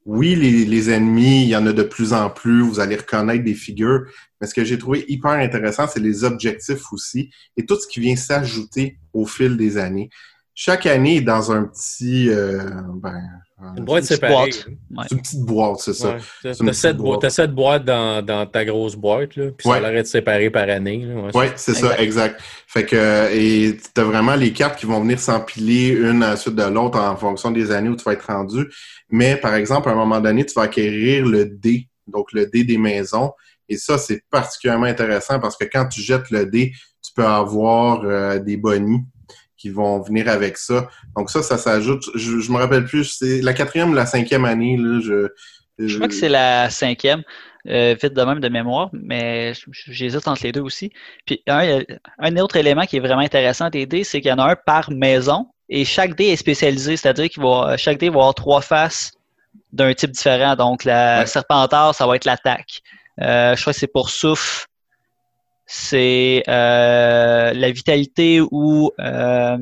[0.05, 3.43] Oui, les, les ennemis, il y en a de plus en plus, vous allez reconnaître
[3.45, 4.03] des figures,
[4.41, 8.01] mais ce que j'ai trouvé hyper intéressant, c'est les objectifs aussi et tout ce qui
[8.01, 10.11] vient s'ajouter au fil des années.
[10.59, 12.31] Chaque année est dans un petit...
[12.31, 12.59] euh,
[12.95, 13.21] ben,
[13.77, 14.35] Une boîte petite séparée.
[14.35, 14.67] boîte.
[14.91, 15.05] Ouais.
[15.07, 16.17] c'est une petite boîte, c'est ça.
[16.17, 16.53] Ouais.
[17.21, 19.75] T'as sept, boîtes dans, dans ta grosse boîte, là, puis Ouais.
[19.75, 21.07] ça a l'air d'être séparé par année.
[21.35, 22.01] Oui, c'est ça, Exact.
[22.01, 22.41] exact.
[22.67, 26.37] Fait que euh, et t'as vraiment les cartes qui vont venir s'empiler une à la
[26.39, 28.67] suite de l'autre en fonction des années où tu vas être rendu.
[29.11, 32.65] Mais par exemple, à un moment donné, tu vas acquérir le dé, donc le dé
[32.65, 33.31] des maisons.
[33.69, 36.73] Et ça, c'est particulièrement intéressant parce que quand tu jettes le dé,
[37.05, 39.03] tu peux avoir euh, des bonnies
[39.57, 40.89] qui vont venir avec ça.
[41.17, 42.05] Donc ça, ça s'ajoute.
[42.15, 44.77] Je, je me rappelle plus, c'est la quatrième ou la cinquième année.
[44.77, 45.29] Là, je,
[45.79, 47.23] Je crois que c'est la cinquième,
[47.69, 49.53] euh, vite de même de mémoire, mais
[49.89, 50.91] j'hésite entre les deux aussi.
[51.25, 51.81] Puis un,
[52.19, 54.57] un autre élément qui est vraiment intéressant des dés, c'est qu'il y en a un
[54.57, 58.61] par maison et chaque dé est spécialisé, c'est-à-dire qu'il va chaque dé va avoir trois
[58.61, 59.13] faces
[59.73, 60.55] d'un type différent.
[60.55, 61.27] Donc la Ouais.
[61.27, 62.83] serpentard, ça va être l'attaque.
[63.21, 64.67] Euh, je crois que c'est pour souffle,
[65.67, 69.57] c'est euh, la vitalité ou euh,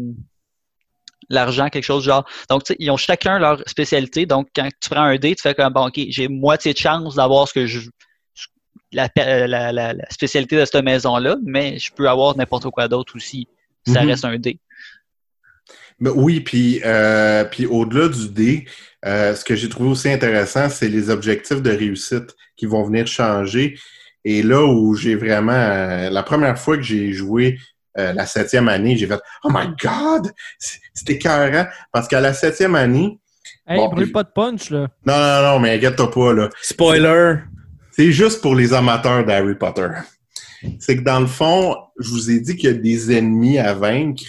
[1.30, 2.24] l'argent, quelque chose du genre.
[2.50, 4.26] Donc, ils ont chacun leur spécialité.
[4.26, 7.14] Donc, quand tu prends un dé, tu fais comme, bon, OK, j'ai moitié de chance
[7.14, 7.88] d'avoir ce que je.
[8.92, 13.16] La, la, la, la spécialité de cette maison-là, mais je peux avoir n'importe quoi d'autre
[13.16, 13.48] aussi.
[13.86, 14.08] Ça Mhm.
[14.10, 14.58] reste un dé.
[16.00, 18.66] Ben oui, puis euh, puis au-delà du dé,
[19.06, 23.06] euh, ce que j'ai trouvé aussi intéressant, c'est les objectifs de réussite qui vont venir
[23.06, 23.78] changer.
[24.24, 27.58] Et là où j'ai vraiment euh, la première fois que j'ai joué
[27.98, 30.32] euh, la septième année, j'ai fait Oh my God!
[30.94, 31.66] C'était écœurant.
[31.92, 33.18] Parce qu'à la septième année,
[33.66, 34.88] Hey, Bon, brûle pas de punch, là.
[35.06, 36.50] non, non, non, mais inquiète-toi pas, là.
[36.60, 37.36] Spoiler!
[37.92, 39.88] C'est juste pour les amateurs d'Harry Potter.
[40.78, 43.72] C'est que dans le fond, je vous ai dit qu'il y a des ennemis à
[43.74, 44.24] vaincre,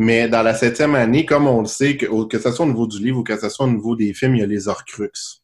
[0.00, 2.86] mais dans la septième année, comme on le sait, que, que ce soit au niveau
[2.86, 5.42] du livre ou que ce soit au niveau des films, il y a les Horcruxes.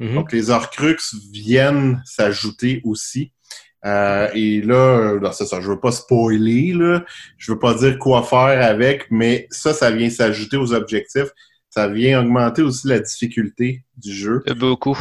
[0.00, 0.14] Mhm.
[0.16, 3.30] Donc, les Horcruxes viennent s'ajouter aussi.
[3.84, 7.04] Euh, et là, là, c'est ça, je veux pas spoiler, là.
[7.38, 11.30] je veux pas dire quoi faire avec, mais ça, ça vient s'ajouter aux objectifs.
[11.70, 14.42] Ça vient augmenter aussi la difficulté du jeu.
[14.48, 14.98] De beaucoup.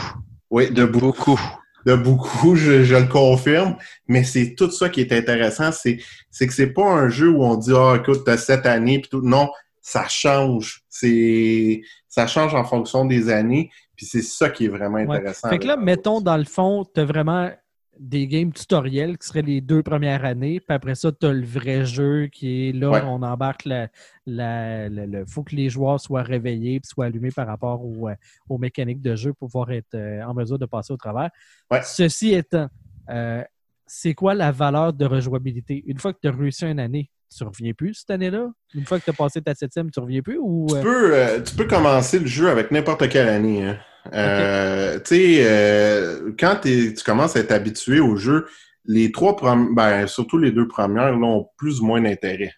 [0.52, 1.42] Oui, de beaucoup Beaucoup.
[1.86, 3.76] De beaucoup, je, je le confirme,
[4.08, 6.00] mais c'est tout ça qui est intéressant, c'est
[6.32, 9.10] c'est que c'est pas un jeu où on dit ah écoute t'as cette année puis
[9.10, 9.50] tout, non,
[9.82, 14.98] ça change, c'est ça change en fonction des années, puis c'est ça qui est vraiment
[14.98, 15.18] Ouais.
[15.18, 15.50] intéressant.
[15.50, 17.52] Fait que là, mettons, dans le fond, t'as vraiment
[18.00, 20.60] des games tutoriels qui seraient les deux premières années.
[20.60, 23.02] Puis après ça, tu as le vrai jeu qui est là, Ouais.
[23.06, 23.88] on embarque la.
[24.26, 28.10] la, la- le- faut que les joueurs soient réveillés et soient allumés par rapport au,
[28.10, 28.16] euh,
[28.50, 31.30] aux mécaniques de jeu pour pouvoir être euh, en mesure de passer au travers.
[31.72, 31.82] Ouais.
[31.84, 32.68] Ceci étant,
[33.10, 33.44] euh,
[33.86, 35.84] c'est quoi la valeur de rejouabilité?
[35.86, 38.50] Une fois que tu as réussi une année, tu ne reviens plus cette année-là?
[38.74, 40.38] Une fois que tu as passé ta septième, tu ne reviens plus?
[40.40, 43.64] Ou, Tu peux, euh, tu peux commencer le jeu avec n'importe quelle année.
[43.64, 43.78] hein.
[44.14, 48.48] Euh, Tu sais, euh, quand tu commences à être habitué au jeu,
[48.86, 52.54] les trois premières, ben, surtout les deux premières, là, ont plus ou moins d'intérêt.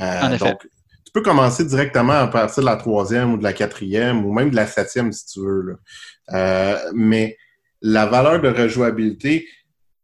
[0.00, 0.38] Euh.
[0.38, 4.32] Donc, tu peux commencer directement à partir de la troisième ou de la quatrième ou
[4.32, 5.78] même de la septième si tu veux.
[6.28, 6.80] là.
[6.94, 7.36] Mais
[7.82, 9.46] la valeur de rejouabilité,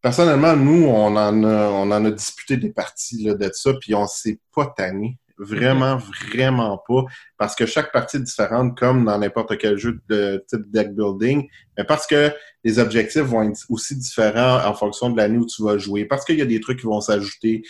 [0.02, 3.94] personnellement, nous, on en a, on en a disputé des parties là, de ça, puis
[3.94, 5.18] on s'est pas tanné.
[5.38, 5.98] Vraiment,
[6.32, 7.04] vraiment pas.
[7.36, 11.48] Parce que chaque partie est différente, comme dans n'importe quel jeu de type deck building.
[11.76, 12.32] Mais parce que
[12.64, 16.04] les objectifs vont être aussi différents en fonction de l'année où tu vas jouer.
[16.04, 17.62] Parce qu'il y a des trucs qui vont s'ajouter.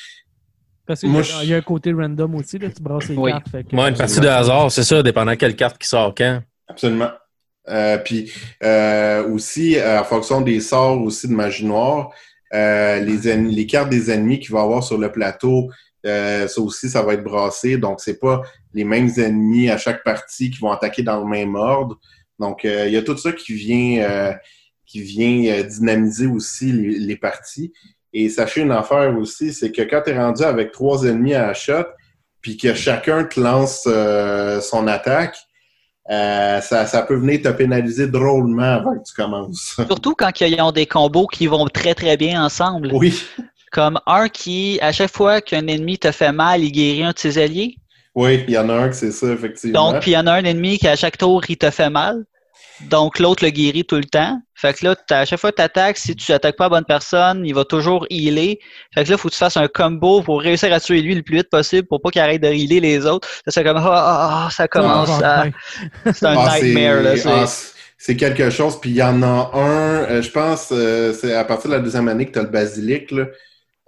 [0.86, 3.30] Parce qu'il je- il y a un côté random aussi, là, tu brasses les Oui.
[3.30, 3.48] cartes.
[3.50, 6.40] fait que- Moi, une partie de hasard, c'est ça, dépendant quelle carte qui sort quand.
[6.66, 7.10] Absolument.
[7.68, 12.08] Euh, puis euh, aussi, euh, en fonction des sorts aussi de magie noire,
[12.54, 15.68] euh, les, les cartes des ennemis qu'il va y avoir sur le plateau,
[16.06, 17.76] euh, ça aussi, ça va être brassé.
[17.76, 18.42] Donc, c'est pas
[18.74, 21.98] les mêmes ennemis à chaque partie qui vont attaquer dans le même ordre.
[22.38, 24.32] Donc, euh, il y a tout ça qui vient, euh,
[24.86, 27.72] qui vient euh, dynamiser aussi les, les parties.
[28.12, 31.48] Et sachez une affaire aussi, c'est que quand tu es rendu avec trois ennemis à
[31.48, 31.84] la shot,
[32.40, 35.36] puis que chacun te lance euh, son attaque,
[36.10, 39.76] euh, ça, ça peut venir te pénaliser drôlement avant que tu commences.
[39.86, 42.90] Surtout quand ils ont des combos qui vont très très bien ensemble.
[42.94, 43.22] oui,
[43.72, 47.18] Comme un qui, à chaque fois qu'un ennemi te fait mal, il guérit un de
[47.18, 47.76] ses alliés?
[48.14, 49.92] oui, il y en a un que c'est ça, effectivement.
[49.92, 51.90] Donc, puis il y en a un ennemi qui, à chaque tour, il te fait
[51.90, 52.24] mal.
[52.90, 54.40] Donc, l'autre le guérit tout le temps.
[54.54, 56.84] Fait que là, à chaque fois que tu attaques, si tu attaques pas la bonne
[56.84, 58.58] personne, il va toujours healer.
[58.94, 61.22] Fait que là, faut que tu fasses un combo pour réussir à tuer lui le
[61.22, 63.28] plus vite possible pour pas qu'il arrête de healer les autres.
[63.46, 66.12] Là, c'est comme, ah, ah, ah, ça commence Ah, à...
[66.12, 67.46] C'est un Ah, nightmare, là.
[67.98, 68.80] c'est quelque chose.
[68.80, 71.80] Puis il y en a un, euh, je pense, euh, c'est à partir de la
[71.82, 73.10] deuxième année que tu as le basilic.
[73.10, 73.26] Là.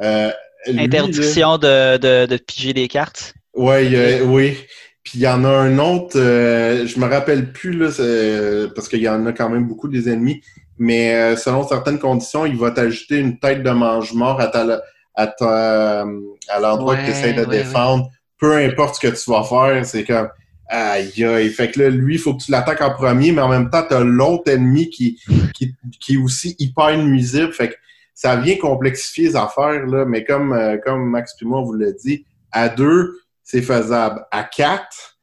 [0.02, 0.30] Euh,
[0.66, 3.34] lui, là- Interdiction de, de, de piger des cartes?
[3.54, 4.56] Ouais, a- oui.
[5.02, 8.88] Puis il y en a un autre, euh, je me rappelle plus, là, c'est- parce
[8.88, 10.42] qu'il y en a quand même beaucoup des ennemis,
[10.78, 14.82] mais euh, selon certaines conditions, il va t'ajouter une tête de mange-mort à, ta,
[15.14, 16.02] à, ta-
[16.48, 18.08] à l'endroit que tu essaies de ouais, défendre.
[18.38, 20.28] Peu importe ce que tu vas faire, c'est comme
[20.68, 21.48] aïe aïe.
[21.50, 23.82] Fait que là, lui, il faut que tu l'attaques en premier, mais en même temps,
[23.86, 25.18] tu as l'autre ennemi qui,
[25.54, 27.52] qui, qui est aussi hyper nuisible.
[27.52, 27.74] Fait que
[28.14, 31.74] ça vient complexifier les affaires, là, mais comme, euh, comme Max et moi, on vous
[31.74, 34.24] l'a dit, à deux, c'est faisable.
[34.30, 35.18] À quatre,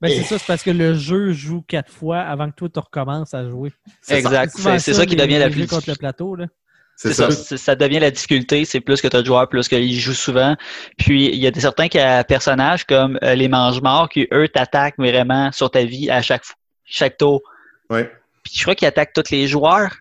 [0.00, 2.78] Ben, c'est ça, c'est parce que le jeu joue quatre fois avant que toi, tu
[2.78, 3.72] recommences à jouer.
[4.08, 4.56] Exact.
[4.78, 6.36] C'est ça qui devient la plus contre le plateau.
[6.36, 6.46] Là.
[6.96, 7.30] C'est C'est ça.
[7.30, 10.12] ça, ça devient la difficulté, c'est plus que tu as de joueurs, plus qu'ils jouent
[10.12, 10.54] souvent.
[10.98, 14.48] Puis il y a des certains qui a personnages comme euh, les mange-morts qui, eux,
[14.48, 16.44] t'attaquent vraiment sur ta vie à chaque,
[16.84, 17.40] chaque tour.
[17.88, 18.10] Ouais.
[18.42, 19.96] Puis je crois qu'ils attaquent tous les joueurs.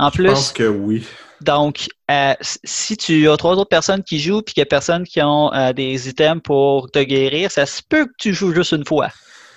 [0.00, 1.04] En Je plus, pense que oui.
[1.42, 2.32] donc, euh,
[2.64, 5.52] si tu as trois autres personnes qui jouent puis qu'il y a personne qui ont
[5.52, 9.08] euh, des items pour te guérir, ça se peut que tu joues juste une fois.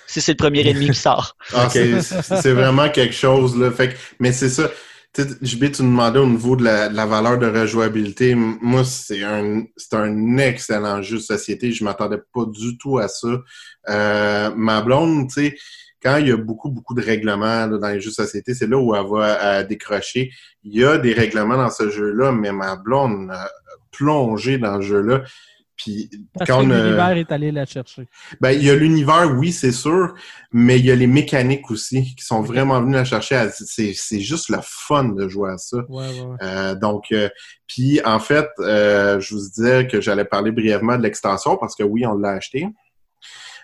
[0.06, 1.34] Si c'est le premier ennemi qui sort.
[1.54, 1.72] Ok.
[1.72, 3.70] c'est- vraiment quelque chose, là.
[3.70, 4.70] Fait que- mais c'est ça.
[5.16, 8.34] JB, tu me demandais au niveau de la, de la valeur de rejouabilité.
[8.34, 11.70] Moi, c'est un, c'est un excellent jeu de société.
[11.70, 13.28] Je m'attendais pas du tout à ça.
[13.88, 15.56] Euh, ma blonde, tu sais,
[16.04, 18.66] quand il y a beaucoup, beaucoup de règlements là, dans les jeux de société, c'est
[18.66, 20.30] là où elle va euh, décrocher.
[20.62, 23.48] Il y a des règlements dans ce jeu-là, mais ma blonde a
[23.90, 25.22] plongé dans le jeu-là.
[25.76, 28.06] Puis Parce quand euh, l'univers est allé la chercher.
[28.40, 30.14] ben, il y a l'univers, oui, c'est sûr,
[30.52, 33.48] mais il y a les mécaniques aussi qui sont vraiment venus la chercher.
[33.50, 35.78] C'est, juste le fun de jouer à ça.
[35.88, 36.36] Ouais, ouais.
[36.42, 37.28] Euh, donc, euh,
[37.66, 41.82] puis en fait, euh, je vous disais que j'allais parler brièvement de l'extension parce que
[41.82, 42.68] oui, on l'a acheté.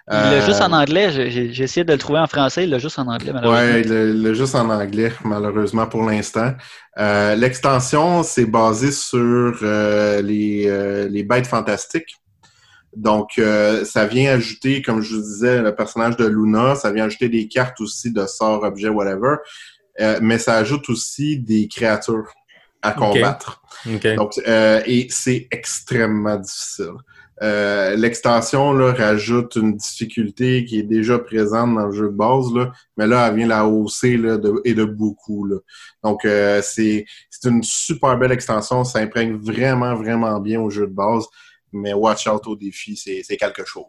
[0.09, 1.31] Il l'a Euh, juste en anglais.
[1.31, 2.65] J'ai essayé de le trouver en français.
[2.65, 3.65] Il l'a juste en anglais, malheureusement.
[3.65, 6.53] Ouais, le, le juste en anglais, malheureusement pour l'instant.
[6.99, 9.19] Euh, L'extension, c'est basé sur
[9.63, 12.17] euh, les, euh, les bêtes fantastiques.
[12.97, 17.05] Donc, euh, ça vient ajouter, comme je vous disais, le personnage de Luna, ça vient
[17.05, 19.37] ajouter des cartes aussi de sorts, objets, whatever.
[20.01, 22.33] Euh, mais ça ajoute aussi des créatures
[22.83, 23.63] à combattre.
[23.87, 24.15] OK.
[24.17, 26.95] Donc, euh, et c'est extrêmement difficile.
[27.43, 32.53] Euh, L'extension là, rajoute une difficulté qui est déjà présente dans le jeu de base,
[32.55, 35.47] là, mais là, elle vient la hausser là, de, et de beaucoup.
[35.47, 35.57] Là.
[36.05, 38.85] Donc, euh, c'est c'est une super belle extension.
[38.85, 41.25] Ça imprègne vraiment, vraiment bien au jeu de base.
[41.73, 43.85] Mais watch out au défi, c'est c'est quelque chose.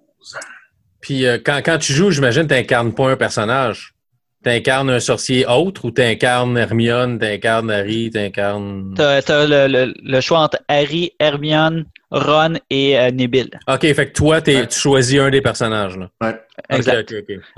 [1.02, 3.96] Puis euh, quand, quand tu joues, j'imagine que tu n'incarnes pas un personnage.
[4.44, 8.94] T'incarnes un sorcier autre ou t'incarnes Hermione, t'incarnes Harry, t'incarnes.
[8.96, 13.50] T'as t'as le, le, le choix entre Harry, Hermione, Ron et euh, Neville.
[13.68, 14.68] Ok, fait que toi, Ouais.
[14.68, 15.98] tu choisis un des personnages.
[15.98, 16.10] Là.
[16.22, 16.36] Ouais.
[16.70, 17.14] Exact.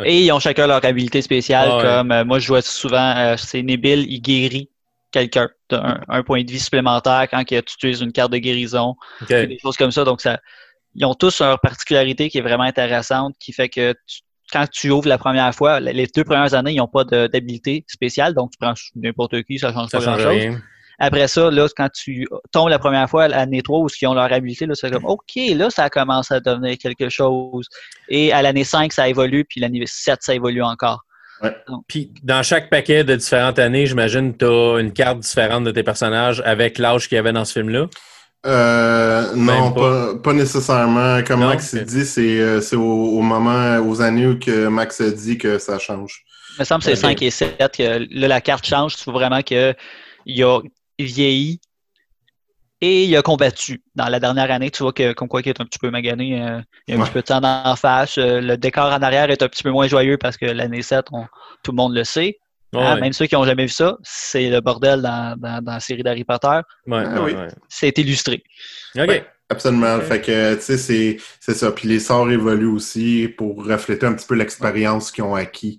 [0.06, 1.68] Et ils ont chacun leur habilité spéciale.
[1.72, 1.84] Ah ouais.
[1.84, 4.70] Comme euh, moi, je jouais souvent, euh, c'est Neville, il guérit
[5.12, 8.96] quelqu'un d'un un point de vie supplémentaire quand que tu utilises une carte de guérison.
[9.22, 9.30] Ok.
[9.30, 10.04] des choses comme ça.
[10.04, 10.40] Donc, ça,
[10.96, 14.92] ils ont tous leur particularité qui est vraiment intéressante, qui fait que tu- quand tu
[14.92, 18.52] ouvres la première fois, les- deux premières années, ils n'ont pas de- d'habilité spéciale, donc
[18.52, 20.58] tu prends n'importe qui, ça change Ça pas grand-chose.
[21.00, 24.14] Après ça, là, quand tu tombes la première fois à l'année 3 où ils ont
[24.14, 27.68] leur habilité, là, c'est comme OK, là, ça commence à devenir quelque chose.
[28.10, 31.04] Et à l'année 5, ça évolue, puis l'année 7, ça évolue encore.
[31.88, 35.72] Puis dans chaque paquet de différentes années, j'imagine que tu as une carte différente de
[35.72, 37.88] tes personnages avec l'âge qu'il y avait dans ce film-là?
[38.46, 40.14] Euh, non, pas.
[40.14, 40.16] pas.
[40.16, 41.24] pas nécessairement.
[41.24, 41.48] Comme Non?
[41.48, 45.38] Max dit, c'est euh, c'est au, au moment, aux années où que Max a dit
[45.38, 46.24] que ça change.
[46.58, 47.20] Il me semble que c'est Ok.
[47.20, 48.98] 5 et 7 que là, la carte change.
[48.98, 49.76] Tu vois vraiment qu'il
[50.44, 50.60] a
[51.06, 51.60] vieilli
[52.82, 53.82] et il a combattu.
[53.96, 56.42] Dans la dernière année, tu vois que comme quoi qu'il est un petit peu magané,
[56.42, 57.06] euh, il y a un Ouais.
[57.08, 58.18] petit peu de temps en face.
[58.18, 61.06] Euh, le décor en arrière est un petit peu moins joyeux parce que l'année 7,
[61.12, 61.26] on-
[61.64, 62.40] tout le monde le sait.
[62.76, 65.74] Hein, Ouais, Même ceux qui n'ont jamais vu ça, c'est le bordel dans, dans, dans
[65.74, 66.48] la série d'Harry Potter.
[66.88, 67.34] ouais, Ah ouais, oui.
[67.40, 67.48] ouais.
[67.70, 68.44] C'est illustré.
[68.98, 69.24] OK.
[69.50, 70.00] Absolument.
[70.02, 71.72] Fait que, tu sais, c'est- c'est ça.
[71.72, 75.78] Puis les sorts évoluent aussi pour refléter un petit peu l'expérience qu'ils ont acquis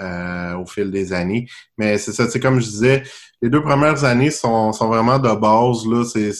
[0.00, 1.46] euh, au fil des années.
[1.78, 3.02] Mais c'est ça, tu sais, comme je disais,
[3.42, 5.86] les deux premières années sont, sont vraiment de base.
[5.86, 6.30] Là, c'est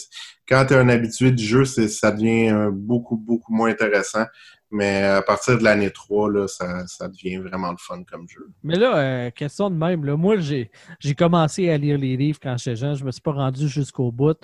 [0.48, 4.24] quand tu es un habitué du jeu, c'est ça devient euh, beaucoup, beaucoup moins intéressant.
[4.70, 8.48] Mais à partir de l'année 3, là, ça, ça devient vraiment le fun comme jeu.
[8.64, 10.04] Mais là, euh, question de même.
[10.04, 12.94] Là, moi, j'ai j'ai commencé à lire les livres quand j'étais jeune.
[12.96, 14.36] Je me suis pas rendu jusqu'au bout.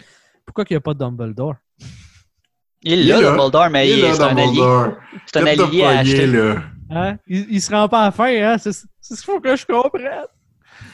[0.46, 1.56] Pourquoi il n'y a pas de Dumbledore?
[2.82, 3.20] Il là.
[3.20, 4.94] Dumbledore, mais Il il est là, c'est un allié.
[5.26, 6.26] C'est un allié à acheter.
[6.26, 6.62] là?
[6.90, 7.16] Hein?
[7.26, 8.56] Il, il se rend pas à la fin, hein?
[8.58, 8.72] C'est
[9.03, 10.26] c'est ce qu'il faut que je comprenne.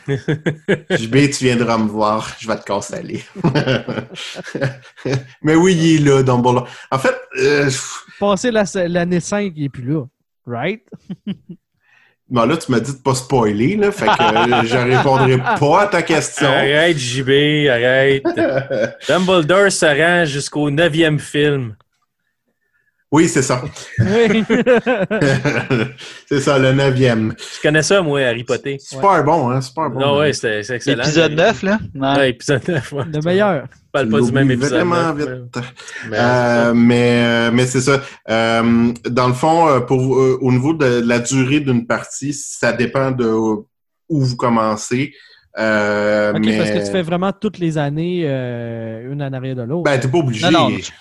[0.91, 3.25] JB, tu viendras me voir, je vais te casser
[5.43, 6.67] Mais oui, il est là, Dumbledore.
[6.91, 7.71] En fait, euh,
[8.89, 10.05] l'année 5, il n'est plus là.
[10.47, 10.83] Right?
[12.29, 15.83] bon, là, tu m'as dit de pas spoiler, là, fait que euh, je répondrai pas
[15.83, 16.49] à ta question.
[16.49, 18.25] Arrête, JB, arrête.
[19.07, 21.77] Dumbledore se rend jusqu'au neuvième film.
[23.11, 23.63] Oui, c'est ça.
[23.99, 24.45] Oui.
[26.29, 27.35] c'est ça, le neuvième.
[27.57, 28.77] Je connais ça, moi, Harry Potter?
[28.79, 30.01] Super bon, hein, super bon.
[30.01, 30.99] Non, ouais, c'est c'est excellent.
[31.03, 31.79] L'épisode 9, là?
[31.95, 32.17] Ouais.
[32.19, 32.93] Ouais, épisode 9.
[32.93, 33.05] ouais.
[33.13, 33.65] le meilleur.
[33.73, 34.85] Je parle pas du même épisode.
[34.87, 35.29] Vraiment vite.
[36.11, 38.01] mais- Euh, mais euh, mais c'est ça.
[38.29, 43.11] Euh, dans le fond, pour euh, au niveau de la durée d'une partie, ça dépend
[43.11, 43.67] de où
[44.11, 45.13] vous commencez.
[45.59, 46.59] Euh, OK, mais...
[46.59, 49.85] parce que tu fais vraiment toutes les années, euh, une en arrière de l'autre.
[49.85, 50.49] Ben, t'es pas obligé.
[50.51, 50.93] Non, non, tu,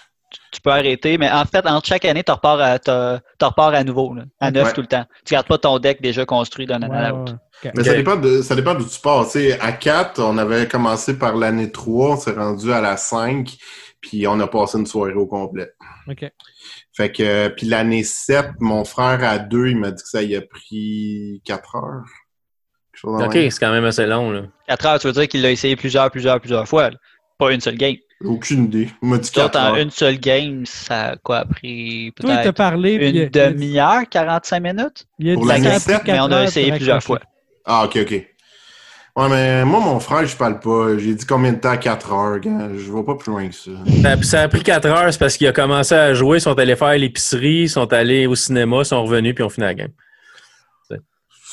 [0.51, 3.83] tu peux arrêter, mais en fait, entre chaque année, tu repars à, t'as- repars à
[3.83, 4.73] nouveau, là, à neuf Ouais.
[4.73, 5.05] tout le temps.
[5.25, 7.35] Tu gardes pas ton deck déjà construit d'une année à l'autre.
[7.75, 9.23] Mais ça dépend de ça dépend d'où tu pars.
[9.25, 12.97] Tu sais, à 4, on avait commencé par l'année 3, on s'est rendu à la
[12.97, 13.55] 5,
[14.01, 15.71] puis on a passé une soirée au complet.
[16.07, 16.25] OK.
[16.95, 20.21] Fait que euh, puis l'année 7, mon frère à 2, il m'a dit que ça
[20.23, 22.03] y a pris 4 heures.
[23.03, 23.51] Ok, même.
[23.51, 24.31] c'est quand même assez long.
[24.31, 24.41] Là.
[24.67, 26.89] 4 heures, tu veux dire qu'il l'a essayé plusieurs, plusieurs, plusieurs fois.
[26.89, 26.97] là.
[27.37, 27.95] Pas une seule game.
[28.23, 28.89] Aucune idée.
[29.33, 32.93] 4 en une seule game, ça a quoi pris Toi, il t'a peut-être parlé.
[32.93, 35.05] une demi-heure, 45 minutes?
[35.19, 36.77] Il a Pour dit l'année ça a pris sept, quatre Mais on a essayé pour
[36.77, 37.19] plusieurs fois.
[37.65, 38.11] Ah, ok, ok.
[39.17, 40.97] Ouais, mais moi, mon frère, je parle pas.
[40.97, 41.75] J'ai dit combien de temps?
[41.75, 42.39] 4 heures.
[42.39, 42.69] gars.
[42.75, 43.71] Je vais pas plus loin que ça.
[44.03, 46.57] Ça, ça a pris 4 heures, c'est parce qu'il a commencé à jouer, ils sont
[46.57, 49.65] allés faire l'épicerie, ils sont allés au cinéma, ils sont revenus, puis ils ont fini
[49.65, 49.89] la game.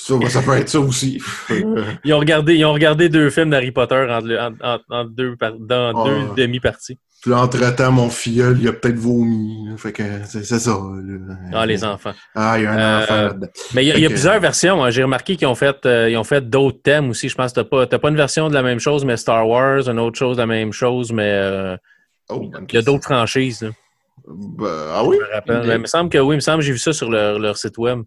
[0.07, 1.21] Ça, ça peut être ça aussi.
[1.51, 6.05] Euh, Ils ont regardé, ils ont regardé deux films d'Harry Potter entre deux, dans Oh.
[6.37, 6.99] deux demi-parties.
[7.23, 9.67] Puis là, entre-temps, mon filleul, il a peut-être vomi.
[9.79, 10.77] Fait que c'est ça.
[11.55, 12.13] Ah, les enfants.
[12.35, 13.47] Ah, il y a un Euh, enfant là-dedans.
[13.75, 14.85] Mais il y a, il y a Fait que- plusieurs versions.
[14.85, 14.91] hein.
[14.91, 17.31] J'ai remarqué qu'ils ont fait, euh, ils ont fait d'autres thèmes aussi.
[17.31, 19.49] Je pense que t'as pas, t'as pas une version de la même chose, mais Star
[19.49, 21.77] Wars, une autre chose de la même chose, mais euh,
[22.29, 23.63] Oh, il y a d'autres franchises.
[23.63, 23.71] là,
[24.29, 25.17] Ben, ah oui?
[25.19, 25.67] je me rappelle.
[25.67, 27.39] Mais il me semble que oui, il me semble que j'ai vu ça sur leur,
[27.39, 28.03] leur site web.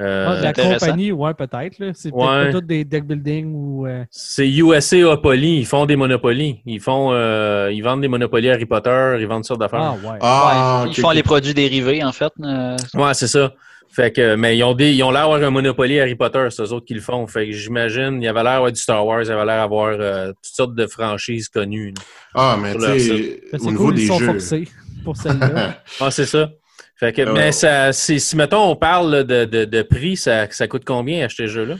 [0.00, 1.78] Euh, Ah, de la compagnie, ouais, peut-être.
[1.78, 1.90] là.
[1.94, 2.46] C'est peut-être Ouais.
[2.46, 3.86] pas tout des deck building ou.
[3.86, 5.58] euh, C'est USA Opoly.
[5.58, 6.60] Ils font des monopolies.
[6.66, 9.16] Ils font, euh, ils vendent des monopolies Harry Potter.
[9.18, 9.80] Ils vendent toutes sortes d'affaires.
[9.80, 10.18] Ah, ouais.
[10.20, 12.32] Ah, Ouais, ils font les produits dérivés, en fait.
[12.44, 13.52] euh, Ouais, c'est ça.
[13.90, 16.62] Fait que, mais ils ont des, ils ont l'air d'avoir un Monopoly Harry Potter, c'est
[16.62, 17.26] eux autres qui le font.
[17.26, 19.62] Fait que j'imagine, il y avait l'air d'avoir du Star Wars, il y avait l'air
[19.62, 21.94] d'avoir euh, toutes sortes de franchises connues.
[21.96, 22.02] là.
[22.34, 24.26] Ah, mais tu sais, Mais au C'est niveau cool, des ils sont jeux.
[24.26, 24.68] forcés
[25.04, 25.78] pour celle-là.
[26.00, 26.50] Ah, c'est ça.
[26.98, 30.16] Fait que, Ah mais ça, si, si, mettons, on parle là, de, de, de prix,
[30.16, 31.74] ça, ça coûte combien acheter ce jeu-là?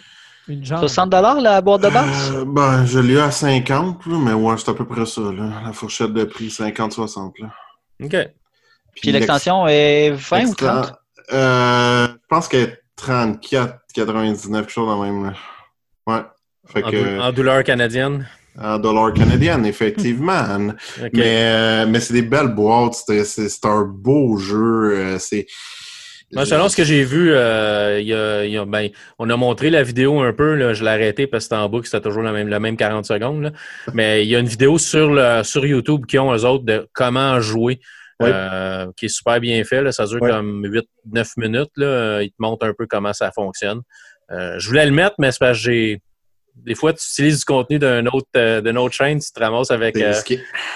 [0.49, 0.79] Une jambe.
[0.81, 1.13] 60
[1.43, 2.33] la boîte de base?
[2.35, 5.51] Euh, ben, je l'ai à 50, là, mais ouais, c'est à peu près ça, là.
[5.67, 7.49] La fourchette de prix, 50-60, là.
[8.03, 8.17] OK.
[9.01, 10.93] Puis l'extension est 20 ou 30?
[11.33, 15.33] Euh, je pense qu'elle est 34, 99, quelque chose de même, là.
[16.07, 16.23] Ouais.
[16.73, 18.27] Fait En, que, dou- en douleur canadienne?
[18.61, 20.45] En dollars canadiens, effectivement.
[21.13, 22.95] Mais, euh, mais c'est des belles boîtes.
[22.95, 24.93] C'est un beau jeu.
[24.95, 25.47] euh, C'est.
[26.35, 29.37] Moi, selon ce que j'ai vu, euh, y a- il y a- ben, on a
[29.37, 30.57] montré la vidéo un peu.
[30.57, 32.77] Là, je l'ai arrêté parce que c'était en boucle, c'était toujours le même, le même
[32.77, 33.43] 40 secondes.
[33.45, 33.51] là.
[33.95, 36.87] Mais il y a une vidéo sur, le, sur YouTube qui ont eux autres de
[36.93, 37.81] comment jouer,
[38.21, 38.29] Oui.
[38.31, 39.81] euh, qui est super bien fait.
[39.81, 39.91] Là.
[39.91, 40.29] Ça dure Oui.
[40.31, 41.71] comme 8-9 minutes.
[41.77, 42.21] Là.
[42.21, 43.81] Ils te montrent un peu comment ça fonctionne.
[44.31, 46.03] Euh, je voulais le mettre, mais c'est parce que j'ai.
[46.65, 49.71] Des fois, tu utilises du contenu d'un autre, euh, d'une autre chaîne, tu te ramasses
[49.71, 50.13] avec, euh,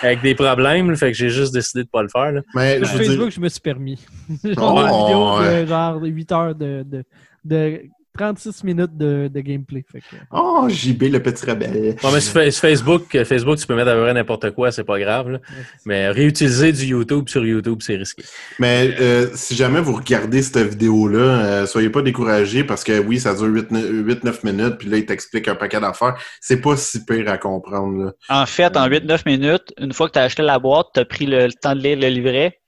[0.02, 0.90] avec des problèmes.
[0.90, 0.96] là.
[0.96, 2.32] fait que j'ai juste décidé de pas le faire.
[2.32, 2.40] là.
[2.54, 3.98] Mais Sur je dire, Facebook, je me suis permis.
[4.44, 5.62] J'ai Oh, une vidéo ouais.
[5.62, 7.04] de genre de 8 heures de, de,
[7.44, 7.82] de
[8.16, 9.84] 36 minutes de, de gameplay.
[9.90, 11.97] Fait que, oh, JB, le petit rebelle.
[12.02, 14.84] Ouais, mais sur Facebook, euh, Facebook, tu peux mettre à peu près n'importe quoi, c'est
[14.84, 15.30] pas grave.
[15.30, 15.39] là.
[15.86, 18.22] Mais réutiliser du YouTube sur YouTube, c'est risqué.
[18.59, 23.18] Mais euh, si jamais vous regardez cette vidéo-là, euh, soyez pas découragés parce que oui,
[23.20, 26.14] ça dure 8-9 minutes, puis là, il t'explique un paquet d'affaires.
[26.40, 28.05] C'est pas si pire à comprendre.
[28.05, 28.12] Là.
[28.28, 31.05] En fait, en 8-9 minutes, une fois que tu as acheté la boîte, tu as
[31.05, 32.59] pris le, le temps de lire le livret,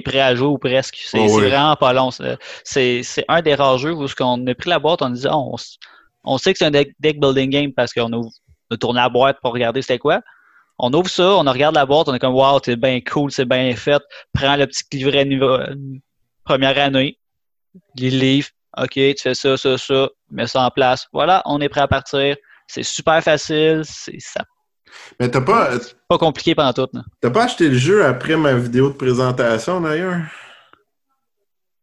[0.00, 0.98] prêt à jouer ou presque.
[1.04, 2.10] C'est Oh, vraiment pas long.
[2.10, 5.36] C'est- un des rares jeux où ce qu'on a pris la boîte, on dit ah,
[5.36, 5.56] on,
[6.24, 9.38] on sait que c'est un deck, deck building game parce qu'on a, tourné la boîte
[9.42, 10.20] pour regarder c'était quoi.
[10.78, 13.44] On ouvre ça, on regarde la boîte, on est comme wow, c'est bien cool, c'est
[13.44, 14.02] bien fait.
[14.32, 15.58] Prends le petit livret niveau,
[16.44, 17.18] première année,
[17.96, 21.06] les livres, ok, tu fais ça, ça, ça, mets ça en place.
[21.12, 22.36] Voilà, on est prêt à partir.
[22.66, 24.44] C'est super facile, c'est ça
[25.20, 25.70] Mais t'as pas,
[26.08, 26.88] pas compliqué pendant tout.
[27.20, 30.20] t'as pas acheté le jeu après ma vidéo de présentation d'ailleurs?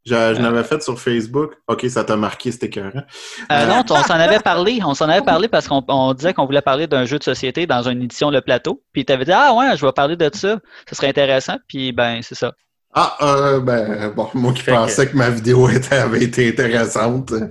[0.06, 1.52] Je, je l'avais fait sur Facebook.
[1.68, 3.04] Ok, ça t'a marqué, c'était écœurant.
[3.52, 4.80] Euh, non, on s'en avait parlé.
[4.84, 7.68] On s'en avait parlé parce qu'on on disait qu'on voulait parler d'un jeu de société
[7.68, 8.82] dans une édition Le Plateau.
[8.94, 10.58] Puis tu avais dit Ah ouais, je vais parler de ça.
[10.90, 11.58] Ce serait intéressant.
[11.68, 12.54] Puis ben, c'est ça.
[12.96, 15.16] Ah, euh, ben, bon, moi qui Fait que- pensais que...
[15.16, 17.32] ma vidéo était, avait été intéressante.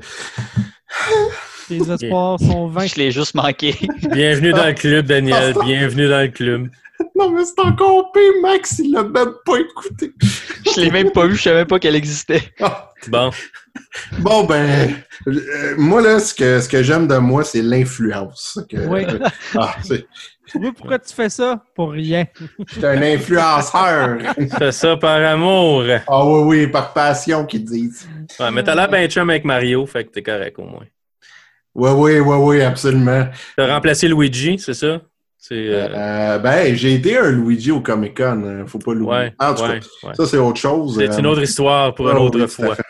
[1.70, 2.86] les espoirs sont vains.
[2.86, 3.74] Je l'ai juste manqué.
[4.12, 5.54] Bienvenue dans le club, Daniel.
[5.64, 6.68] Bienvenue dans le club.
[7.14, 10.12] Non, mais c'est encore pire, Max, il l'a même pas écouté.
[10.74, 12.42] je l'ai même pas vu, je savais même pas qu'elle existait.
[12.60, 13.30] Ah, Bon,
[14.18, 14.92] Bon, ben,
[15.28, 18.58] euh, moi, là, ce que, ce que j'aime de moi, c'est l'influence.
[18.68, 19.02] Que- Oui.
[19.54, 21.62] Ah, Tu vois pourquoi tu fais ça?
[21.76, 22.24] Pour rien.
[22.66, 24.18] je suis un influenceur.
[24.58, 25.78] fais ça par amour.
[25.82, 28.08] Ouais, Ah oui, oui, par passion, qu'ils disent.
[28.52, 30.86] mais t'as l'air bien chum avec Mario, fait que t'es correct au moins.
[31.78, 33.28] Oui, oui, oui, oui, absolument.
[33.56, 35.00] T'as remplacé Luigi, c'est ça?
[35.38, 35.54] C'est.
[35.54, 39.10] euh, Euh, ben, j'ai été un Luigi au Comic-Con, hein, faut pas l'oublier.
[39.20, 40.14] ouais, en tout ouais, cas, ouais.
[40.16, 40.96] ça, c'est autre chose.
[40.98, 42.74] C'est euh, une autre histoire pour une autre oui, fois.
[42.74, 42.82] fait.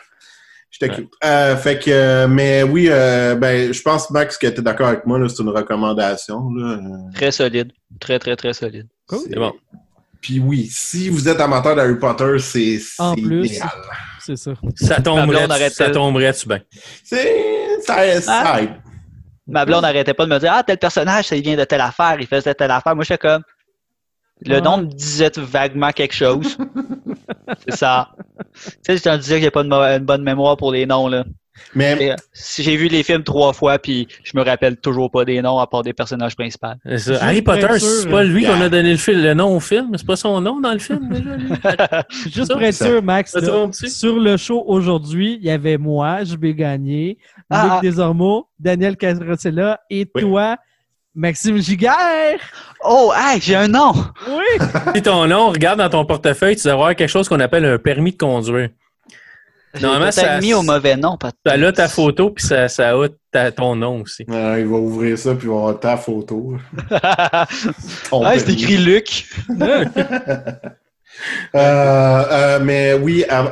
[0.71, 0.95] J'étais Ouais.
[1.01, 1.11] cute.
[1.23, 4.87] Euh, fait que, euh, mais oui, euh, ben, je pense, Max, que tu es d'accord
[4.87, 6.49] avec moi, là, c'est une recommandation.
[6.55, 6.73] Là.
[6.77, 7.71] Euh, Très solide.
[7.99, 8.87] Très, très, très solide.
[9.07, 9.19] Cool.
[9.29, 9.53] C'est bon.
[10.21, 13.45] Puis oui, si vous êtes amateur d'Harry Potter, c'est En c'est plus.
[13.45, 13.69] idéal.
[14.19, 14.51] C'est ça.
[14.75, 16.59] Ça tomberait, arrête- ça tomberait-tu bien?
[17.03, 17.81] C'est.
[17.85, 18.59] Ça, ça Ah.
[19.47, 22.17] Ma blonde n'arrêtait pas de me dire Ah, tel personnage, ça vient de telle affaire,
[22.19, 22.95] il faisait telle affaire.
[22.95, 23.41] Moi, j'étais comme.
[24.45, 26.55] Le nom me disait vaguement quelque chose.
[27.67, 28.09] c'est ça.
[28.53, 31.25] Tu sais, je te disais que j'ai pas une bonne mémoire pour les noms, là.
[31.75, 35.25] Mais euh, si j'ai vu les films trois fois, puis je me rappelle toujours pas
[35.25, 36.67] des noms à part des personnages principaux.
[36.97, 37.23] Ça.
[37.23, 39.91] Harry Potter, c'est pas lui qu'on a donné le, fil- le nom au film?
[39.97, 42.03] C'est pas son nom dans le film, déjà?
[42.31, 46.35] Juste pour être sûr, Max, là, sur le show aujourd'hui, il y avait moi, je
[46.35, 47.17] vais gagner,
[47.49, 47.79] Ah, Luc ah.
[47.83, 50.21] Desormeaux, Daniel Casrocella et Oui.
[50.21, 50.57] toi,
[51.15, 52.39] Maxime Giguère.
[52.85, 53.91] Oh, hey, j'ai un nom!
[54.27, 54.65] Oui!
[54.95, 57.77] Si ton nom, regarde dans ton portefeuille, tu vas avoir quelque chose qu'on appelle un
[57.77, 58.69] permis de conduire.
[59.81, 61.17] Normalement, ça- mis au mauvais nom.
[61.17, 61.35] peut-être.
[61.45, 64.25] Ça a ta photo, puis ça, ça a ta- ton nom aussi.
[64.29, 66.55] euh, il va ouvrir ça, puis il va avoir ta photo.
[66.91, 67.45] Ah,
[68.37, 69.25] c'est écrit Luc.
[71.55, 73.49] Euh, euh, mais oui, am-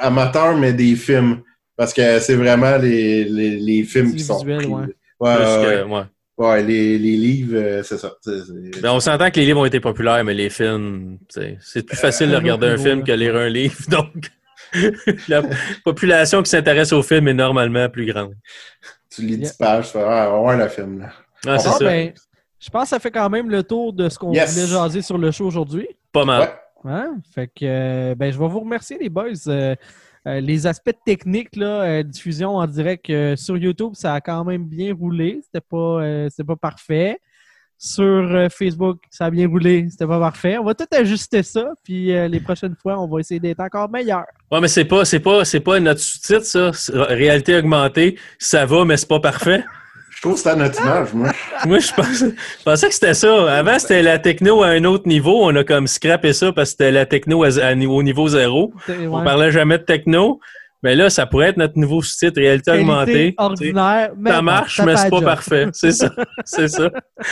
[0.00, 1.42] amateur, mais des films.
[1.76, 4.38] Parce que c'est vraiment les, les, les films qui sont.
[4.38, 4.66] visuel, pris.
[4.68, 4.86] ouais.
[5.20, 5.92] Ouais, ouais, que- ouais.
[5.92, 6.02] ouais.
[6.38, 8.12] Ouais, les, les livres, euh, c'est ça.
[8.82, 11.96] Ben, on s'entend que les livres ont été populaires, mais les films, c'est c'est plus
[11.98, 13.74] facile de regarder un film que lire un livre.
[13.90, 14.12] Donc,
[15.28, 15.42] la
[15.84, 18.34] population qui s'intéresse au film est normalement plus grande.
[19.10, 19.50] Tu lis Yeah.
[19.50, 21.00] 10 pages, tu fais Ah, on va voir le film.
[21.00, 21.10] Là.
[21.46, 21.84] Ah, c'est Ah, ça.
[21.84, 22.12] ben,
[22.58, 24.54] je pense que ça fait quand même le tour de ce qu'on Yes.
[24.54, 25.88] voulait jaser sur le show aujourd'hui.
[26.12, 26.40] Pas mal.
[26.84, 26.92] Ouais.
[26.92, 27.16] Hein?
[27.34, 29.30] Fait que, euh, ben, je vais vous remercier, les boys.
[29.48, 29.74] Euh,
[30.26, 34.44] euh, les aspects techniques, là, euh, diffusion en direct euh, sur YouTube, ça a quand
[34.44, 35.40] même bien roulé.
[35.44, 37.18] C'était pas, euh, c'était pas parfait.
[37.78, 39.86] Sur euh, Facebook, ça a bien roulé.
[39.90, 40.56] C'était pas parfait.
[40.58, 41.66] On va tout ajuster ça.
[41.84, 44.24] Puis euh, les prochaines fois, on va essayer d'être encore meilleur.
[44.50, 46.70] Ouais, mais c'est pas, c'est pas, c'est pas notre sous-titre, ça.
[47.08, 49.62] Réalité augmentée, ça va, mais c'est pas parfait.
[50.16, 51.30] Je trouve que c'est à notre image, moi.
[51.66, 53.54] Moi, je pensais, je pensais que c'était ça.
[53.58, 55.40] Avant, c'était la techno à un autre niveau.
[55.44, 58.72] On a comme scrappé ça parce que c'était la techno à- à- au niveau zéro.
[58.88, 60.40] On parlait jamais de techno.
[60.82, 63.34] Mais là, ça pourrait être notre nouveau site réalité augmentée.
[63.38, 65.24] ordinaire, mais Ça marche, mais c'est pas job.
[65.24, 65.66] parfait.
[65.72, 66.10] C'est ça.
[66.44, 66.90] C'est ça.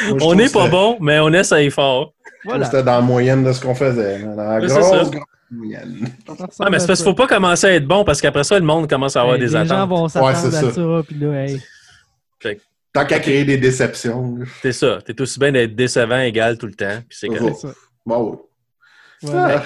[0.08, 2.14] Moi, On n'est pas bon, mais on essaye fort.
[2.44, 2.64] Voilà.
[2.64, 4.20] C'était dans la moyenne de ce qu'on faisait.
[4.22, 4.96] Dans la grosse, c'est ça.
[5.04, 5.10] grosse
[5.50, 6.08] moyenne.
[6.60, 7.04] Ah, mais c'est à parce qu'il ça.
[7.04, 9.44] faut pas commencer à être bon parce qu'après ça, le monde commence à avoir des
[9.46, 9.88] les gens attentes.
[9.90, 10.72] vont s'attendre Ouais, à ça.
[10.72, 11.60] ça, puis là, hey.
[12.92, 14.38] Tant qu'à créer des déceptions.
[14.62, 14.98] C'est ça.
[15.04, 16.98] T'es aussi bien d'être décevant égal tout le temps.
[17.08, 17.56] Puis c'est correct.
[17.60, 17.74] C'est ça.
[18.06, 18.40] Bon,
[19.24, 19.62] Voilà.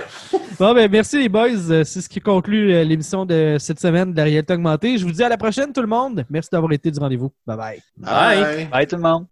[0.59, 1.71] Bon, ben, merci les boys.
[1.71, 4.99] Euh, C'est ce qui conclut euh, l'émission de cette semaine de la réalité augmentée.
[4.99, 6.25] Je vous dis à la prochaine, tout le monde.
[6.31, 7.31] Merci d'avoir été du rendez-vous.
[7.47, 7.83] Bye bye.
[7.97, 8.69] Bye.
[8.71, 9.27] Bye tout le monde.